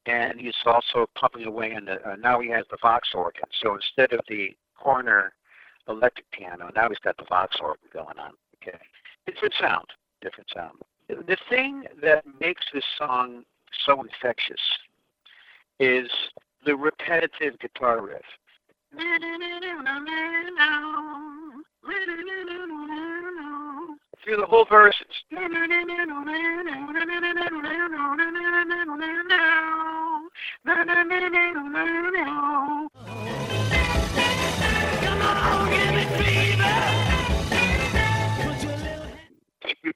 and 0.06 0.40
he's 0.40 0.52
also 0.66 1.08
pumping 1.14 1.46
away 1.46 1.70
in 1.70 1.84
the. 1.84 2.04
Uh, 2.04 2.16
now 2.16 2.40
he 2.40 2.48
has 2.50 2.64
the 2.72 2.76
Vox 2.82 3.08
organ. 3.14 3.44
So 3.62 3.76
instead 3.76 4.12
of 4.12 4.18
the 4.28 4.48
Hohner 4.84 5.28
electric 5.88 6.30
piano, 6.30 6.70
now 6.74 6.88
he's 6.88 6.98
got 6.98 7.16
the 7.16 7.24
Vox 7.28 7.56
organ 7.60 7.88
going 7.92 8.18
on. 8.18 8.32
Okay, 8.62 8.78
different 9.26 9.54
sound. 9.60 9.86
different 10.20 10.48
sound. 10.54 10.78
The 11.08 11.36
thing 11.48 11.84
that 12.02 12.24
makes 12.40 12.62
this 12.72 12.84
song 12.96 13.44
so 13.84 14.00
infectious 14.00 14.60
is 15.80 16.08
the 16.64 16.76
repetitive 16.76 17.58
guitar 17.58 18.00
riff. 18.02 18.22
Through 24.22 24.36
the 24.36 24.46
whole 24.46 24.66
verses. 24.66 25.06
Keep 25.30 25.40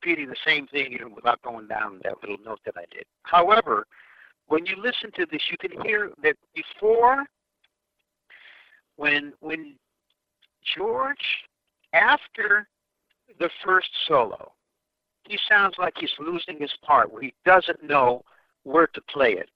repeating 0.05 0.29
the 0.29 0.37
same 0.47 0.67
thing 0.67 0.93
you 0.93 0.99
know, 0.99 1.09
without 1.15 1.41
going 1.43 1.67
down 1.67 2.01
that 2.05 2.15
little 2.21 2.37
note 2.45 2.61
that 2.65 2.75
I 2.77 2.85
did. 2.93 3.05
However, 3.23 3.87
when 4.49 4.67
you 4.67 4.77
listen 4.77 5.11
to 5.17 5.27
this, 5.31 5.43
you 5.51 5.57
can 5.57 5.81
hear 5.83 6.11
that 6.23 6.37
before, 6.55 7.25
when 8.97 9.33
when 9.41 9.77
George, 10.77 11.17
after 11.93 12.69
the 13.39 13.49
first 13.65 13.89
solo, 14.07 14.53
he 15.27 15.39
sounds 15.49 15.77
like 15.79 15.95
he's 15.99 16.13
losing 16.19 16.59
his 16.59 16.73
part, 16.83 17.11
where 17.11 17.23
he 17.23 17.35
doesn't 17.47 17.83
know 17.83 18.23
where 18.65 18.87
to 18.89 19.01
play 19.03 19.33
it. 19.33 19.49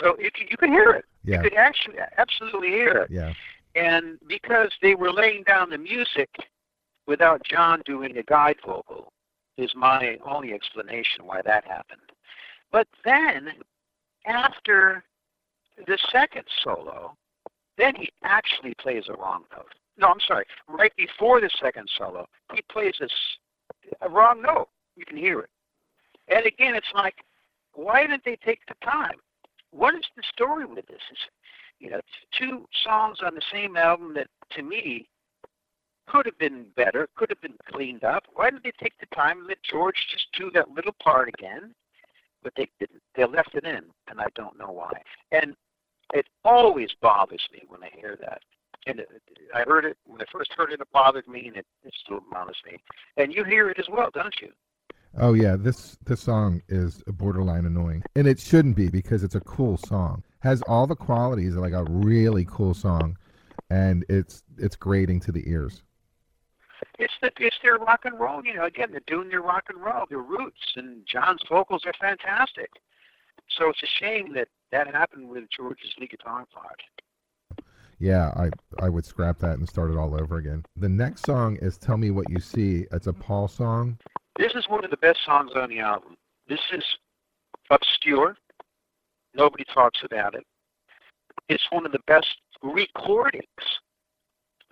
So 0.00 0.16
you 0.18 0.30
can, 0.32 0.46
you 0.50 0.56
can 0.56 0.72
hear 0.72 0.90
it. 0.90 1.04
Yeah. 1.24 1.42
You 1.42 1.50
can 1.50 1.58
actually 1.58 1.96
absolutely 2.18 2.68
hear 2.68 2.96
it. 2.98 3.10
Yeah. 3.10 3.32
And 3.74 4.18
because 4.28 4.70
they 4.82 4.94
were 4.94 5.12
laying 5.12 5.42
down 5.42 5.70
the 5.70 5.78
music 5.78 6.30
without 7.06 7.42
John 7.44 7.82
doing 7.84 8.16
a 8.16 8.22
guide 8.22 8.56
vocal, 8.64 9.12
is 9.56 9.72
my 9.74 10.18
only 10.26 10.52
explanation 10.52 11.26
why 11.26 11.40
that 11.42 11.64
happened. 11.64 12.00
But 12.72 12.88
then, 13.04 13.52
after 14.26 15.04
the 15.86 15.98
second 16.10 16.44
solo, 16.62 17.16
then 17.78 17.94
he 17.96 18.10
actually 18.22 18.74
plays 18.74 19.04
a 19.08 19.14
wrong 19.14 19.44
note. 19.56 19.72
No, 19.96 20.08
I'm 20.08 20.20
sorry. 20.26 20.44
Right 20.68 20.92
before 20.96 21.40
the 21.40 21.50
second 21.60 21.88
solo, 21.96 22.26
he 22.52 22.62
plays 22.70 22.94
a 24.00 24.08
wrong 24.08 24.42
note. 24.42 24.68
You 24.96 25.04
can 25.04 25.16
hear 25.16 25.40
it. 25.40 25.50
And 26.28 26.46
again, 26.46 26.74
it's 26.74 26.92
like, 26.94 27.16
why 27.74 28.02
didn't 28.02 28.24
they 28.24 28.38
take 28.44 28.60
the 28.66 28.74
time? 28.84 29.16
What 29.70 29.94
is 29.94 30.04
the 30.16 30.22
story 30.32 30.64
with 30.64 30.86
this? 30.86 31.00
It's, 31.10 31.20
you 31.80 31.90
know, 31.90 32.00
two 32.38 32.66
songs 32.84 33.18
on 33.24 33.34
the 33.34 33.42
same 33.52 33.76
album 33.76 34.14
that, 34.14 34.28
to 34.52 34.62
me, 34.62 35.08
could 36.06 36.26
have 36.26 36.38
been 36.38 36.66
better, 36.76 37.08
could 37.16 37.30
have 37.30 37.40
been 37.40 37.56
cleaned 37.70 38.04
up. 38.04 38.24
Why 38.34 38.50
did 38.50 38.62
they 38.62 38.72
take 38.80 38.92
the 39.00 39.14
time 39.14 39.38
and 39.38 39.46
let 39.48 39.62
George 39.62 39.96
just 40.10 40.26
do 40.38 40.50
that 40.52 40.70
little 40.70 40.94
part 41.02 41.28
again? 41.28 41.74
But 42.42 42.52
they 42.56 42.68
didn't. 42.78 43.00
They 43.14 43.24
left 43.24 43.54
it 43.54 43.64
in, 43.64 43.84
and 44.08 44.20
I 44.20 44.26
don't 44.34 44.58
know 44.58 44.70
why. 44.70 44.92
And 45.32 45.54
it 46.12 46.26
always 46.44 46.90
bothers 47.00 47.48
me 47.52 47.62
when 47.68 47.82
I 47.82 47.88
hear 47.94 48.18
that. 48.20 48.42
And 48.86 49.00
I 49.54 49.62
heard 49.62 49.86
it 49.86 49.96
when 50.06 50.20
I 50.20 50.24
first 50.30 50.52
heard 50.54 50.70
it. 50.70 50.80
It 50.80 50.88
bothered 50.92 51.26
me, 51.26 51.48
and 51.48 51.56
it, 51.56 51.66
it 51.84 51.94
still 52.04 52.20
bothers 52.30 52.58
me. 52.66 52.76
And 53.16 53.32
you 53.32 53.44
hear 53.44 53.70
it 53.70 53.78
as 53.78 53.86
well, 53.90 54.10
don't 54.12 54.34
you? 54.42 54.50
Oh 55.16 55.32
yeah, 55.32 55.56
this 55.56 55.96
this 56.04 56.20
song 56.20 56.60
is 56.68 57.02
borderline 57.06 57.66
annoying, 57.66 58.02
and 58.16 58.26
it 58.26 58.40
shouldn't 58.40 58.74
be 58.74 58.88
because 58.88 59.22
it's 59.22 59.36
a 59.36 59.40
cool 59.40 59.76
song. 59.76 60.24
Has 60.44 60.60
all 60.68 60.86
the 60.86 60.94
qualities 60.94 61.56
of 61.56 61.62
like 61.62 61.72
a 61.72 61.84
really 61.84 62.44
cool 62.44 62.74
song, 62.74 63.16
and 63.70 64.04
it's 64.10 64.44
it's 64.58 64.76
grating 64.76 65.18
to 65.20 65.32
the 65.32 65.42
ears. 65.48 65.82
It's 66.98 67.14
the 67.22 67.30
it's 67.38 67.56
their 67.62 67.78
rock 67.78 68.04
and 68.04 68.20
roll. 68.20 68.44
You 68.44 68.52
know, 68.52 68.66
again, 68.66 68.88
they're 68.90 69.00
doing 69.06 69.30
their 69.30 69.40
rock 69.40 69.64
and 69.70 69.82
roll, 69.82 70.04
their 70.10 70.18
roots, 70.18 70.60
and 70.76 71.00
John's 71.06 71.40
vocals 71.50 71.86
are 71.86 71.94
fantastic. 71.98 72.68
So 73.48 73.70
it's 73.70 73.82
a 73.82 73.86
shame 73.86 74.34
that 74.34 74.48
that 74.70 74.86
happened 74.86 75.30
with 75.30 75.44
George's 75.48 75.94
lead 75.98 76.10
guitar 76.10 76.44
part. 76.52 76.82
Yeah, 77.98 78.30
I 78.36 78.50
I 78.84 78.90
would 78.90 79.06
scrap 79.06 79.38
that 79.38 79.56
and 79.56 79.66
start 79.66 79.90
it 79.90 79.96
all 79.96 80.14
over 80.14 80.36
again. 80.36 80.62
The 80.76 80.90
next 80.90 81.24
song 81.24 81.56
is 81.62 81.78
"Tell 81.78 81.96
Me 81.96 82.10
What 82.10 82.28
You 82.28 82.38
See." 82.38 82.84
It's 82.92 83.06
a 83.06 83.14
Paul 83.14 83.48
song. 83.48 83.96
This 84.38 84.52
is 84.54 84.68
one 84.68 84.84
of 84.84 84.90
the 84.90 84.98
best 84.98 85.20
songs 85.24 85.52
on 85.56 85.70
the 85.70 85.80
album. 85.80 86.18
This 86.50 86.60
is 86.70 86.84
obscure. 87.70 88.36
Nobody 89.34 89.64
talks 89.72 90.00
about 90.04 90.34
it. 90.34 90.44
It's 91.48 91.66
one 91.70 91.84
of 91.84 91.92
the 91.92 92.00
best 92.06 92.36
recordings. 92.62 93.44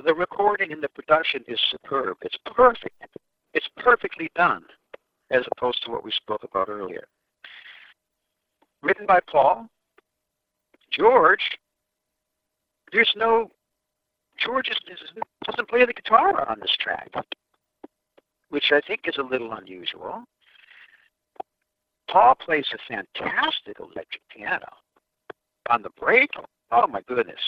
The 0.04 0.14
recording 0.14 0.72
and 0.72 0.82
the 0.82 0.88
production 0.88 1.44
is 1.48 1.58
superb. 1.70 2.16
It's 2.22 2.38
perfect. 2.46 3.16
It's 3.54 3.68
perfectly 3.76 4.30
done, 4.34 4.64
as 5.30 5.42
opposed 5.52 5.82
to 5.84 5.90
what 5.90 6.04
we 6.04 6.10
spoke 6.12 6.44
about 6.44 6.68
earlier. 6.68 7.04
Written 8.82 9.06
by 9.06 9.20
Paul. 9.30 9.68
George. 10.90 11.58
There's 12.92 13.12
no. 13.16 13.50
George 14.38 14.68
is, 14.68 14.76
doesn't 15.44 15.68
play 15.68 15.84
the 15.84 15.92
guitar 15.92 16.48
on 16.48 16.58
this 16.60 16.74
track 16.80 17.10
which 18.52 18.70
I 18.70 18.82
think 18.86 19.00
is 19.06 19.16
a 19.16 19.22
little 19.22 19.54
unusual. 19.54 20.24
Paul 22.12 22.34
plays 22.34 22.66
a 22.74 22.94
fantastic 22.94 23.80
electric 23.80 24.20
piano. 24.28 24.68
On 25.70 25.80
the 25.80 25.88
break, 25.98 26.28
oh 26.70 26.86
my 26.86 27.00
goodness. 27.08 27.40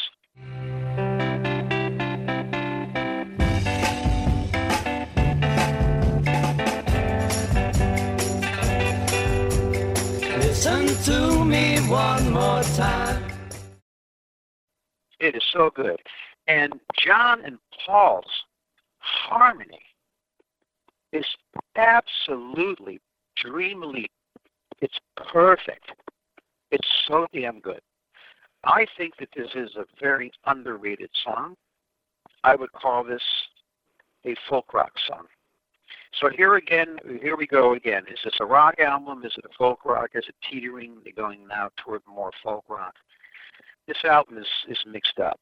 Listen 10.38 10.86
to 11.12 11.44
me 11.44 11.78
one 11.90 12.32
more 12.32 12.62
time. 12.62 13.22
It 15.20 15.34
is 15.36 15.42
so 15.52 15.68
good. 15.74 16.00
And 16.46 16.80
John 16.98 17.44
and 17.44 17.58
Paul's 17.84 18.24
harmony 18.98 19.82
is 21.12 21.26
absolutely 21.76 23.02
dreamily 23.36 24.10
it's 24.80 24.98
perfect. 25.16 25.90
It's 26.70 26.88
so 27.06 27.26
damn 27.32 27.60
good. 27.60 27.80
I 28.64 28.86
think 28.96 29.16
that 29.18 29.28
this 29.36 29.50
is 29.54 29.70
a 29.76 29.84
very 30.00 30.32
underrated 30.46 31.10
song. 31.24 31.56
I 32.42 32.54
would 32.56 32.72
call 32.72 33.04
this 33.04 33.22
a 34.24 34.34
folk 34.48 34.72
rock 34.72 34.92
song. 35.06 35.26
So 36.20 36.28
here 36.30 36.56
again, 36.56 36.96
here 37.20 37.36
we 37.36 37.46
go 37.46 37.74
again. 37.74 38.04
Is 38.10 38.18
this 38.24 38.34
a 38.40 38.46
rock 38.46 38.78
album? 38.78 39.24
Is 39.24 39.32
it 39.36 39.44
a 39.44 39.54
folk 39.58 39.84
rock? 39.84 40.10
Is 40.14 40.24
it 40.28 40.34
teetering? 40.48 40.96
They're 41.02 41.12
going 41.12 41.46
now 41.48 41.70
toward 41.76 42.02
more 42.06 42.30
folk 42.42 42.64
rock. 42.68 42.94
This 43.86 43.96
album 44.04 44.38
is, 44.38 44.46
is 44.68 44.78
mixed 44.86 45.18
up. 45.18 45.40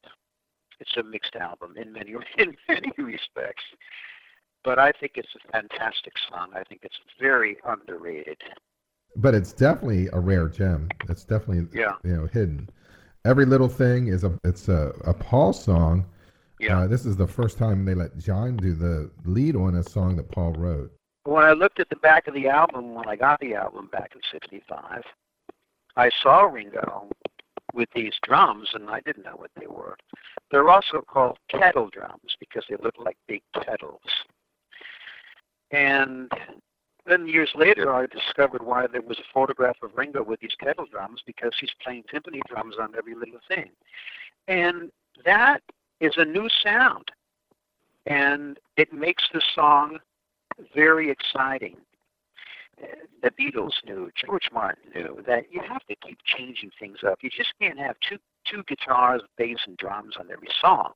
It's 0.79 0.97
a 0.97 1.03
mixed 1.03 1.35
album 1.35 1.75
in 1.77 1.93
many 1.93 2.13
in 2.37 2.55
many 2.67 2.91
respects. 2.97 3.63
But 4.63 4.79
I 4.79 4.91
think 4.99 5.13
it's 5.15 5.35
a 5.35 5.51
fantastic 5.51 6.13
song. 6.29 6.49
I 6.55 6.63
think 6.63 6.81
it's 6.83 6.99
very 7.19 7.57
underrated. 7.65 8.37
But 9.15 9.35
it's 9.35 9.53
definitely 9.53 10.09
a 10.13 10.19
rare 10.19 10.49
gem. 10.49 10.89
It's 11.09 11.23
definitely 11.23 11.67
Yeah. 11.77 11.93
you 12.03 12.15
know 12.15 12.25
hidden. 12.27 12.69
Every 13.25 13.45
little 13.45 13.69
thing 13.69 14.07
is 14.07 14.23
a 14.23 14.37
it's 14.43 14.67
a, 14.69 14.93
a 15.05 15.13
Paul 15.13 15.53
song. 15.53 16.05
Yeah. 16.59 16.79
Uh, 16.81 16.87
this 16.87 17.05
is 17.05 17.15
the 17.17 17.27
first 17.27 17.57
time 17.57 17.85
they 17.85 17.93
let 17.93 18.17
John 18.17 18.57
do 18.57 18.73
the 18.73 19.11
lead 19.25 19.55
on 19.55 19.75
a 19.75 19.83
song 19.83 20.15
that 20.17 20.31
Paul 20.31 20.53
wrote. 20.53 20.91
when 21.25 21.43
I 21.43 21.51
looked 21.53 21.79
at 21.79 21.89
the 21.89 21.95
back 21.97 22.27
of 22.27 22.33
the 22.33 22.47
album 22.47 22.93
when 22.95 23.07
I 23.07 23.15
got 23.15 23.39
the 23.39 23.53
album 23.55 23.89
back 23.91 24.11
in 24.15 24.21
'65, 24.31 25.03
I 25.95 26.09
saw 26.21 26.41
Ringo 26.43 27.09
with 27.73 27.89
these 27.95 28.13
drums, 28.23 28.69
and 28.73 28.89
I 28.89 28.99
didn't 29.01 29.23
know 29.23 29.35
what 29.35 29.51
they 29.59 29.67
were. 29.67 29.95
They're 30.51 30.69
also 30.69 31.01
called 31.01 31.37
kettle 31.49 31.89
drums 31.91 32.35
because 32.39 32.63
they 32.69 32.75
look 32.83 32.95
like 32.99 33.17
big 33.27 33.41
kettles. 33.63 34.01
And 35.71 36.31
then 37.05 37.27
years 37.27 37.51
later, 37.55 37.93
I 37.93 38.05
discovered 38.05 38.63
why 38.63 38.87
there 38.87 39.01
was 39.01 39.19
a 39.19 39.33
photograph 39.33 39.77
of 39.81 39.91
Ringo 39.95 40.23
with 40.23 40.39
these 40.39 40.55
kettle 40.59 40.85
drums 40.85 41.21
because 41.25 41.51
he's 41.59 41.73
playing 41.83 42.03
timpani 42.13 42.39
drums 42.47 42.75
on 42.79 42.93
every 42.97 43.15
little 43.15 43.39
thing. 43.47 43.71
And 44.47 44.91
that 45.25 45.61
is 45.99 46.13
a 46.17 46.25
new 46.25 46.47
sound. 46.63 47.09
And 48.05 48.59
it 48.77 48.93
makes 48.93 49.23
the 49.33 49.41
song 49.55 49.99
very 50.75 51.09
exciting. 51.09 51.77
The 53.21 53.31
Beatles 53.31 53.73
knew, 53.85 54.09
George 54.15 54.49
Martin 54.53 54.91
knew 54.93 55.23
that 55.25 55.45
you 55.51 55.61
have 55.61 55.85
to 55.85 55.95
keep 55.95 56.17
changing 56.25 56.71
things 56.79 56.97
up. 57.05 57.19
You 57.21 57.29
just 57.29 57.53
can't 57.59 57.79
have 57.79 57.95
two 58.07 58.17
two 58.45 58.63
guitars, 58.67 59.21
bass, 59.37 59.57
and 59.67 59.77
drums 59.77 60.15
on 60.19 60.29
every 60.31 60.49
song. 60.59 60.91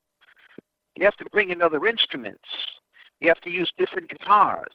You 0.96 1.04
have 1.04 1.16
to 1.16 1.24
bring 1.32 1.50
in 1.50 1.62
other 1.62 1.86
instruments. 1.86 2.44
You 3.20 3.28
have 3.28 3.40
to 3.40 3.50
use 3.50 3.72
different 3.78 4.10
guitars. 4.10 4.74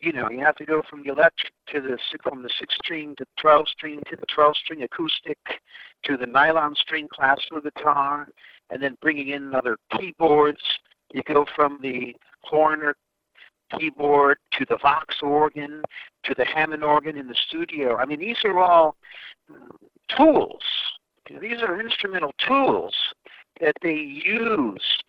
You 0.00 0.12
know, 0.12 0.28
you 0.30 0.40
have 0.40 0.56
to 0.56 0.66
go 0.66 0.82
from 0.88 1.02
the 1.02 1.12
electric 1.12 1.52
to 1.68 1.80
the 1.80 1.98
from 2.22 2.42
the 2.42 2.50
six 2.58 2.74
string 2.84 3.14
to 3.16 3.24
twelve 3.38 3.66
string 3.68 4.00
to 4.10 4.16
the 4.16 4.26
twelve 4.26 4.54
string 4.56 4.82
acoustic 4.82 5.38
to 6.04 6.16
the 6.16 6.26
nylon 6.26 6.74
string 6.74 7.08
classical 7.10 7.60
guitar, 7.60 8.28
and 8.70 8.82
then 8.82 8.98
bringing 9.00 9.28
in 9.28 9.54
other 9.54 9.76
keyboards. 9.96 10.60
You 11.12 11.22
go 11.22 11.46
from 11.54 11.78
the 11.80 12.14
Hohner 12.50 12.94
keyboard 13.78 14.38
to 14.58 14.66
the 14.68 14.78
Vox 14.82 15.16
organ 15.22 15.82
to 16.24 16.34
the 16.36 16.44
Hammond 16.44 16.84
organ 16.84 17.16
in 17.16 17.28
the 17.28 17.36
studio. 17.48 17.96
I 17.96 18.04
mean, 18.04 18.20
these 18.20 18.38
are 18.44 18.58
all 18.58 18.96
tools. 20.16 20.62
These 21.40 21.62
are 21.62 21.80
instrumental 21.80 22.32
tools 22.46 22.94
that 23.60 23.74
they 23.82 23.94
used 23.94 25.04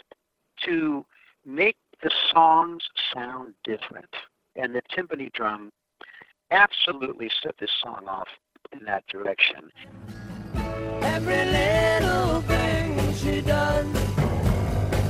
to 0.65 1.05
make 1.45 1.77
the 2.01 2.11
songs 2.31 2.83
sound 3.13 3.53
different. 3.63 4.13
And 4.55 4.73
the 4.73 4.81
timpani 4.95 5.31
drum 5.33 5.71
absolutely 6.51 7.29
set 7.43 7.55
this 7.59 7.71
song 7.83 8.05
off 8.07 8.27
in 8.71 8.85
that 8.85 9.05
direction. 9.07 9.71
Every 11.01 11.45
little 11.45 12.41
thing 12.41 13.13
she 13.15 13.41
does, 13.41 13.85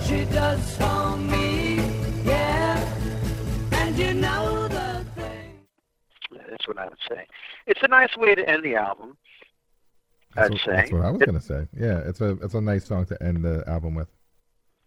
she 0.07 0.25
does 0.25 0.77
for 0.77 1.17
me, 1.17 1.75
yeah. 2.25 2.77
And 3.73 3.97
you 3.97 4.13
know 4.15 4.67
the 4.67 5.05
thing. 5.15 5.59
That's 6.49 6.67
what 6.67 6.79
I 6.79 6.85
would 6.85 6.97
say. 7.07 7.27
It's 7.67 7.81
a 7.83 7.87
nice 7.87 8.15
way 8.17 8.35
to 8.35 8.49
end 8.49 8.63
the 8.63 8.75
album. 8.75 9.15
That's 10.35 10.47
I'd 10.47 10.51
what, 10.51 10.61
say. 10.61 10.75
that's 10.75 10.91
what 10.91 11.01
I 11.05 11.11
was 11.11 11.21
gonna 11.21 11.39
say. 11.39 11.67
Yeah, 11.77 11.99
it's 11.99 12.21
a 12.21 12.31
it's 12.41 12.55
a 12.55 12.61
nice 12.61 12.85
song 12.85 13.05
to 13.05 13.23
end 13.23 13.45
the 13.45 13.63
album 13.67 13.95
with. 13.95 14.09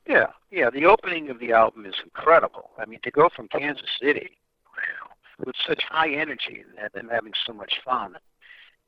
Yeah, 0.07 0.27
yeah. 0.51 0.69
The 0.71 0.85
opening 0.87 1.31
of 1.31 1.39
the 1.39 1.53
album 1.53 1.87
is 1.87 1.95
incredible. 2.03 2.71
I 2.79 2.87
mean, 2.87 2.99
to 3.05 3.11
go 3.11 3.29
from 3.35 3.49
Kansas 3.49 3.89
City 4.01 4.37
with 5.45 5.55
such 5.67 5.83
high 5.89 6.11
energy 6.11 6.65
and 6.81 6.91
them 6.95 7.09
having 7.11 7.33
so 7.47 7.53
much 7.53 7.73
fun, 7.85 8.17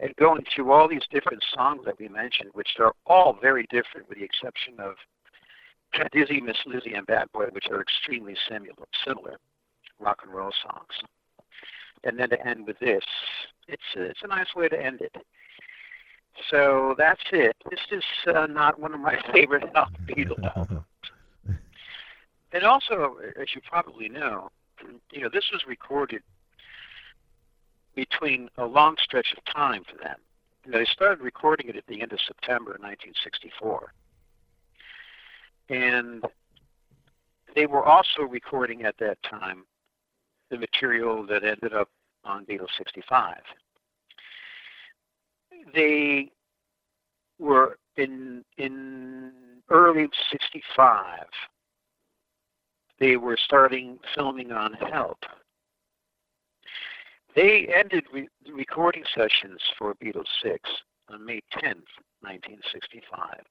and 0.00 0.14
going 0.16 0.44
through 0.54 0.72
all 0.72 0.88
these 0.88 1.06
different 1.10 1.42
songs 1.54 1.82
that 1.84 1.98
we 1.98 2.08
mentioned, 2.08 2.50
which 2.54 2.70
are 2.78 2.92
all 3.06 3.36
very 3.40 3.66
different, 3.70 4.08
with 4.08 4.18
the 4.18 4.24
exception 4.24 4.74
of 4.78 4.94
Dizzy, 6.12 6.40
Miss 6.40 6.56
Lizzy, 6.66 6.94
and 6.94 7.06
Bad 7.06 7.30
Boy, 7.32 7.46
which 7.52 7.66
are 7.70 7.80
extremely 7.80 8.36
similar, 8.48 8.72
similar 9.06 9.38
rock 9.98 10.20
and 10.24 10.32
roll 10.32 10.52
songs. 10.62 10.92
And 12.04 12.18
then 12.18 12.30
to 12.30 12.46
end 12.46 12.66
with 12.66 12.78
this, 12.78 13.04
it's 13.68 13.82
a, 13.96 14.02
it's 14.02 14.20
a 14.22 14.28
nice 14.28 14.54
way 14.56 14.68
to 14.68 14.82
end 14.82 15.00
it. 15.02 15.14
So 16.50 16.94
that's 16.96 17.20
it. 17.32 17.56
This 17.68 17.80
is 17.90 18.04
uh, 18.34 18.46
not 18.46 18.80
one 18.80 18.94
of 18.94 19.00
my 19.00 19.16
favorite 19.32 19.64
Beatles 20.06 20.56
albums. 20.56 20.82
And 22.52 22.64
also, 22.64 23.14
as 23.40 23.46
you 23.54 23.60
probably 23.64 24.08
know, 24.08 24.50
you 25.12 25.20
know, 25.20 25.28
this 25.32 25.44
was 25.52 25.62
recorded 25.68 26.20
between 28.00 28.48
a 28.56 28.64
long 28.64 28.96
stretch 29.02 29.34
of 29.36 29.44
time 29.44 29.84
for 29.84 30.02
them. 30.02 30.16
You 30.64 30.72
know, 30.72 30.78
they 30.78 30.86
started 30.86 31.22
recording 31.22 31.68
it 31.68 31.76
at 31.76 31.86
the 31.86 32.00
end 32.00 32.14
of 32.14 32.18
September 32.26 32.70
1964. 32.80 33.92
And 35.68 36.24
they 37.54 37.66
were 37.66 37.84
also 37.84 38.22
recording 38.22 38.84
at 38.84 38.96
that 39.00 39.22
time 39.22 39.64
the 40.48 40.56
material 40.56 41.26
that 41.26 41.44
ended 41.44 41.74
up 41.74 41.90
on 42.24 42.46
Beatles 42.46 42.74
65. 42.78 43.36
They 45.74 46.30
were 47.38 47.76
in 47.98 48.46
in 48.56 49.32
early 49.68 50.08
65 50.32 51.26
they 52.98 53.16
were 53.16 53.36
starting 53.42 53.98
filming 54.14 54.52
on 54.52 54.74
Help. 54.74 55.18
They 57.34 57.68
ended 57.74 58.04
re- 58.12 58.28
recording 58.52 59.04
sessions 59.14 59.60
for 59.78 59.94
Beatles 59.94 60.28
6 60.42 60.68
on 61.10 61.24
May 61.24 61.40
10th, 61.54 61.86
1965. 62.22 63.44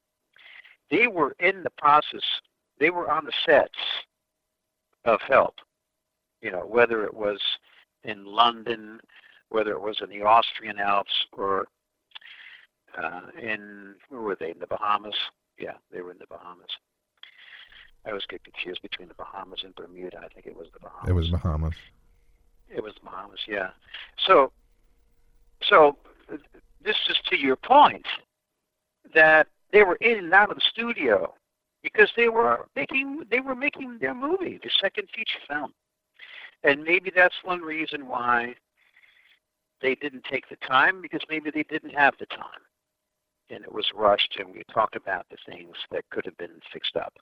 They 0.92 1.08
were 1.08 1.36
in 1.40 1.64
the 1.64 1.70
process, 1.72 2.24
they 2.80 2.90
were 2.90 3.10
on 3.10 3.26
the 3.26 3.32
sets 3.46 3.70
of 5.06 5.22
Help, 5.22 5.56
you 6.42 6.52
know, 6.52 6.66
whether 6.66 7.04
it 7.06 7.14
was 7.14 7.40
in 8.04 8.26
London, 8.26 9.00
whether 9.50 9.72
it 9.72 9.82
was 9.82 9.98
in 10.02 10.10
the 10.10 10.24
Austrian 10.24 10.80
Alps, 10.80 11.14
or 11.34 11.68
uh, 13.02 13.22
in, 13.42 13.96
where 14.10 14.22
were 14.22 14.38
they, 14.40 14.52
in 14.52 14.60
the 14.60 14.68
Bahamas? 14.68 15.16
Yeah, 15.58 15.74
they 15.92 16.02
were 16.02 16.12
in 16.12 16.18
the 16.18 16.28
Bahamas. 16.28 16.70
I 18.06 18.10
always 18.10 18.26
get 18.26 18.44
confused 18.44 18.82
between 18.82 19.08
the 19.08 19.14
Bahamas 19.14 19.62
and 19.64 19.76
Bermuda. 19.76 20.20
I 20.24 20.28
think 20.34 20.46
it 20.46 20.56
was 20.56 20.68
the 20.74 20.80
Bahamas. 20.80 21.10
It 21.10 21.14
was 21.14 21.30
Bahamas. 21.30 21.74
It 22.70 22.84
was 22.84 22.94
Bahamas, 23.04 23.40
yeah. 23.48 23.70
So, 24.26 24.52
so 25.64 25.98
this 26.84 26.96
is 27.10 27.18
to 27.30 27.38
your 27.38 27.56
point 27.56 28.06
that 29.14 29.48
they 29.72 29.84
were 29.84 29.96
in 29.96 30.18
and 30.18 30.34
out 30.34 30.52
of 30.52 30.58
the 30.58 30.64
studio 30.72 31.34
because 31.82 32.10
they 32.16 32.30
were 32.30 32.68
making 32.76 33.24
they 33.32 33.40
were 33.40 33.56
making 33.56 33.98
their 34.00 34.14
movie, 34.14 34.60
their 34.62 34.72
second 34.82 35.08
feature 35.16 35.40
film, 35.48 35.74
and 36.64 36.84
maybe 36.84 37.12
that's 37.16 37.36
one 37.44 37.62
reason 37.62 38.08
why 38.08 38.56
they 39.82 39.96
didn't 39.96 40.26
take 40.30 40.48
the 40.50 40.58
time 40.68 41.02
because 41.02 41.22
maybe 41.30 41.50
they 41.50 41.64
didn't 41.64 41.96
have 41.96 42.14
the 42.20 42.26
time, 42.28 42.62
and 43.50 43.64
it 43.64 43.72
was 43.72 43.86
rushed. 43.96 44.38
And 44.40 44.54
we 44.54 44.64
talked 44.72 44.96
about 44.96 45.26
the 45.30 45.38
things 45.52 45.76
that 45.92 46.10
could 46.12 46.26
have 46.26 46.38
been 46.38 46.60
fixed 46.72 46.96
up 46.96 47.14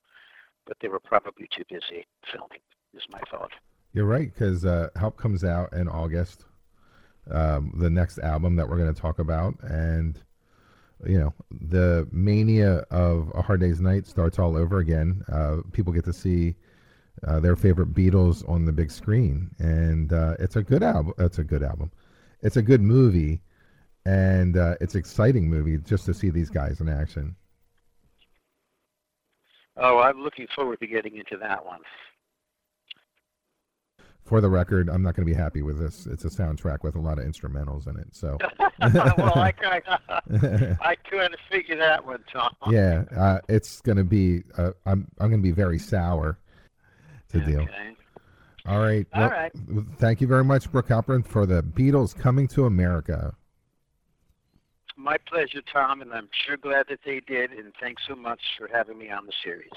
but 0.68 0.78
they 0.82 0.90
were 0.90 1.00
probably 1.00 1.48
too 1.56 1.64
busy 1.70 2.06
filming. 2.32 2.60
Is 2.94 3.04
my 3.10 3.20
thought. 3.32 3.52
You're 3.98 4.06
right, 4.06 4.32
because 4.32 4.64
uh, 4.64 4.90
Help 4.96 5.18
comes 5.18 5.44
out 5.44 5.74
in 5.74 5.88
August, 5.88 6.46
um, 7.32 7.74
the 7.80 7.90
next 7.90 8.20
album 8.20 8.56
that 8.56 8.70
we're 8.70 8.78
going 8.78 8.94
to 8.94 9.02
talk 9.02 9.18
about, 9.18 9.56
and 9.64 10.22
you 11.04 11.18
know 11.18 11.34
the 11.50 12.08
mania 12.12 12.86
of 12.92 13.32
A 13.34 13.42
Hard 13.42 13.60
Day's 13.62 13.82
Night 13.82 14.06
starts 14.06 14.38
all 14.38 14.56
over 14.56 14.78
again. 14.78 15.24
Uh, 15.34 15.62
people 15.72 15.92
get 15.92 16.06
to 16.06 16.14
see 16.14 16.54
uh, 17.26 17.40
their 17.40 17.56
favorite 17.56 17.96
Beatles 17.96 18.48
on 18.48 18.66
the 18.66 18.72
big 18.72 18.92
screen, 18.92 19.50
and 19.58 20.14
uh, 20.14 20.36
it's 20.38 20.58
a 20.58 20.62
good 20.62 20.84
album. 20.84 21.14
It's 21.18 21.40
a 21.40 21.44
good 21.44 21.64
album. 21.64 21.90
It's 22.44 22.58
a 22.58 22.62
good 22.62 22.82
movie, 22.82 23.42
and 24.06 24.58
uh, 24.58 24.76
it's 24.80 24.94
an 24.94 25.00
exciting 25.00 25.50
movie 25.50 25.80
just 25.80 26.06
to 26.06 26.14
see 26.14 26.30
these 26.30 26.52
guys 26.52 26.82
in 26.82 26.88
action. 26.88 27.36
Oh, 29.76 29.98
I'm 29.98 30.22
looking 30.22 30.46
forward 30.56 30.82
to 30.82 30.86
getting 30.86 31.16
into 31.16 31.36
that 31.38 31.66
one. 31.66 31.80
For 34.28 34.42
the 34.42 34.50
record, 34.50 34.90
I'm 34.90 35.02
not 35.02 35.16
going 35.16 35.26
to 35.26 35.34
be 35.34 35.38
happy 35.40 35.62
with 35.62 35.80
this. 35.80 36.06
It's 36.06 36.26
a 36.26 36.30
soundtrack 36.30 36.84
with 36.84 36.96
a 36.96 37.00
lot 37.00 37.18
of 37.18 37.26
instrumentals 37.26 37.88
in 37.88 37.98
it. 37.98 38.08
So, 38.12 38.38
well, 38.60 39.38
I 39.38 39.52
kind 39.58 39.82
of, 39.88 40.78
I 40.82 40.98
of 41.14 41.32
figure 41.50 41.78
that 41.78 42.06
one, 42.06 42.26
Tom. 42.32 42.54
yeah, 42.70 43.06
uh, 43.16 43.40
it's 43.48 43.80
going 43.80 43.98
to 43.98 44.04
be. 44.04 44.44
Uh, 44.58 44.72
I'm 44.86 45.08
I'm 45.20 45.30
going 45.30 45.42
to 45.42 45.48
be 45.48 45.54
very 45.54 45.80
sour 45.80 46.38
to 47.30 47.40
deal. 47.40 47.62
Okay. 47.62 47.96
All 48.66 48.80
right. 48.80 49.08
All 49.14 49.22
well, 49.22 49.30
right. 49.30 49.52
Thank 49.98 50.20
you 50.20 50.28
very 50.28 50.44
much, 50.44 50.70
Brooke 50.70 50.90
Halpin, 50.90 51.24
for 51.24 51.46
the 51.46 51.64
Beatles 51.64 52.14
coming 52.14 52.50
to 52.50 52.66
America. 52.66 53.34
My 54.98 55.16
pleasure, 55.26 55.62
Tom, 55.72 56.02
and 56.02 56.12
I'm 56.12 56.28
sure 56.46 56.58
glad 56.58 56.88
that 56.90 57.00
they 57.06 57.22
did. 57.22 57.52
And 57.52 57.72
thanks 57.80 58.04
so 58.06 58.16
much 58.16 58.42
for 58.58 58.68
having 58.68 58.98
me 58.98 59.10
on 59.10 59.26
the 59.26 59.34
series. 59.42 59.72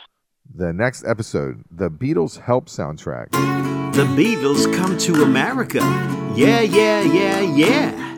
The 0.53 0.73
next 0.73 1.05
episode, 1.05 1.65
the 1.71 1.89
Beatles 1.89 2.41
Help 2.41 2.67
soundtrack. 2.67 3.31
The 3.95 4.03
Beatles 4.03 4.75
come 4.77 4.99
to 4.99 5.23
America. 5.23 5.79
Yeah, 6.35 6.61
yeah, 6.61 7.03
yeah, 7.03 7.41
yeah. 7.41 8.11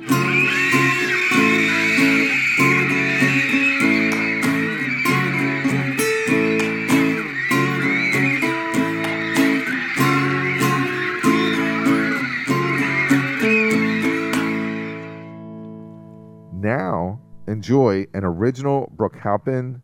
Now, 16.54 17.20
enjoy 17.46 18.06
an 18.14 18.24
original 18.24 18.90
Brooke 18.96 19.16
Halpin 19.16 19.82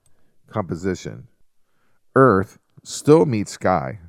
composition. 0.49 1.28
Earth 2.19 2.59
still 2.83 3.27
meets 3.27 3.53
sky. 3.53 4.01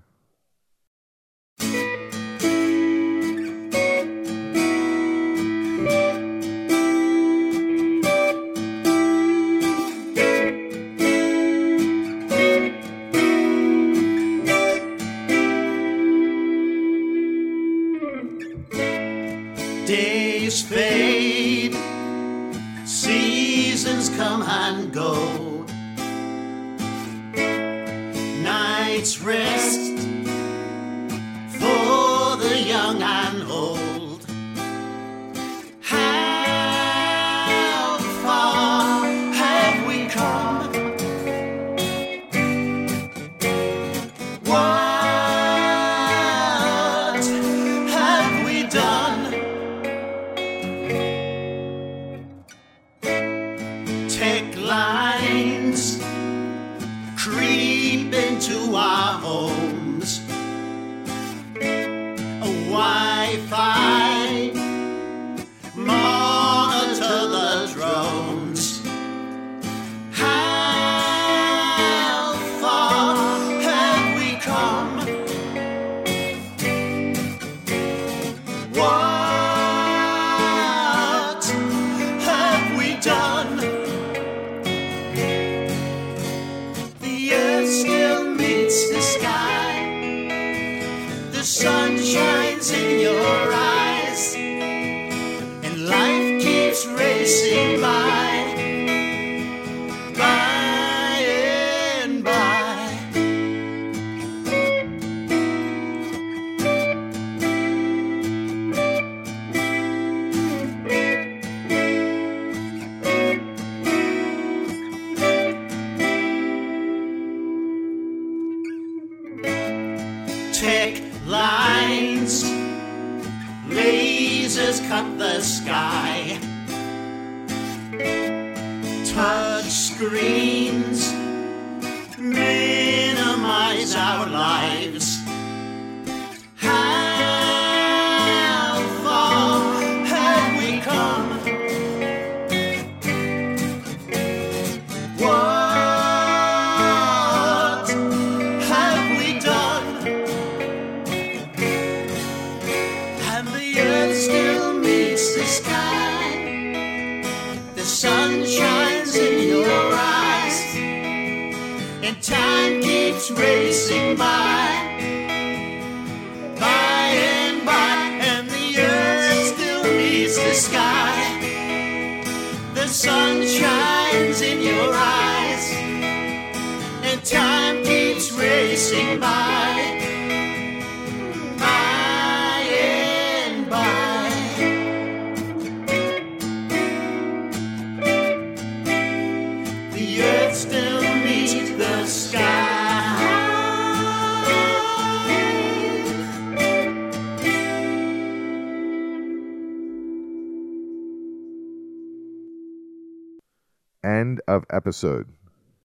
Episode. 204.79 205.27